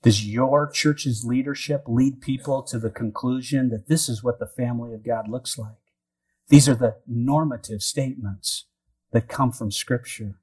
Does 0.03 0.27
your 0.27 0.71
church's 0.71 1.25
leadership 1.25 1.85
lead 1.87 2.21
people 2.21 2.62
to 2.62 2.79
the 2.79 2.91
conclusion 2.91 3.69
that 3.71 3.89
this 3.89 4.09
is 4.09 4.23
what 4.23 4.39
the 4.39 4.47
family 4.47 4.95
of 4.95 5.05
God 5.05 5.29
looks 5.29 5.59
like? 5.59 5.77
These 6.49 6.69
are 6.69 6.75
the 6.75 6.97
normative 7.07 7.83
statements 7.83 8.66
that 9.12 9.29
come 9.29 9.53
from 9.53 9.71
Scripture. 9.71 10.41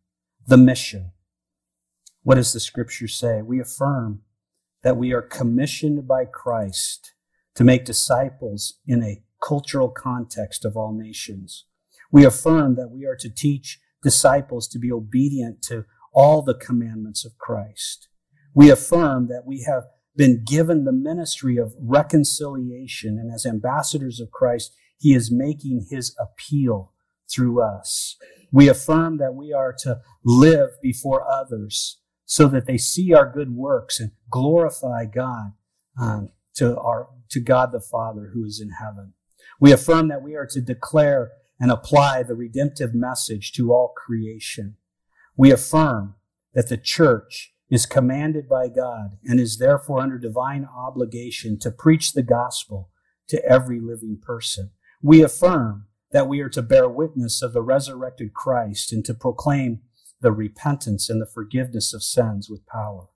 The 0.48 0.58
mission. 0.58 1.12
What 2.24 2.36
does 2.36 2.54
the 2.54 2.60
Scripture 2.60 3.08
say? 3.08 3.42
We 3.42 3.60
affirm 3.60 4.22
that 4.84 4.98
we 4.98 5.14
are 5.14 5.22
commissioned 5.22 6.08
by 6.08 6.26
Christ 6.26 7.14
to 7.56 7.64
make 7.64 7.86
disciples 7.86 8.76
in 8.86 9.02
a 9.02 9.24
cultural 9.42 9.90
context 9.90 10.66
of 10.66 10.76
all 10.76 10.92
nations. 10.92 11.66
We 12.12 12.26
affirm 12.26 12.76
that 12.76 12.92
we 12.92 13.06
are 13.06 13.16
to 13.16 13.30
teach 13.30 13.80
disciples 14.04 14.68
to 14.68 14.80
be 14.80 14.92
obedient 14.92 15.62
to 15.64 15.86
all 16.14 16.42
the 16.42 16.54
commandments 16.54 17.26
of 17.26 17.38
Christ. 17.38 18.10
We 18.56 18.72
affirm 18.72 19.28
that 19.28 19.44
we 19.46 19.64
have 19.64 19.84
been 20.16 20.44
given 20.46 20.86
the 20.86 20.94
ministry 20.94 21.58
of 21.58 21.76
reconciliation, 21.78 23.20
and 23.20 23.32
as 23.32 23.46
ambassadors 23.46 24.22
of 24.22 24.32
Christ, 24.32 24.74
He 24.98 25.14
is 25.14 25.32
making 25.32 25.88
His 25.92 26.16
appeal 26.18 26.94
through 27.30 27.62
us. 27.62 28.16
We 28.52 28.70
affirm 28.70 29.18
that 29.18 29.36
we 29.36 29.52
are 29.52 29.76
to 29.80 30.00
live 30.24 30.70
before 30.82 31.30
others 31.30 32.00
so 32.24 32.48
that 32.48 32.66
they 32.66 32.78
see 32.78 33.14
our 33.14 33.30
good 33.30 33.54
works 33.54 34.00
and 34.00 34.12
glorify 34.32 35.06
God 35.06 35.52
um, 36.00 36.30
to 36.56 36.78
our 36.78 37.10
to 37.30 37.42
God 37.42 37.74
the 37.74 37.82
Father 37.82 38.32
who 38.34 38.46
is 38.46 38.62
in 38.62 38.70
heaven. 38.70 39.14
We 39.60 39.74
affirm 39.74 40.08
that 40.08 40.22
we 40.22 40.36
are 40.36 40.48
to 40.48 40.62
declare 40.62 41.32
and 41.60 41.72
apply 41.72 42.24
the 42.24 42.36
redemptive 42.36 42.94
message 42.94 43.52
to 43.54 43.74
all 43.74 43.94
creation. 43.96 44.78
We 45.36 45.52
affirm 45.52 46.16
that 46.54 46.70
the 46.70 46.78
church 46.78 47.55
is 47.70 47.86
commanded 47.86 48.48
by 48.48 48.68
God 48.68 49.18
and 49.24 49.40
is 49.40 49.58
therefore 49.58 50.00
under 50.00 50.18
divine 50.18 50.66
obligation 50.66 51.58
to 51.60 51.72
preach 51.72 52.14
the 52.14 52.24
gospel 52.24 52.90
to 53.28 53.44
every 53.44 53.80
living 53.80 54.20
person. 54.22 54.72
We 55.02 55.24
affirm 55.24 55.88
that 56.12 56.28
we 56.28 56.42
are 56.42 56.50
to 56.50 56.62
bear 56.62 56.88
witness 56.88 57.42
of 57.42 57.54
the 57.54 57.62
resurrected 57.62 58.34
Christ 58.34 58.94
and 58.94 59.04
to 59.06 59.14
proclaim 59.14 59.82
the 60.22 60.32
repentance 60.32 61.10
and 61.10 61.22
the 61.22 61.26
forgiveness 61.26 61.94
of 61.94 62.04
sins 62.04 62.50
with 62.50 62.66
power. 62.68 63.08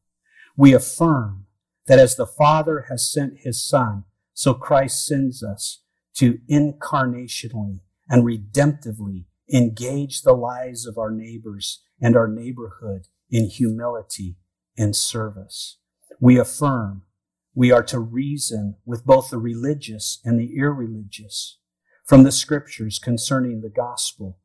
We 0.57 0.73
affirm 0.73 1.45
that 1.87 1.99
as 1.99 2.15
the 2.15 2.27
Father 2.27 2.85
has 2.89 3.09
sent 3.09 3.39
his 3.39 3.63
Son, 3.63 4.03
so 4.33 4.53
Christ 4.53 5.05
sends 5.05 5.43
us 5.43 5.81
to 6.15 6.39
incarnationally 6.49 7.79
and 8.09 8.23
redemptively 8.23 9.25
engage 9.51 10.21
the 10.21 10.33
lives 10.33 10.85
of 10.85 10.97
our 10.97 11.11
neighbors 11.11 11.81
and 12.01 12.15
our 12.15 12.27
neighborhood 12.27 13.07
in 13.29 13.49
humility 13.49 14.35
and 14.79 14.95
service. 14.95 15.77
We 16.19 16.39
affirm 16.39 17.03
we 17.53 17.71
are 17.71 17.83
to 17.83 17.99
reason 17.99 18.77
with 18.85 19.05
both 19.05 19.29
the 19.29 19.37
religious 19.37 20.19
and 20.23 20.39
the 20.39 20.55
irreligious 20.57 21.57
from 22.05 22.23
the 22.23 22.31
scriptures 22.31 22.99
concerning 22.99 23.59
the 23.59 23.69
gospel 23.69 24.39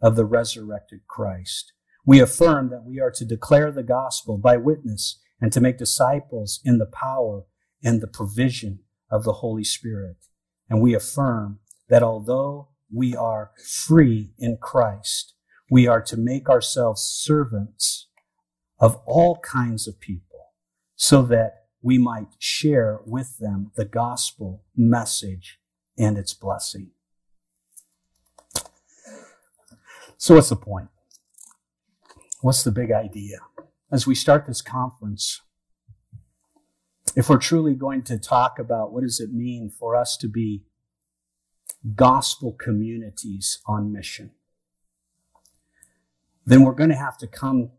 of 0.00 0.14
the 0.14 0.24
resurrected 0.24 1.00
Christ. 1.08 1.72
We 2.06 2.20
affirm 2.20 2.70
that 2.70 2.84
we 2.84 3.00
are 3.00 3.10
to 3.10 3.24
declare 3.24 3.72
the 3.72 3.82
gospel 3.82 4.38
by 4.38 4.56
witness 4.56 5.20
and 5.40 5.52
to 5.52 5.60
make 5.60 5.78
disciples 5.78 6.60
in 6.64 6.78
the 6.78 6.86
power 6.86 7.44
and 7.82 8.00
the 8.00 8.06
provision 8.06 8.80
of 9.10 9.24
the 9.24 9.34
Holy 9.34 9.64
Spirit. 9.64 10.16
And 10.68 10.80
we 10.80 10.94
affirm 10.94 11.58
that 11.88 12.04
although 12.04 12.68
we 12.92 13.16
are 13.16 13.50
free 13.66 14.32
in 14.38 14.58
Christ, 14.58 15.34
we 15.70 15.86
are 15.86 16.02
to 16.02 16.16
make 16.16 16.48
ourselves 16.48 17.02
servants 17.02 18.06
of 18.80 19.00
all 19.04 19.38
kinds 19.38 19.86
of 19.86 20.00
people 20.00 20.52
so 20.96 21.22
that 21.22 21.66
we 21.82 21.98
might 21.98 22.28
share 22.38 23.00
with 23.06 23.38
them 23.38 23.70
the 23.76 23.84
gospel 23.84 24.64
message 24.76 25.58
and 25.98 26.16
its 26.16 26.32
blessing. 26.34 26.90
So 30.16 30.34
what's 30.34 30.50
the 30.50 30.56
point? 30.56 30.88
What's 32.40 32.62
the 32.62 32.72
big 32.72 32.90
idea? 32.90 33.38
As 33.92 34.06
we 34.06 34.14
start 34.14 34.46
this 34.46 34.62
conference, 34.62 35.40
if 37.16 37.28
we're 37.28 37.38
truly 37.38 37.74
going 37.74 38.02
to 38.02 38.18
talk 38.18 38.58
about 38.58 38.92
what 38.92 39.02
does 39.02 39.20
it 39.20 39.32
mean 39.32 39.70
for 39.70 39.96
us 39.96 40.16
to 40.18 40.28
be 40.28 40.62
gospel 41.94 42.52
communities 42.52 43.60
on 43.66 43.92
mission, 43.92 44.32
then 46.46 46.62
we're 46.62 46.74
going 46.74 46.90
to 46.90 46.96
have 46.96 47.18
to 47.18 47.26
come 47.26 47.70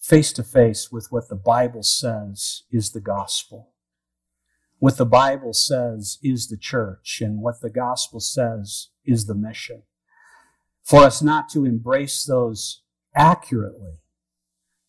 face 0.00 0.32
to 0.32 0.42
face 0.42 0.90
with 0.92 1.08
what 1.10 1.28
the 1.28 1.36
Bible 1.36 1.82
says 1.82 2.62
is 2.70 2.92
the 2.92 3.00
gospel. 3.00 3.70
What 4.78 4.96
the 4.96 5.06
Bible 5.06 5.52
says 5.52 6.18
is 6.22 6.48
the 6.48 6.56
church, 6.56 7.20
and 7.20 7.42
what 7.42 7.60
the 7.60 7.70
gospel 7.70 8.20
says 8.20 8.88
is 9.04 9.26
the 9.26 9.34
mission. 9.34 9.82
For 10.84 11.02
us 11.02 11.20
not 11.20 11.48
to 11.50 11.64
embrace 11.64 12.24
those 12.24 12.82
accurately 13.14 13.98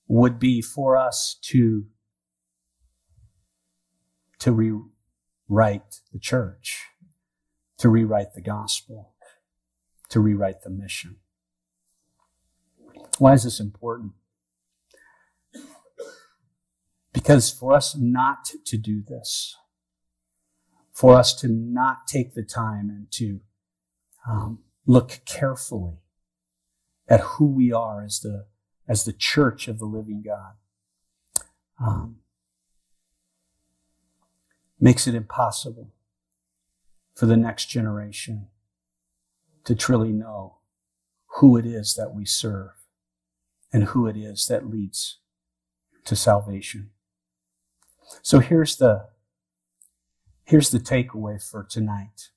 would 0.07 0.39
be 0.39 0.62
for 0.62 0.95
us 0.95 1.38
to, 1.41 1.86
to 4.39 4.51
rewrite 4.51 6.01
the 6.14 6.20
church, 6.20 6.86
to 7.80 7.89
rewrite 7.89 8.34
the 8.36 8.41
gospel, 8.41 9.14
to 10.10 10.20
rewrite 10.20 10.62
the 10.62 10.70
mission. 10.70 11.18
Why 13.18 13.34
is 13.34 13.43
this 13.43 13.60
important? 13.60 14.14
Because 17.14 17.49
for 17.49 17.74
us 17.74 17.95
not 17.95 18.45
to 18.66 18.78
do 18.78 19.01
this, 19.01 19.55
for 20.91 21.16
us 21.16 21.34
to 21.36 21.47
not 21.47 22.07
take 22.07 22.34
the 22.34 22.43
time 22.43 22.89
and 22.89 23.12
to 23.12 23.39
um, 24.28 24.60
look 24.86 25.22
carefully 25.26 25.97
at 27.07 27.22
who 27.22 27.45
we 27.45 27.72
are 27.72 28.03
as 28.03 28.20
the, 28.20 28.45
as 28.88 29.05
the 29.05 29.14
church 29.14 29.68
of 29.68 29.80
the 29.80 29.86
living 29.86 30.24
God. 30.26 30.53
Um, 31.82 32.18
makes 34.80 35.07
it 35.07 35.16
impossible 35.16 35.91
for 37.14 37.26
the 37.26 37.38
next 37.38 37.66
generation 37.66 38.47
to 39.66 39.76
truly 39.76 40.12
know 40.12 40.57
who 41.38 41.57
it 41.57 41.66
is 41.66 41.95
that 41.95 42.14
we 42.14 42.26
serve 42.26 42.72
and 43.72 43.86
who 43.86 44.07
it 44.07 44.16
is 44.16 44.47
that 44.47 44.70
leads 44.70 45.20
to 46.05 46.16
salvation. 46.16 46.89
So 48.22 48.39
here's 48.39 48.78
the, 48.78 49.07
here's 50.43 50.70
the 50.70 50.80
takeaway 50.80 51.41
for 51.41 51.64
tonight. 51.64 52.30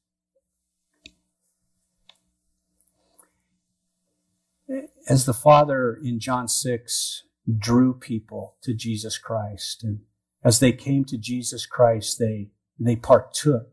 as 5.09 5.27
the 5.27 5.35
Father 5.35 5.99
in 6.03 6.21
John 6.21 6.49
6 6.49 7.25
drew 7.59 7.95
people 7.95 8.57
to 8.63 8.75
Jesus 8.75 9.19
Christ, 9.19 9.83
and 9.83 10.01
as 10.45 10.61
they 10.61 10.73
came 10.73 11.05
to 11.07 11.19
Jesus 11.19 11.67
Christ, 11.67 12.19
they, 12.19 12.51
they 12.79 12.97
partook 12.97 13.73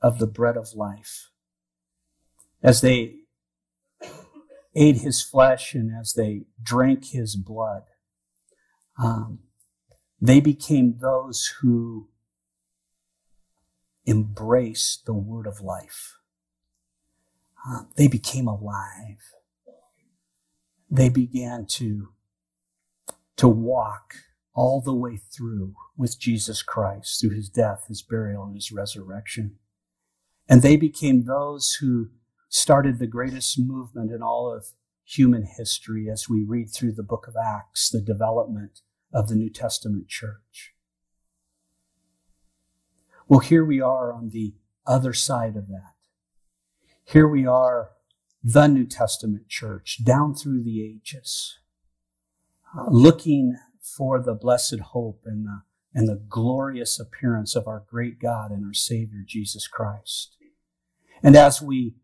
of 0.00 0.18
the 0.18 0.26
bread 0.26 0.56
of 0.56 0.74
life. 0.74 1.30
As 2.62 2.80
they 2.80 3.16
ate 4.74 4.98
his 4.98 5.22
flesh 5.22 5.74
and 5.74 5.90
as 5.98 6.14
they 6.14 6.42
drank 6.62 7.06
his 7.06 7.36
blood, 7.36 7.84
um, 9.02 9.40
they 10.20 10.40
became 10.40 10.98
those 11.00 11.54
who 11.60 12.08
embraced 14.06 15.04
the 15.04 15.14
word 15.14 15.46
of 15.46 15.60
life. 15.60 16.16
Uh, 17.68 17.82
they 17.96 18.08
became 18.08 18.46
alive. 18.46 19.18
They 20.90 21.08
began 21.08 21.66
to, 21.70 22.10
to 23.36 23.48
walk 23.48 24.14
all 24.54 24.80
the 24.80 24.94
way 24.94 25.16
through 25.16 25.74
with 25.96 26.18
Jesus 26.18 26.62
Christ 26.62 27.20
through 27.20 27.34
his 27.34 27.48
death, 27.48 27.86
his 27.88 28.02
burial, 28.02 28.44
and 28.44 28.54
his 28.54 28.70
resurrection. 28.70 29.56
And 30.48 30.62
they 30.62 30.76
became 30.76 31.24
those 31.24 31.78
who 31.80 32.10
started 32.48 32.98
the 32.98 33.08
greatest 33.08 33.58
movement 33.58 34.12
in 34.12 34.22
all 34.22 34.52
of 34.54 34.68
human 35.04 35.44
history 35.44 36.08
as 36.10 36.28
we 36.28 36.44
read 36.46 36.68
through 36.72 36.92
the 36.92 37.02
book 37.02 37.26
of 37.28 37.34
Acts, 37.36 37.90
the 37.90 38.00
development 38.00 38.80
of 39.12 39.28
the 39.28 39.34
New 39.34 39.50
Testament 39.50 40.08
church. 40.08 40.74
Well, 43.28 43.40
here 43.40 43.64
we 43.64 43.80
are 43.80 44.12
on 44.12 44.30
the 44.30 44.54
other 44.86 45.12
side 45.12 45.56
of 45.56 45.68
that. 45.68 45.94
Here 47.04 47.26
we 47.26 47.46
are, 47.46 47.90
the 48.42 48.66
New 48.66 48.86
Testament 48.86 49.48
church, 49.48 50.04
down 50.04 50.34
through 50.34 50.62
the 50.62 50.84
ages, 50.84 51.58
uh, 52.76 52.84
looking 52.88 53.56
for 53.80 54.20
the 54.20 54.34
blessed 54.34 54.80
hope 54.92 55.22
and 55.24 55.46
the, 55.46 55.62
and 55.94 56.08
the 56.08 56.22
glorious 56.28 57.00
appearance 57.00 57.56
of 57.56 57.66
our 57.66 57.84
great 57.88 58.20
God 58.20 58.50
and 58.50 58.64
our 58.64 58.74
Savior, 58.74 59.22
Jesus 59.26 59.66
Christ. 59.66 60.36
And 61.22 61.34
as 61.36 61.62
we 61.62 61.94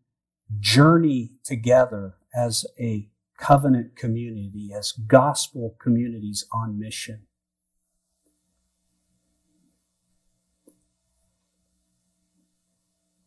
journey 0.59 1.31
together 1.43 2.15
as 2.35 2.65
a 2.79 3.09
covenant 3.37 3.95
community, 3.95 4.71
as 4.77 4.91
gospel 4.91 5.75
communities 5.81 6.45
on 6.53 6.79
mission, 6.79 7.27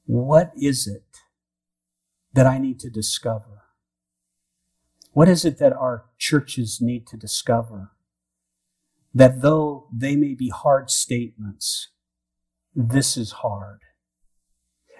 what 0.06 0.52
is 0.56 0.86
it 0.86 1.18
that 2.32 2.46
I 2.46 2.58
need 2.58 2.78
to 2.80 2.90
discover? 2.90 3.62
What 5.12 5.28
is 5.28 5.44
it 5.44 5.58
that 5.58 5.72
our 5.72 6.04
churches 6.18 6.80
need 6.80 7.06
to 7.08 7.16
discover? 7.16 7.92
That 9.14 9.40
though 9.40 9.88
they 9.90 10.14
may 10.14 10.34
be 10.34 10.50
hard 10.50 10.90
statements, 10.90 11.88
this 12.74 13.16
is 13.16 13.32
hard. 13.32 13.80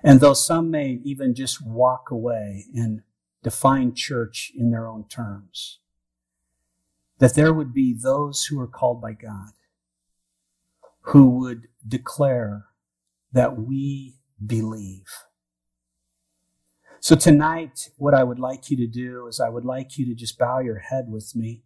And 0.02 0.20
though 0.20 0.32
some 0.32 0.70
may 0.70 1.00
even 1.04 1.34
just 1.34 1.64
walk 1.64 2.10
away 2.10 2.64
and 2.74 3.02
define 3.46 3.94
church 3.94 4.50
in 4.56 4.72
their 4.72 4.88
own 4.88 5.06
terms, 5.06 5.78
that 7.20 7.36
there 7.36 7.54
would 7.54 7.72
be 7.72 7.94
those 7.96 8.46
who 8.46 8.58
are 8.58 8.66
called 8.66 9.00
by 9.00 9.12
God 9.12 9.52
who 11.02 11.30
would 11.38 11.68
declare 11.86 12.64
that 13.30 13.56
we 13.56 14.16
believe. 14.44 15.06
So 16.98 17.14
tonight, 17.14 17.90
what 17.98 18.14
I 18.14 18.24
would 18.24 18.40
like 18.40 18.68
you 18.68 18.76
to 18.78 18.88
do 18.88 19.28
is 19.28 19.38
I 19.38 19.48
would 19.48 19.64
like 19.64 19.96
you 19.96 20.04
to 20.06 20.14
just 20.16 20.36
bow 20.36 20.58
your 20.58 20.80
head 20.80 21.04
with 21.08 21.36
me. 21.36 21.62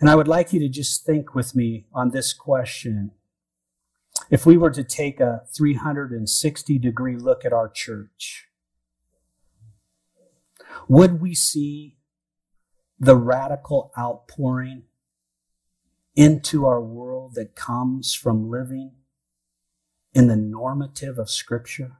And 0.00 0.10
I 0.10 0.16
would 0.16 0.26
like 0.26 0.52
you 0.52 0.58
to 0.58 0.68
just 0.68 1.06
think 1.06 1.36
with 1.36 1.54
me 1.54 1.86
on 1.94 2.10
this 2.10 2.32
question. 2.32 3.12
If 4.28 4.44
we 4.44 4.56
were 4.56 4.72
to 4.72 4.82
take 4.82 5.20
a 5.20 5.42
360 5.56 6.80
degree 6.80 7.16
look 7.16 7.44
at 7.44 7.52
our 7.52 7.68
church, 7.68 8.48
would 10.88 11.20
we 11.20 11.34
see 11.34 11.96
the 12.98 13.16
radical 13.16 13.92
outpouring 13.98 14.84
into 16.14 16.64
our 16.64 16.80
world 16.80 17.34
that 17.34 17.56
comes 17.56 18.14
from 18.14 18.50
living 18.50 18.92
in 20.12 20.28
the 20.28 20.36
normative 20.36 21.18
of 21.18 21.28
Scripture? 21.28 21.98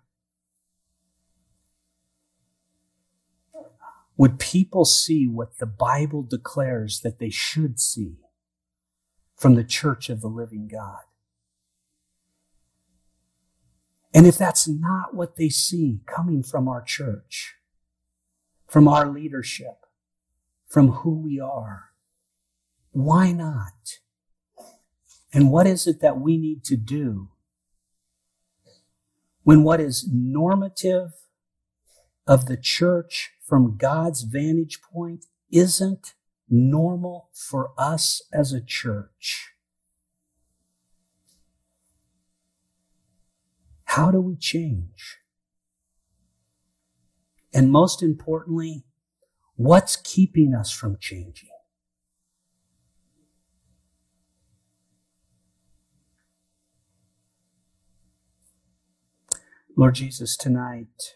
Would 4.16 4.38
people 4.38 4.84
see 4.84 5.26
what 5.26 5.58
the 5.58 5.66
Bible 5.66 6.22
declares 6.22 7.00
that 7.00 7.18
they 7.18 7.30
should 7.30 7.80
see 7.80 8.18
from 9.36 9.56
the 9.56 9.64
church 9.64 10.08
of 10.08 10.20
the 10.20 10.28
living 10.28 10.68
God? 10.68 11.00
And 14.14 14.28
if 14.28 14.38
that's 14.38 14.68
not 14.68 15.14
what 15.14 15.34
they 15.34 15.48
see 15.48 15.98
coming 16.06 16.44
from 16.44 16.68
our 16.68 16.80
church, 16.80 17.56
from 18.74 18.88
our 18.88 19.06
leadership, 19.06 19.86
from 20.66 20.88
who 20.88 21.10
we 21.14 21.38
are, 21.38 21.90
why 22.90 23.30
not? 23.30 24.00
And 25.32 25.52
what 25.52 25.68
is 25.68 25.86
it 25.86 26.00
that 26.00 26.18
we 26.18 26.36
need 26.36 26.64
to 26.64 26.76
do 26.76 27.28
when 29.44 29.62
what 29.62 29.80
is 29.80 30.08
normative 30.12 31.12
of 32.26 32.46
the 32.46 32.56
church 32.56 33.30
from 33.46 33.76
God's 33.76 34.22
vantage 34.22 34.80
point 34.82 35.26
isn't 35.52 36.14
normal 36.50 37.28
for 37.32 37.70
us 37.78 38.22
as 38.32 38.52
a 38.52 38.60
church. 38.60 39.52
How 43.84 44.10
do 44.10 44.20
we 44.20 44.34
change? 44.34 45.18
And 47.54 47.70
most 47.70 48.02
importantly, 48.02 48.84
what's 49.54 49.94
keeping 49.94 50.54
us 50.54 50.72
from 50.72 50.98
changing? 50.98 51.50
Lord 59.76 59.94
Jesus, 59.94 60.36
tonight, 60.36 61.14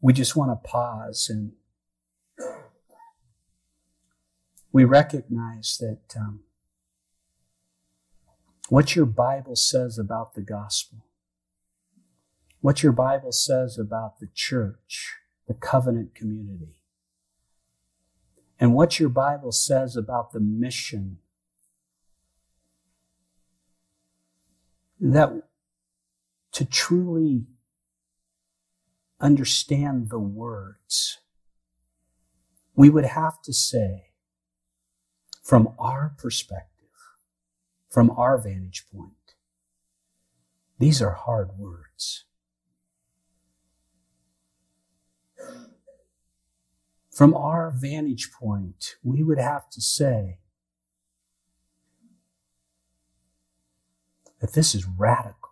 we 0.00 0.12
just 0.12 0.36
want 0.36 0.50
to 0.50 0.68
pause 0.68 1.28
and 1.30 1.52
we 4.72 4.84
recognize 4.84 5.76
that 5.80 6.18
um, 6.18 6.40
what 8.68 8.94
your 8.94 9.04
Bible 9.04 9.56
says 9.56 9.98
about 9.98 10.34
the 10.34 10.40
gospel, 10.40 11.04
what 12.60 12.82
your 12.82 12.92
Bible 12.92 13.32
says 13.32 13.78
about 13.78 14.18
the 14.18 14.28
church, 14.34 15.16
the 15.46 15.54
covenant 15.54 16.14
community, 16.14 16.76
and 18.58 18.74
what 18.74 19.00
your 19.00 19.08
Bible 19.08 19.52
says 19.52 19.96
about 19.96 20.32
the 20.32 20.40
mission 20.40 21.18
that 25.00 25.30
to 26.52 26.64
truly 26.66 27.46
understand 29.18 30.10
the 30.10 30.18
words, 30.18 31.18
we 32.74 32.90
would 32.90 33.06
have 33.06 33.40
to 33.42 33.52
say, 33.52 34.10
from 35.42 35.74
our 35.78 36.14
perspective, 36.18 36.66
from 37.88 38.10
our 38.10 38.38
vantage 38.38 38.84
point, 38.94 39.34
these 40.78 41.00
are 41.00 41.12
hard 41.12 41.58
words. 41.58 42.24
From 47.20 47.34
our 47.34 47.70
vantage 47.70 48.32
point, 48.32 48.96
we 49.02 49.22
would 49.22 49.36
have 49.36 49.68
to 49.72 49.80
say 49.82 50.38
that 54.40 54.54
this 54.54 54.74
is 54.74 54.86
radical. 54.86 55.50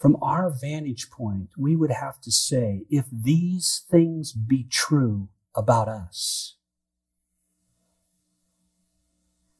From 0.00 0.16
our 0.20 0.50
vantage 0.50 1.12
point, 1.12 1.50
we 1.56 1.76
would 1.76 1.92
have 1.92 2.20
to 2.22 2.32
say, 2.32 2.86
if 2.90 3.04
these 3.12 3.84
things 3.88 4.32
be 4.32 4.66
true 4.68 5.28
about 5.54 5.86
us, 5.86 6.56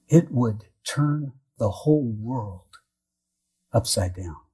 it 0.08 0.32
would 0.32 0.64
turn 0.82 1.34
the 1.58 1.70
whole 1.70 2.10
world 2.10 2.78
upside 3.72 4.16
down. 4.16 4.49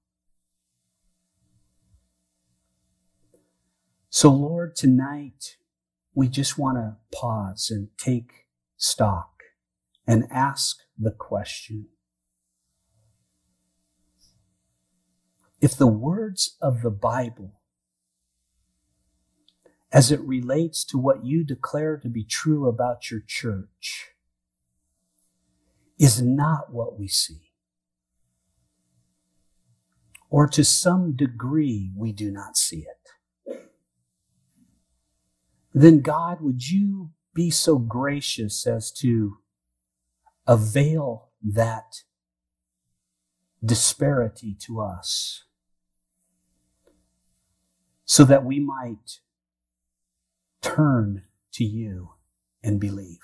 So, 4.19 4.31
Lord, 4.31 4.75
tonight 4.75 5.59
we 6.15 6.29
just 6.29 6.57
want 6.57 6.79
to 6.79 6.97
pause 7.15 7.71
and 7.71 7.89
take 7.99 8.47
stock 8.79 9.43
and 10.07 10.27
ask 10.31 10.79
the 10.99 11.11
question. 11.11 11.89
If 15.61 15.77
the 15.77 15.87
words 15.87 16.57
of 16.63 16.81
the 16.81 16.91
Bible, 16.91 17.61
as 19.93 20.11
it 20.11 20.23
relates 20.23 20.83
to 20.85 20.97
what 20.97 21.27
you 21.27 21.45
declare 21.45 21.99
to 21.99 22.09
be 22.09 22.25
true 22.25 22.67
about 22.67 23.11
your 23.11 23.21
church, 23.21 24.13
is 25.99 26.23
not 26.23 26.73
what 26.73 26.99
we 26.99 27.07
see, 27.07 27.51
or 30.31 30.47
to 30.47 30.65
some 30.65 31.15
degree 31.15 31.93
we 31.95 32.13
do 32.13 32.31
not 32.31 32.57
see 32.57 32.79
it, 32.79 33.11
then 35.83 36.01
God, 36.01 36.41
would 36.41 36.71
you 36.71 37.11
be 37.35 37.51
so 37.51 37.79
gracious 37.79 38.67
as 38.67 38.91
to 38.91 39.39
avail 40.47 41.29
that 41.43 42.03
disparity 43.65 44.57
to 44.61 44.81
us 44.81 45.45
so 48.05 48.25
that 48.25 48.45
we 48.45 48.61
might 48.61 49.21
turn 50.63 51.25
to 51.53 51.65
you 51.65 52.11
and 52.63 52.81
believe. 52.81 53.19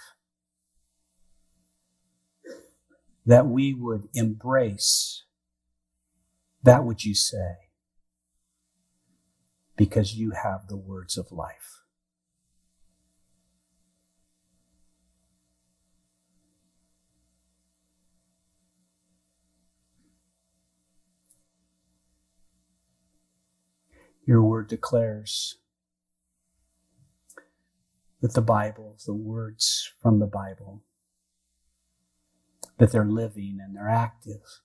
That 3.25 3.47
we 3.47 3.73
would 3.73 4.09
embrace 4.15 5.25
that 6.63 6.85
which 6.85 7.05
you 7.05 7.15
say 7.15 7.57
because 9.77 10.15
you 10.15 10.33
have 10.33 10.67
the 10.69 10.77
words 10.77 11.17
of 11.17 11.31
life. 11.31 11.82
Your 24.33 24.41
word 24.41 24.69
declares 24.69 25.59
that 28.23 28.33
the 28.33 28.41
Bible, 28.41 28.97
the 29.05 29.13
words 29.13 29.93
from 30.01 30.21
the 30.21 30.27
Bible, 30.27 30.83
that 32.79 32.93
they're 32.93 33.05
living 33.05 33.59
and 33.63 33.77
they're 33.77 33.91
active, 33.91 34.63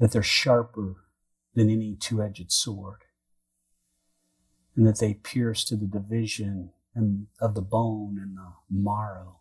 that 0.00 0.12
they're 0.12 0.22
sharper 0.22 1.04
than 1.54 1.68
any 1.68 1.96
two 2.00 2.22
edged 2.22 2.50
sword, 2.50 3.02
and 4.74 4.86
that 4.86 5.00
they 5.00 5.12
pierce 5.12 5.62
to 5.66 5.76
the 5.76 5.86
division 5.86 6.70
and 6.94 7.26
of 7.42 7.54
the 7.54 7.60
bone 7.60 8.18
and 8.18 8.38
the 8.38 8.52
marrow, 8.70 9.40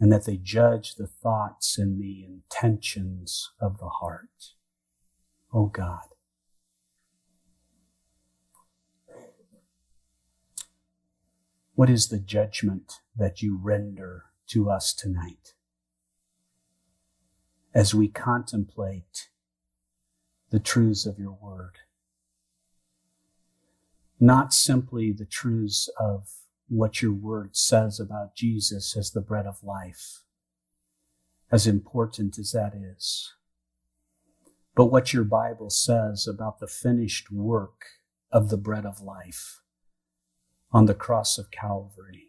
and 0.00 0.10
that 0.10 0.24
they 0.24 0.38
judge 0.38 0.94
the 0.94 1.06
thoughts 1.06 1.76
and 1.76 2.00
the 2.00 2.24
intentions 2.24 3.50
of 3.60 3.76
the 3.80 3.90
heart. 4.00 4.54
Oh 5.52 5.66
God. 5.66 6.14
What 11.80 11.88
is 11.88 12.08
the 12.08 12.18
judgment 12.18 13.00
that 13.16 13.40
you 13.40 13.58
render 13.58 14.24
to 14.48 14.68
us 14.68 14.92
tonight 14.92 15.54
as 17.72 17.94
we 17.94 18.06
contemplate 18.06 19.30
the 20.50 20.60
truths 20.60 21.06
of 21.06 21.18
your 21.18 21.38
word? 21.40 21.76
Not 24.20 24.52
simply 24.52 25.10
the 25.10 25.24
truths 25.24 25.88
of 25.98 26.28
what 26.68 27.00
your 27.00 27.14
word 27.14 27.56
says 27.56 27.98
about 27.98 28.36
Jesus 28.36 28.94
as 28.94 29.12
the 29.12 29.22
bread 29.22 29.46
of 29.46 29.64
life, 29.64 30.20
as 31.50 31.66
important 31.66 32.38
as 32.38 32.52
that 32.52 32.74
is, 32.74 33.32
but 34.74 34.92
what 34.92 35.14
your 35.14 35.24
Bible 35.24 35.70
says 35.70 36.28
about 36.28 36.60
the 36.60 36.68
finished 36.68 37.32
work 37.32 37.86
of 38.30 38.50
the 38.50 38.58
bread 38.58 38.84
of 38.84 39.00
life 39.00 39.60
on 40.72 40.86
the 40.86 40.94
cross 40.94 41.38
of 41.38 41.50
Calvary. 41.50 42.28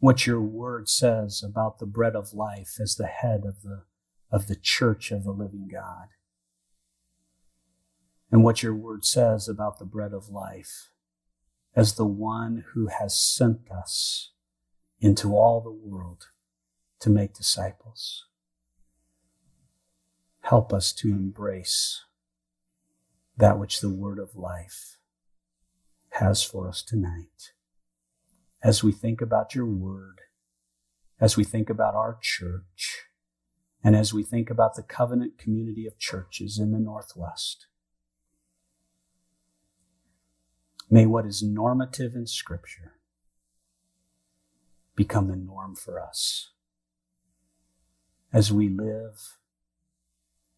What 0.00 0.26
your 0.26 0.40
word 0.40 0.88
says 0.88 1.42
about 1.42 1.78
the 1.78 1.86
bread 1.86 2.14
of 2.14 2.32
life 2.32 2.76
as 2.80 2.94
the 2.94 3.06
head 3.06 3.44
of 3.44 3.62
the, 3.62 3.82
of 4.30 4.46
the 4.46 4.56
church 4.56 5.10
of 5.10 5.24
the 5.24 5.32
living 5.32 5.68
God. 5.72 6.08
And 8.30 8.44
what 8.44 8.62
your 8.62 8.74
word 8.74 9.04
says 9.04 9.48
about 9.48 9.78
the 9.78 9.84
bread 9.84 10.12
of 10.12 10.28
life 10.28 10.90
as 11.74 11.94
the 11.94 12.06
one 12.06 12.64
who 12.74 12.88
has 12.88 13.18
sent 13.18 13.70
us 13.70 14.32
into 15.00 15.34
all 15.34 15.60
the 15.60 15.70
world 15.70 16.26
to 17.00 17.10
make 17.10 17.34
disciples. 17.34 18.26
Help 20.42 20.72
us 20.72 20.92
to 20.92 21.08
embrace 21.08 22.04
that 23.36 23.58
which 23.58 23.80
the 23.80 23.90
word 23.90 24.18
of 24.18 24.34
life 24.34 24.97
has 26.18 26.42
for 26.42 26.68
us 26.68 26.82
tonight. 26.82 27.52
As 28.62 28.82
we 28.82 28.90
think 28.90 29.20
about 29.20 29.54
your 29.54 29.66
word, 29.66 30.20
as 31.20 31.36
we 31.36 31.44
think 31.44 31.70
about 31.70 31.94
our 31.94 32.18
church, 32.20 33.04
and 33.84 33.94
as 33.94 34.12
we 34.12 34.24
think 34.24 34.50
about 34.50 34.74
the 34.74 34.82
covenant 34.82 35.38
community 35.38 35.86
of 35.86 35.98
churches 35.98 36.58
in 36.58 36.72
the 36.72 36.80
Northwest, 36.80 37.66
may 40.90 41.06
what 41.06 41.24
is 41.24 41.42
normative 41.42 42.14
in 42.14 42.26
Scripture 42.26 42.94
become 44.96 45.28
the 45.28 45.36
norm 45.36 45.76
for 45.76 46.02
us 46.02 46.50
as 48.32 48.52
we 48.52 48.68
live 48.68 49.38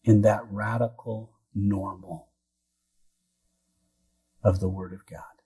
in 0.03 0.21
that 0.21 0.41
radical 0.49 1.33
normal 1.53 2.29
of 4.43 4.59
the 4.59 4.69
Word 4.69 4.93
of 4.93 5.05
God 5.05 5.40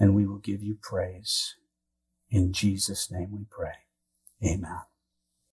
and 0.00 0.16
we 0.16 0.26
will 0.26 0.38
give 0.38 0.64
you 0.64 0.76
praise. 0.82 1.56
In 2.30 2.52
Jesus' 2.52 3.10
name 3.10 3.30
we 3.32 3.46
pray. 3.50 3.74
Amen. 4.44 4.89